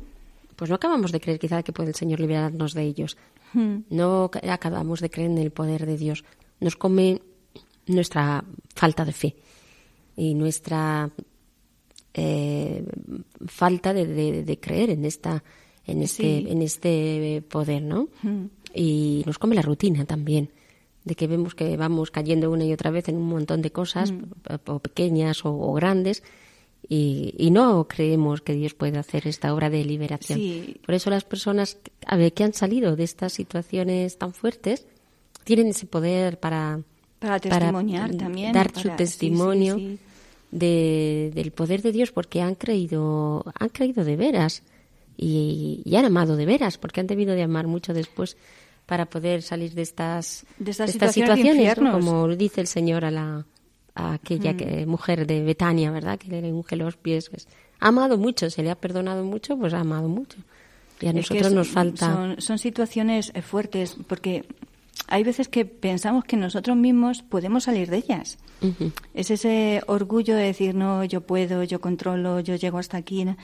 pues 0.56 0.70
no 0.70 0.76
acabamos 0.76 1.12
de 1.12 1.20
creer 1.20 1.40
quizá 1.40 1.64
que 1.64 1.74
puede 1.74 1.90
el 1.90 1.96
Señor 1.96 2.20
liberarnos 2.20 2.74
de 2.74 2.84
ellos. 2.84 3.18
Hmm. 3.54 3.80
No 3.90 4.32
acabamos 4.50 5.02
de 5.02 5.10
creer 5.10 5.32
en 5.32 5.38
el 5.38 5.52
poder 5.52 5.86
de 5.86 5.98
Dios. 5.98 6.24
Nos 6.60 6.76
come 6.76 7.22
nuestra 7.88 8.44
falta 8.74 9.06
de 9.06 9.12
fe 9.12 9.36
y 10.16 10.34
nuestra 10.34 11.10
eh, 12.14 12.86
falta 13.48 13.94
de, 13.94 14.08
de, 14.08 14.44
de, 14.44 14.60
creer 14.60 14.90
en 14.92 15.06
esta 15.06 15.44
en 15.86 16.02
este 16.02 16.24
sí. 16.24 16.48
en 16.50 16.62
este 16.62 17.44
poder, 17.48 17.82
¿no? 17.82 18.08
Y 18.74 19.24
nos 19.26 19.38
come 19.38 19.56
la 19.56 19.62
rutina 19.62 20.06
también 20.06 20.50
de 21.06 21.16
que 21.16 21.28
vemos 21.28 21.56
que 21.56 21.78
vamos 21.78 22.12
cayendo 22.12 22.52
una 22.52 22.66
y 22.66 22.74
otra 22.74 22.92
vez 22.92 23.08
en 23.08 23.18
un 23.18 23.28
montón 23.28 23.62
de 23.62 23.72
cosas, 23.72 24.14
o 24.66 24.80
pequeñas 24.80 25.46
o, 25.46 25.54
o 25.54 25.74
grandes, 25.74 26.24
y, 26.88 27.34
y, 27.38 27.50
no 27.50 27.88
creemos 27.88 28.42
que 28.42 28.54
Dios 28.54 28.76
pueda 28.76 29.00
hacer 29.00 29.28
esta 29.28 29.54
obra 29.54 29.72
de 29.72 29.84
liberación. 29.84 30.38
Sí. 30.38 30.80
Por 30.86 30.94
eso 30.94 31.10
las 31.10 31.24
personas 31.24 31.80
a 32.06 32.16
ver, 32.16 32.34
que 32.34 32.44
han 32.44 32.54
salido 32.54 32.96
de 32.96 33.04
estas 33.04 33.34
situaciones 33.34 34.20
tan 34.20 34.34
fuertes 34.34 34.86
tienen 35.44 35.68
ese 35.68 35.88
poder 35.88 36.40
para, 36.40 36.82
para 37.20 37.40
testimoniar 37.40 38.14
también. 38.16 38.54
Dar 38.54 38.72
para, 38.72 38.82
su 38.82 38.90
testimonio 38.90 39.76
sí, 39.76 39.98
sí, 39.98 40.00
de, 40.52 41.32
del 41.34 41.52
poder 41.52 41.82
de 41.82 41.92
Dios 41.92 42.12
porque 42.12 42.42
han 42.42 42.54
creído, 42.56 43.44
han 43.58 43.70
creído 43.70 44.04
de 44.04 44.16
veras 44.16 44.62
y, 45.18 45.82
y, 45.86 45.96
han 45.96 46.06
amado 46.06 46.36
de 46.36 46.46
veras 46.46 46.78
porque 46.78 47.00
han 47.00 47.08
debido 47.08 47.34
de 47.34 47.44
amar 47.44 47.66
mucho 47.66 47.94
después 47.94 48.38
para 48.86 49.06
poder 49.06 49.42
salir 49.42 49.74
de 49.74 49.82
estas, 49.82 50.46
de 50.60 50.72
estas, 50.72 50.88
de 50.88 50.92
estas 50.94 51.14
situaciones, 51.14 51.78
¿no? 51.78 51.92
como 51.92 52.28
dice 52.30 52.62
el 52.62 52.68
Señor 52.68 53.06
a 53.06 53.12
la 53.12 53.46
a 53.96 54.14
aquella 54.14 54.54
mm. 54.54 54.58
que, 54.58 54.86
mujer 54.86 55.26
de 55.26 55.42
Betania, 55.42 55.90
¿verdad? 55.90 56.20
Que 56.20 56.42
le 56.42 56.52
unge 56.52 56.76
los 56.76 56.98
pies. 56.98 57.30
Pues, 57.30 57.48
ha 57.80 57.88
amado 57.88 58.18
mucho, 58.18 58.50
se 58.50 58.62
le 58.62 58.70
ha 58.70 58.76
perdonado 58.76 59.24
mucho, 59.24 59.58
pues 59.58 59.74
ha 59.74 59.80
amado 59.80 60.10
mucho. 60.10 60.38
Y 61.02 61.08
a 61.08 61.10
es 61.10 61.16
nosotros 61.16 61.52
nos 61.54 61.70
falta. 61.70 62.14
Son, 62.14 62.42
son 62.42 62.58
situaciones 62.60 63.32
fuertes 63.42 63.98
porque 64.08 64.46
hay 65.08 65.24
veces 65.24 65.48
que 65.48 65.66
pensamos 65.66 66.24
que 66.24 66.38
nosotros 66.38 66.76
mismos 66.78 67.22
podemos 67.22 67.66
salir 67.66 67.90
de 67.90 67.98
ellas. 67.98 68.38
Uh 68.62 68.68
-huh. 68.68 68.92
Es 69.14 69.32
ese 69.32 69.82
orgullo 69.88 70.36
de 70.36 70.44
decir, 70.44 70.76
no, 70.76 71.04
yo 71.04 71.22
puedo, 71.22 71.64
yo 71.64 71.80
controlo, 71.82 72.40
yo 72.40 72.56
llego 72.56 72.78
hasta 72.78 72.98
aquí. 72.98 73.26
¿no? 73.26 73.38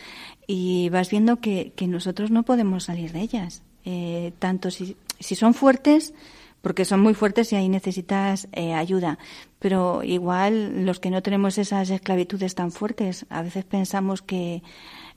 Y 0.47 0.89
vas 0.89 1.09
viendo 1.09 1.39
que, 1.39 1.73
que, 1.75 1.87
nosotros 1.87 2.31
no 2.31 2.43
podemos 2.43 2.85
salir 2.85 3.11
de 3.11 3.21
ellas. 3.21 3.63
Eh, 3.83 4.31
tanto 4.39 4.69
si, 4.71 4.95
si 5.21 5.35
son 5.35 5.53
fuertes, 5.53 6.13
porque 6.61 6.85
son 6.85 6.99
muy 6.99 7.13
fuertes 7.13 7.51
y 7.53 7.55
ahí 7.55 7.69
necesitas 7.69 8.47
eh, 8.51 8.73
ayuda. 8.73 9.17
Pero 9.59 10.03
igual 10.03 10.85
los 10.85 10.99
que 10.99 11.09
no 11.09 11.23
tenemos 11.23 11.57
esas 11.57 11.89
esclavitudes 11.89 12.53
tan 12.53 12.71
fuertes, 12.71 13.25
a 13.29 13.41
veces 13.41 13.65
pensamos 13.65 14.21
que 14.21 14.61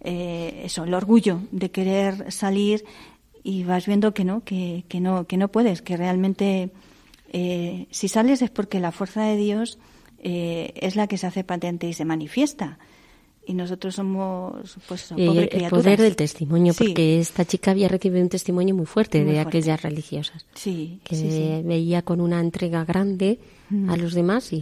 eh, 0.01 0.63
eso, 0.65 0.85
el 0.85 0.95
orgullo 0.95 1.41
de 1.51 1.71
querer 1.71 2.31
salir 2.33 2.85
y 3.43 3.65
vas 3.65 3.87
viendo 3.87 4.15
que 4.15 4.25
no, 4.25 4.43
que, 4.43 4.85
que 4.89 5.01
no, 5.01 5.27
que 5.27 5.37
no 5.37 5.49
puedes, 5.49 5.83
que 5.83 5.97
realmente 5.97 6.71
eh, 7.37 7.89
si 7.91 8.09
sales 8.09 8.43
es 8.43 8.51
porque 8.51 8.79
la 8.79 8.93
fuerza 8.93 9.25
de 9.25 9.37
Dios 9.37 9.79
eh, 10.19 10.73
es 10.77 10.95
la 10.95 11.09
que 11.09 11.19
se 11.19 11.27
hace 11.27 11.43
patente 11.43 11.89
y 11.89 11.93
se 11.93 12.05
manifiesta 12.05 12.79
y 13.47 13.55
nosotros 13.55 13.95
somos 13.95 14.77
pues 14.89 15.13
eh, 15.17 15.49
el 15.53 15.69
poder 15.69 16.01
del 16.01 16.17
testimonio 16.17 16.73
sí. 16.73 16.85
porque 16.85 17.21
esta 17.21 17.45
chica 17.45 17.71
había 17.71 17.89
recibido 17.89 18.23
un 18.23 18.29
testimonio 18.29 18.75
muy 18.75 18.87
fuerte 18.87 19.19
muy 19.19 19.29
de 19.29 19.35
fuerte. 19.35 19.59
aquellas 19.59 19.83
religiosas 19.83 20.47
sí, 20.55 21.01
que 21.05 21.17
sí, 21.17 21.31
sí. 21.31 21.63
veía 21.65 22.03
con 22.03 22.21
una 22.21 22.41
entrega 22.41 22.85
grande 22.85 23.39
mm. 23.71 23.91
a 23.91 23.97
los 23.97 24.15
demás 24.15 24.53
y, 24.53 24.57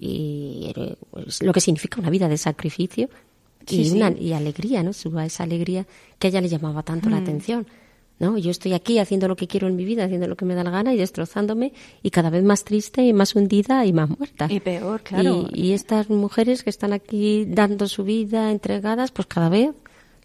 y, 0.00 0.72
pues, 1.10 1.42
lo 1.42 1.52
que 1.52 1.60
significa 1.60 2.00
una 2.00 2.10
vida 2.10 2.28
de 2.28 2.38
sacrificio 2.38 3.08
y, 3.68 3.90
una, 3.90 4.10
y 4.10 4.32
alegría 4.32 4.82
no 4.82 4.90
esa 4.90 5.42
alegría 5.42 5.86
que 6.18 6.28
a 6.28 6.30
ella 6.30 6.40
le 6.40 6.48
llamaba 6.48 6.82
tanto 6.82 7.08
mm. 7.08 7.12
la 7.12 7.18
atención 7.18 7.66
¿no? 8.20 8.38
Yo 8.38 8.50
estoy 8.50 8.74
aquí 8.74 8.98
haciendo 8.98 9.26
lo 9.26 9.34
que 9.34 9.48
quiero 9.48 9.66
en 9.66 9.74
mi 9.74 9.84
vida, 9.84 10.04
haciendo 10.04 10.28
lo 10.28 10.36
que 10.36 10.44
me 10.44 10.54
da 10.54 10.62
la 10.62 10.70
gana 10.70 10.94
y 10.94 10.98
destrozándome 10.98 11.72
y 12.02 12.10
cada 12.10 12.30
vez 12.30 12.44
más 12.44 12.64
triste 12.64 13.02
y 13.02 13.12
más 13.12 13.34
hundida 13.34 13.84
y 13.86 13.92
más 13.92 14.10
muerta. 14.10 14.46
Y 14.48 14.60
peor, 14.60 15.00
claro. 15.00 15.48
Y, 15.50 15.68
y 15.68 15.72
estas 15.72 16.10
mujeres 16.10 16.62
que 16.62 16.70
están 16.70 16.92
aquí 16.92 17.46
dando 17.48 17.88
su 17.88 18.04
vida, 18.04 18.52
entregadas, 18.52 19.10
pues 19.10 19.26
cada 19.26 19.48
vez 19.48 19.70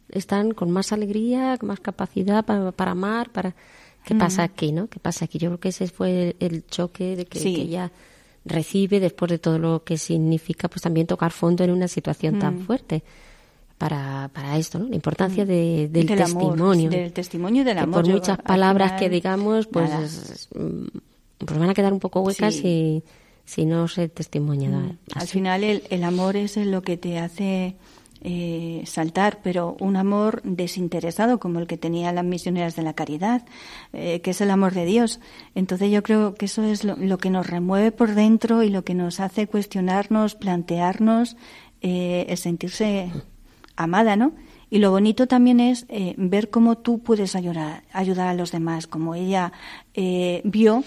están 0.09 0.51
con 0.51 0.69
más 0.71 0.91
alegría, 0.91 1.57
con 1.57 1.69
más 1.69 1.79
capacidad 1.79 2.45
para, 2.45 2.71
para 2.71 2.91
amar, 2.91 3.31
para... 3.31 3.55
¿Qué 4.03 4.13
mm. 4.13 4.19
pasa 4.19 4.43
aquí, 4.43 4.71
no? 4.71 4.87
¿Qué 4.87 4.99
pasa 4.99 5.25
aquí? 5.25 5.39
Yo 5.39 5.49
creo 5.49 5.59
que 5.59 5.69
ese 5.69 5.87
fue 5.87 6.35
el, 6.39 6.53
el 6.53 6.67
choque 6.67 7.15
de 7.15 7.25
que, 7.25 7.39
sí. 7.39 7.55
que, 7.55 7.61
ella 7.63 7.91
recibe 8.43 8.99
después 8.99 9.31
de 9.31 9.39
todo 9.39 9.57
lo 9.57 9.83
que 9.83 9.97
significa 9.97 10.67
pues 10.67 10.83
también 10.83 11.07
tocar 11.07 11.31
fondo 11.31 11.63
en 11.63 11.71
una 11.71 11.87
situación 11.87 12.35
mm. 12.35 12.39
tan 12.39 12.59
fuerte 12.59 13.03
para, 13.77 14.29
para 14.33 14.57
esto, 14.57 14.79
¿no? 14.79 14.87
La 14.87 14.95
importancia 14.95 15.45
de, 15.45 15.89
del, 15.91 16.05
del 16.05 16.17
testimonio. 16.17 16.87
Amor, 16.87 16.89
del 16.89 17.13
testimonio 17.13 17.61
y 17.61 17.65
del 17.65 17.75
que 17.75 17.83
amor. 17.83 18.03
por 18.03 18.11
muchas 18.11 18.37
palabras 18.39 18.91
final, 18.91 18.99
que 18.99 19.09
digamos, 19.09 19.67
pues, 19.67 20.47
pues 21.37 21.59
van 21.59 21.69
a 21.69 21.73
quedar 21.73 21.93
un 21.93 21.99
poco 21.99 22.21
huecas 22.21 22.55
sí. 22.55 22.61
si, 22.61 23.03
si 23.45 23.65
no 23.65 23.87
se 23.87 24.07
testimonia. 24.07 24.69
Mm. 24.69 24.97
Al 25.13 25.27
final 25.27 25.63
el, 25.63 25.83
el, 25.89 26.03
amor 26.03 26.37
es 26.37 26.55
lo 26.57 26.81
que 26.81 26.97
te 26.97 27.19
hace 27.19 27.75
eh, 28.27 28.81
saltar, 28.85 29.39
pero 29.43 29.75
un 29.79 29.97
amor 29.97 30.41
desinteresado 30.43 31.37
como 31.39 31.59
el 31.59 31.67
que 31.67 31.77
tenían 31.77 32.15
las 32.15 32.25
misioneras 32.25 32.75
de 32.75 32.81
la 32.81 32.93
caridad, 32.93 33.45
eh, 33.93 34.21
que 34.21 34.31
es 34.31 34.41
el 34.41 34.49
amor 34.49 34.73
de 34.73 34.85
Dios. 34.85 35.19
Entonces 35.53 35.91
yo 35.91 36.01
creo 36.01 36.33
que 36.33 36.45
eso 36.45 36.63
es 36.63 36.83
lo, 36.83 36.95
lo, 36.95 37.17
que 37.19 37.29
nos 37.29 37.45
remueve 37.45 37.91
por 37.91 38.15
dentro 38.15 38.63
y 38.63 38.69
lo 38.69 38.83
que 38.83 38.95
nos 38.95 39.19
hace 39.19 39.45
cuestionarnos, 39.45 40.33
plantearnos, 40.33 41.37
eh, 41.81 42.25
el 42.29 42.37
sentirse 42.37 43.11
amada, 43.75 44.15
¿no? 44.15 44.33
Y 44.69 44.79
lo 44.79 44.91
bonito 44.91 45.27
también 45.27 45.59
es 45.59 45.85
eh, 45.89 46.15
ver 46.17 46.49
cómo 46.49 46.77
tú 46.77 46.99
puedes 46.99 47.35
ayudar, 47.35 47.83
ayudar 47.93 48.27
a 48.27 48.33
los 48.33 48.51
demás, 48.51 48.87
como 48.87 49.15
ella 49.15 49.53
eh, 49.93 50.41
vio 50.43 50.83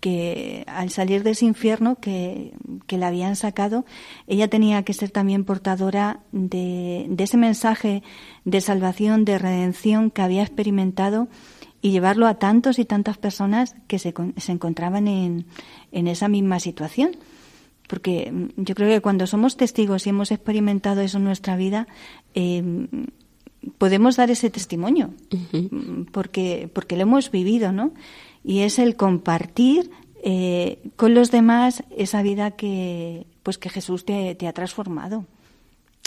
que 0.00 0.64
al 0.66 0.90
salir 0.90 1.22
de 1.22 1.30
ese 1.30 1.44
infierno 1.44 1.96
que, 1.96 2.52
que 2.86 2.96
la 2.96 3.08
habían 3.08 3.36
sacado, 3.36 3.84
ella 4.26 4.48
tenía 4.48 4.82
que 4.82 4.94
ser 4.94 5.10
también 5.10 5.44
portadora 5.44 6.20
de, 6.32 7.06
de 7.08 7.24
ese 7.24 7.36
mensaje 7.36 8.02
de 8.44 8.60
salvación, 8.62 9.24
de 9.24 9.38
redención 9.38 10.10
que 10.10 10.22
había 10.22 10.42
experimentado 10.42 11.28
y 11.82 11.90
llevarlo 11.90 12.26
a 12.26 12.38
tantos 12.38 12.78
y 12.78 12.84
tantas 12.84 13.18
personas 13.18 13.74
que 13.88 13.98
se, 13.98 14.14
se 14.38 14.52
encontraban 14.52 15.06
en, 15.06 15.46
en 15.92 16.08
esa 16.08 16.28
misma 16.28 16.60
situación 16.60 17.12
porque 17.90 18.32
yo 18.56 18.76
creo 18.76 18.88
que 18.88 19.00
cuando 19.00 19.26
somos 19.26 19.56
testigos 19.56 20.06
y 20.06 20.10
hemos 20.10 20.30
experimentado 20.30 21.00
eso 21.00 21.18
en 21.18 21.24
nuestra 21.24 21.56
vida, 21.56 21.88
eh, 22.34 22.62
podemos 23.78 24.14
dar 24.14 24.30
ese 24.30 24.48
testimonio, 24.48 25.10
uh 25.32 25.36
-huh. 25.36 26.10
porque, 26.12 26.70
porque 26.72 26.94
lo 26.94 27.02
hemos 27.02 27.32
vivido, 27.32 27.72
¿no? 27.72 27.92
Y 28.44 28.60
es 28.60 28.78
el 28.78 28.94
compartir 28.94 29.90
eh, 30.22 30.78
con 30.94 31.14
los 31.14 31.32
demás 31.32 31.82
esa 31.96 32.22
vida 32.22 32.52
que, 32.52 33.26
pues 33.42 33.58
que 33.58 33.68
Jesús 33.68 34.04
te, 34.04 34.36
te 34.36 34.46
ha 34.46 34.52
transformado. 34.52 35.26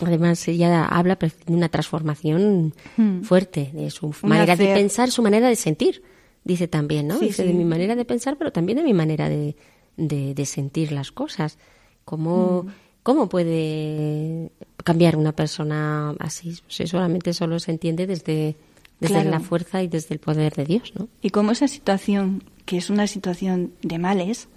Además, 0.05 0.47
ella 0.47 0.85
habla 0.85 1.17
de 1.17 1.53
una 1.53 1.67
transformación 1.67 2.73
hmm. 2.95 3.23
fuerte 3.23 3.71
de 3.73 3.89
su 3.89 4.07
una 4.23 4.35
manera 4.35 4.55
de 4.55 4.73
pensar, 4.73 5.11
su 5.11 5.21
manera 5.21 5.49
de 5.49 5.57
sentir. 5.57 6.01
Dice 6.45 6.69
también, 6.69 7.07
¿no? 7.07 7.19
Sí, 7.19 7.25
Dice 7.25 7.43
sí. 7.43 7.49
de 7.49 7.53
mi 7.53 7.65
manera 7.65 7.95
de 7.95 8.05
pensar, 8.05 8.37
pero 8.37 8.51
también 8.53 8.77
de 8.77 8.83
mi 8.83 8.93
manera 8.93 9.27
de, 9.27 9.55
de, 9.97 10.33
de 10.33 10.45
sentir 10.45 10.91
las 10.91 11.11
cosas. 11.11 11.57
¿Cómo, 12.05 12.63
mm. 12.63 12.67
¿Cómo 13.03 13.29
puede 13.29 14.51
cambiar 14.83 15.15
una 15.15 15.33
persona 15.33 16.15
así? 16.19 16.57
Si 16.67 16.87
solamente 16.87 17.33
solo 17.33 17.59
se 17.59 17.71
entiende 17.71 18.07
desde, 18.07 18.55
desde 18.99 19.15
claro. 19.15 19.29
la 19.29 19.39
fuerza 19.39 19.83
y 19.83 19.87
desde 19.87 20.13
el 20.15 20.19
poder 20.19 20.53
de 20.53 20.65
Dios, 20.65 20.93
¿no? 20.97 21.07
Y 21.21 21.29
como 21.29 21.51
esa 21.51 21.67
situación, 21.67 22.43
que 22.65 22.77
es 22.77 22.89
una 22.89 23.07
situación 23.07 23.73
de 23.81 23.99
males, 23.99 24.47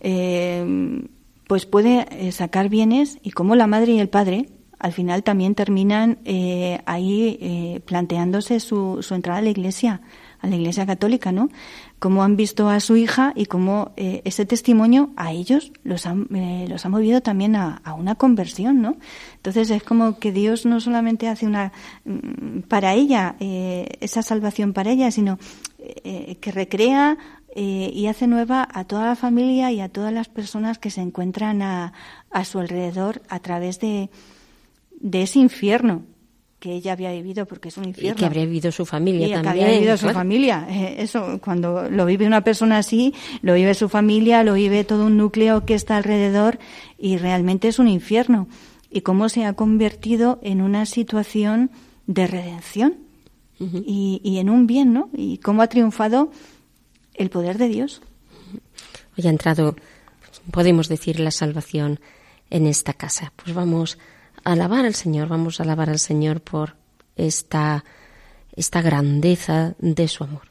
eh, 0.00 1.02
pues 1.46 1.66
puede 1.66 2.06
eh, 2.10 2.30
sacar 2.30 2.68
bienes 2.68 3.18
y 3.22 3.32
como 3.32 3.56
la 3.56 3.66
madre 3.66 3.92
y 3.92 3.98
el 3.98 4.08
padre 4.08 4.48
al 4.78 4.92
final 4.92 5.22
también 5.22 5.54
terminan 5.54 6.18
eh, 6.24 6.80
ahí 6.86 7.38
eh, 7.40 7.80
planteándose 7.84 8.60
su, 8.60 9.02
su 9.02 9.14
entrada 9.14 9.40
a 9.40 9.42
la 9.42 9.50
iglesia, 9.50 10.00
a 10.40 10.46
la 10.46 10.56
iglesia 10.56 10.86
católica, 10.86 11.32
¿no? 11.32 11.50
Cómo 12.00 12.24
han 12.24 12.34
visto 12.34 12.68
a 12.68 12.80
su 12.80 12.96
hija 12.96 13.32
y 13.36 13.44
cómo 13.44 13.92
eh, 13.96 14.22
ese 14.24 14.46
testimonio 14.46 15.10
a 15.16 15.32
ellos 15.32 15.70
los 15.84 16.06
ha, 16.06 16.16
eh, 16.34 16.66
los 16.66 16.84
ha 16.86 16.88
movido 16.88 17.20
también 17.20 17.54
a, 17.54 17.80
una 17.96 18.14
conversión, 18.14 18.80
¿no? 18.80 18.96
Entonces 19.36 19.70
es 19.70 19.82
como 19.82 20.18
que 20.18 20.32
Dios 20.32 20.64
no 20.64 20.80
solamente 20.80 21.28
hace 21.28 21.46
una 21.46 21.72
mm, 22.06 22.60
para 22.68 22.94
ella 22.94 23.36
eh, 23.38 23.98
esa 24.00 24.22
salvación 24.22 24.72
para 24.72 24.90
ella, 24.90 25.10
sino 25.10 25.38
eh, 25.78 26.38
que 26.40 26.50
recrea 26.50 27.18
y 27.52 28.06
hace 28.06 28.28
nueva 28.28 28.68
a 28.72 28.84
toda 28.84 29.06
la 29.06 29.16
familia 29.16 29.72
y 29.72 29.80
a 29.80 29.88
todas 29.88 30.12
las 30.12 30.28
personas 30.28 30.78
que 30.78 30.88
se 30.88 31.00
encuentran 31.00 31.62
a, 31.62 31.92
a 32.30 32.44
su 32.44 32.60
alrededor 32.60 33.22
a 33.28 33.40
través 33.40 33.80
de, 33.80 34.08
de 35.00 35.22
ese 35.22 35.40
infierno 35.40 36.04
que 36.60 36.74
ella 36.74 36.92
había 36.92 37.10
vivido 37.10 37.46
porque 37.46 37.68
es 37.68 37.78
un 37.78 37.86
infierno. 37.86 38.16
Y 38.16 38.20
que 38.20 38.26
habría 38.26 38.44
vivido 38.44 38.70
su 38.70 38.84
familia 38.84 39.26
y 39.26 39.32
también. 39.32 39.54
Que 39.54 39.62
había 39.62 39.74
vivido 39.74 39.96
su 39.96 40.02
claro. 40.04 40.18
familia. 40.18 40.66
Eh, 40.68 40.96
eso, 40.98 41.40
cuando 41.42 41.88
lo 41.90 42.04
vive 42.04 42.26
una 42.26 42.44
persona 42.44 42.78
así, 42.78 43.14
lo 43.40 43.54
vive 43.54 43.74
su 43.74 43.88
familia, 43.88 44.44
lo 44.44 44.54
vive 44.54 44.84
todo 44.84 45.06
un 45.06 45.16
núcleo 45.16 45.64
que 45.64 45.74
está 45.74 45.96
alrededor 45.96 46.58
y 46.98 47.16
realmente 47.16 47.66
es 47.68 47.78
un 47.78 47.88
infierno. 47.88 48.46
Y 48.90 49.00
cómo 49.00 49.28
se 49.28 49.46
ha 49.46 49.54
convertido 49.54 50.38
en 50.42 50.60
una 50.60 50.84
situación 50.84 51.70
de 52.06 52.26
redención 52.26 52.96
uh 53.58 53.64
-huh. 53.64 53.82
y, 53.86 54.20
y, 54.22 54.38
en 54.38 54.50
un 54.50 54.66
bien, 54.66 54.92
¿no? 54.92 55.08
Y 55.16 55.38
cómo 55.38 55.62
ha 55.62 55.68
triunfado 55.68 56.30
el 57.14 57.30
poder 57.30 57.56
de 57.56 57.68
Dios. 57.68 58.02
Hoy 59.16 59.26
ha 59.26 59.30
entrado, 59.30 59.76
podemos 60.50 60.88
decir, 60.88 61.20
la 61.20 61.30
salvación 61.30 62.00
en 62.50 62.66
esta 62.66 62.92
casa. 62.92 63.32
Pues 63.36 63.54
vamos 63.54 63.96
alabar 64.44 64.84
al 64.84 64.94
Señor, 64.94 65.28
vamos 65.28 65.60
a 65.60 65.62
alabar 65.62 65.90
al 65.90 65.98
Señor 65.98 66.40
por 66.40 66.76
esta, 67.16 67.84
esta 68.54 68.82
grandeza 68.82 69.74
de 69.78 70.08
su 70.08 70.24
amor. 70.24 70.49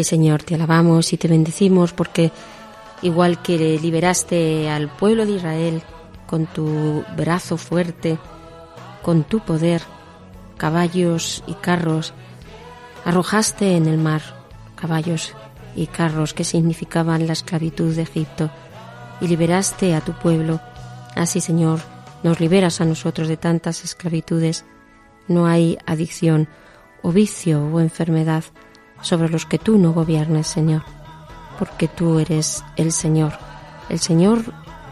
Sí, 0.00 0.04
Señor, 0.04 0.42
te 0.44 0.54
alabamos 0.54 1.12
y 1.12 1.18
te 1.18 1.28
bendecimos 1.28 1.92
porque 1.92 2.32
igual 3.02 3.42
que 3.42 3.78
liberaste 3.78 4.70
al 4.70 4.88
pueblo 4.88 5.26
de 5.26 5.32
Israel 5.32 5.82
con 6.26 6.46
tu 6.46 7.04
brazo 7.18 7.58
fuerte, 7.58 8.18
con 9.02 9.24
tu 9.24 9.40
poder, 9.40 9.82
caballos 10.56 11.44
y 11.46 11.52
carros, 11.52 12.14
arrojaste 13.04 13.76
en 13.76 13.88
el 13.88 13.98
mar 13.98 14.22
caballos 14.74 15.34
y 15.76 15.86
carros 15.86 16.32
que 16.32 16.44
significaban 16.44 17.26
la 17.26 17.34
esclavitud 17.34 17.94
de 17.94 18.00
Egipto 18.00 18.50
y 19.20 19.28
liberaste 19.28 19.94
a 19.94 20.00
tu 20.00 20.14
pueblo. 20.14 20.62
Así, 21.14 21.42
Señor, 21.42 21.80
nos 22.22 22.40
liberas 22.40 22.80
a 22.80 22.86
nosotros 22.86 23.28
de 23.28 23.36
tantas 23.36 23.84
esclavitudes. 23.84 24.64
No 25.28 25.46
hay 25.46 25.76
adicción 25.84 26.48
o 27.02 27.12
vicio 27.12 27.66
o 27.66 27.80
enfermedad 27.80 28.44
sobre 29.02 29.28
los 29.28 29.46
que 29.46 29.58
tú 29.58 29.78
no 29.78 29.92
gobiernes, 29.92 30.46
Señor, 30.46 30.82
porque 31.58 31.88
tú 31.88 32.18
eres 32.18 32.64
el 32.76 32.92
Señor, 32.92 33.32
el 33.88 33.98
Señor 33.98 34.44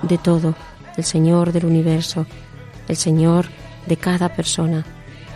de 0.02 0.18
todo, 0.18 0.54
el 0.96 1.04
Señor 1.04 1.52
del 1.52 1.66
universo, 1.66 2.26
el 2.88 2.96
Señor 2.96 3.46
de 3.86 3.96
cada 3.96 4.28
persona, 4.30 4.84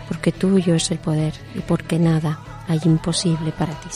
porque 0.07 0.31
tuyo 0.31 0.75
es 0.75 0.91
el 0.91 0.99
poder 0.99 1.33
y 1.55 1.59
porque 1.59 1.99
nada 1.99 2.39
hay 2.67 2.79
imposible 2.85 3.51
para 3.51 3.73
ti. 3.73 3.89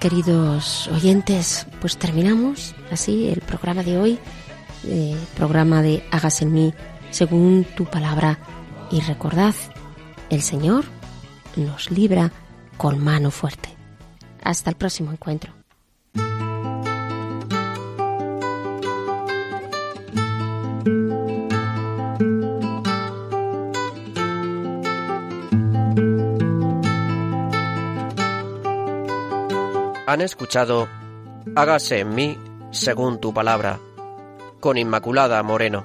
Queridos 0.00 0.88
oyentes, 0.88 1.66
pues 1.80 1.98
terminamos 1.98 2.74
así 2.90 3.28
el 3.28 3.42
programa 3.42 3.82
de 3.82 3.98
hoy, 3.98 4.18
el 4.84 5.18
programa 5.36 5.82
de 5.82 6.02
Hagas 6.10 6.40
en 6.40 6.52
mí 6.52 6.74
según 7.10 7.66
tu 7.76 7.84
palabra. 7.84 8.38
Y 8.90 9.00
recordad, 9.02 9.54
el 10.30 10.42
Señor 10.42 10.84
nos 11.56 11.90
libra 11.90 12.32
con 12.76 13.02
mano 13.02 13.30
fuerte. 13.30 13.68
Hasta 14.42 14.70
el 14.70 14.76
próximo 14.76 15.12
encuentro. 15.12 15.52
Han 30.06 30.22
escuchado 30.22 30.88
Hágase 31.54 32.00
en 32.00 32.14
mí 32.14 32.38
según 32.70 33.20
tu 33.20 33.34
palabra, 33.34 33.80
con 34.60 34.78
Inmaculada 34.78 35.42
Moreno. 35.42 35.84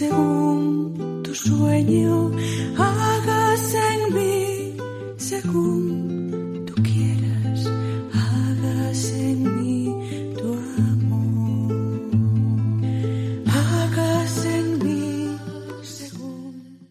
Según 0.00 1.22
tu 1.22 1.34
sueño, 1.34 2.30
hágase 2.78 3.80
en 3.96 4.14
mí 4.14 4.76
según 5.18 5.89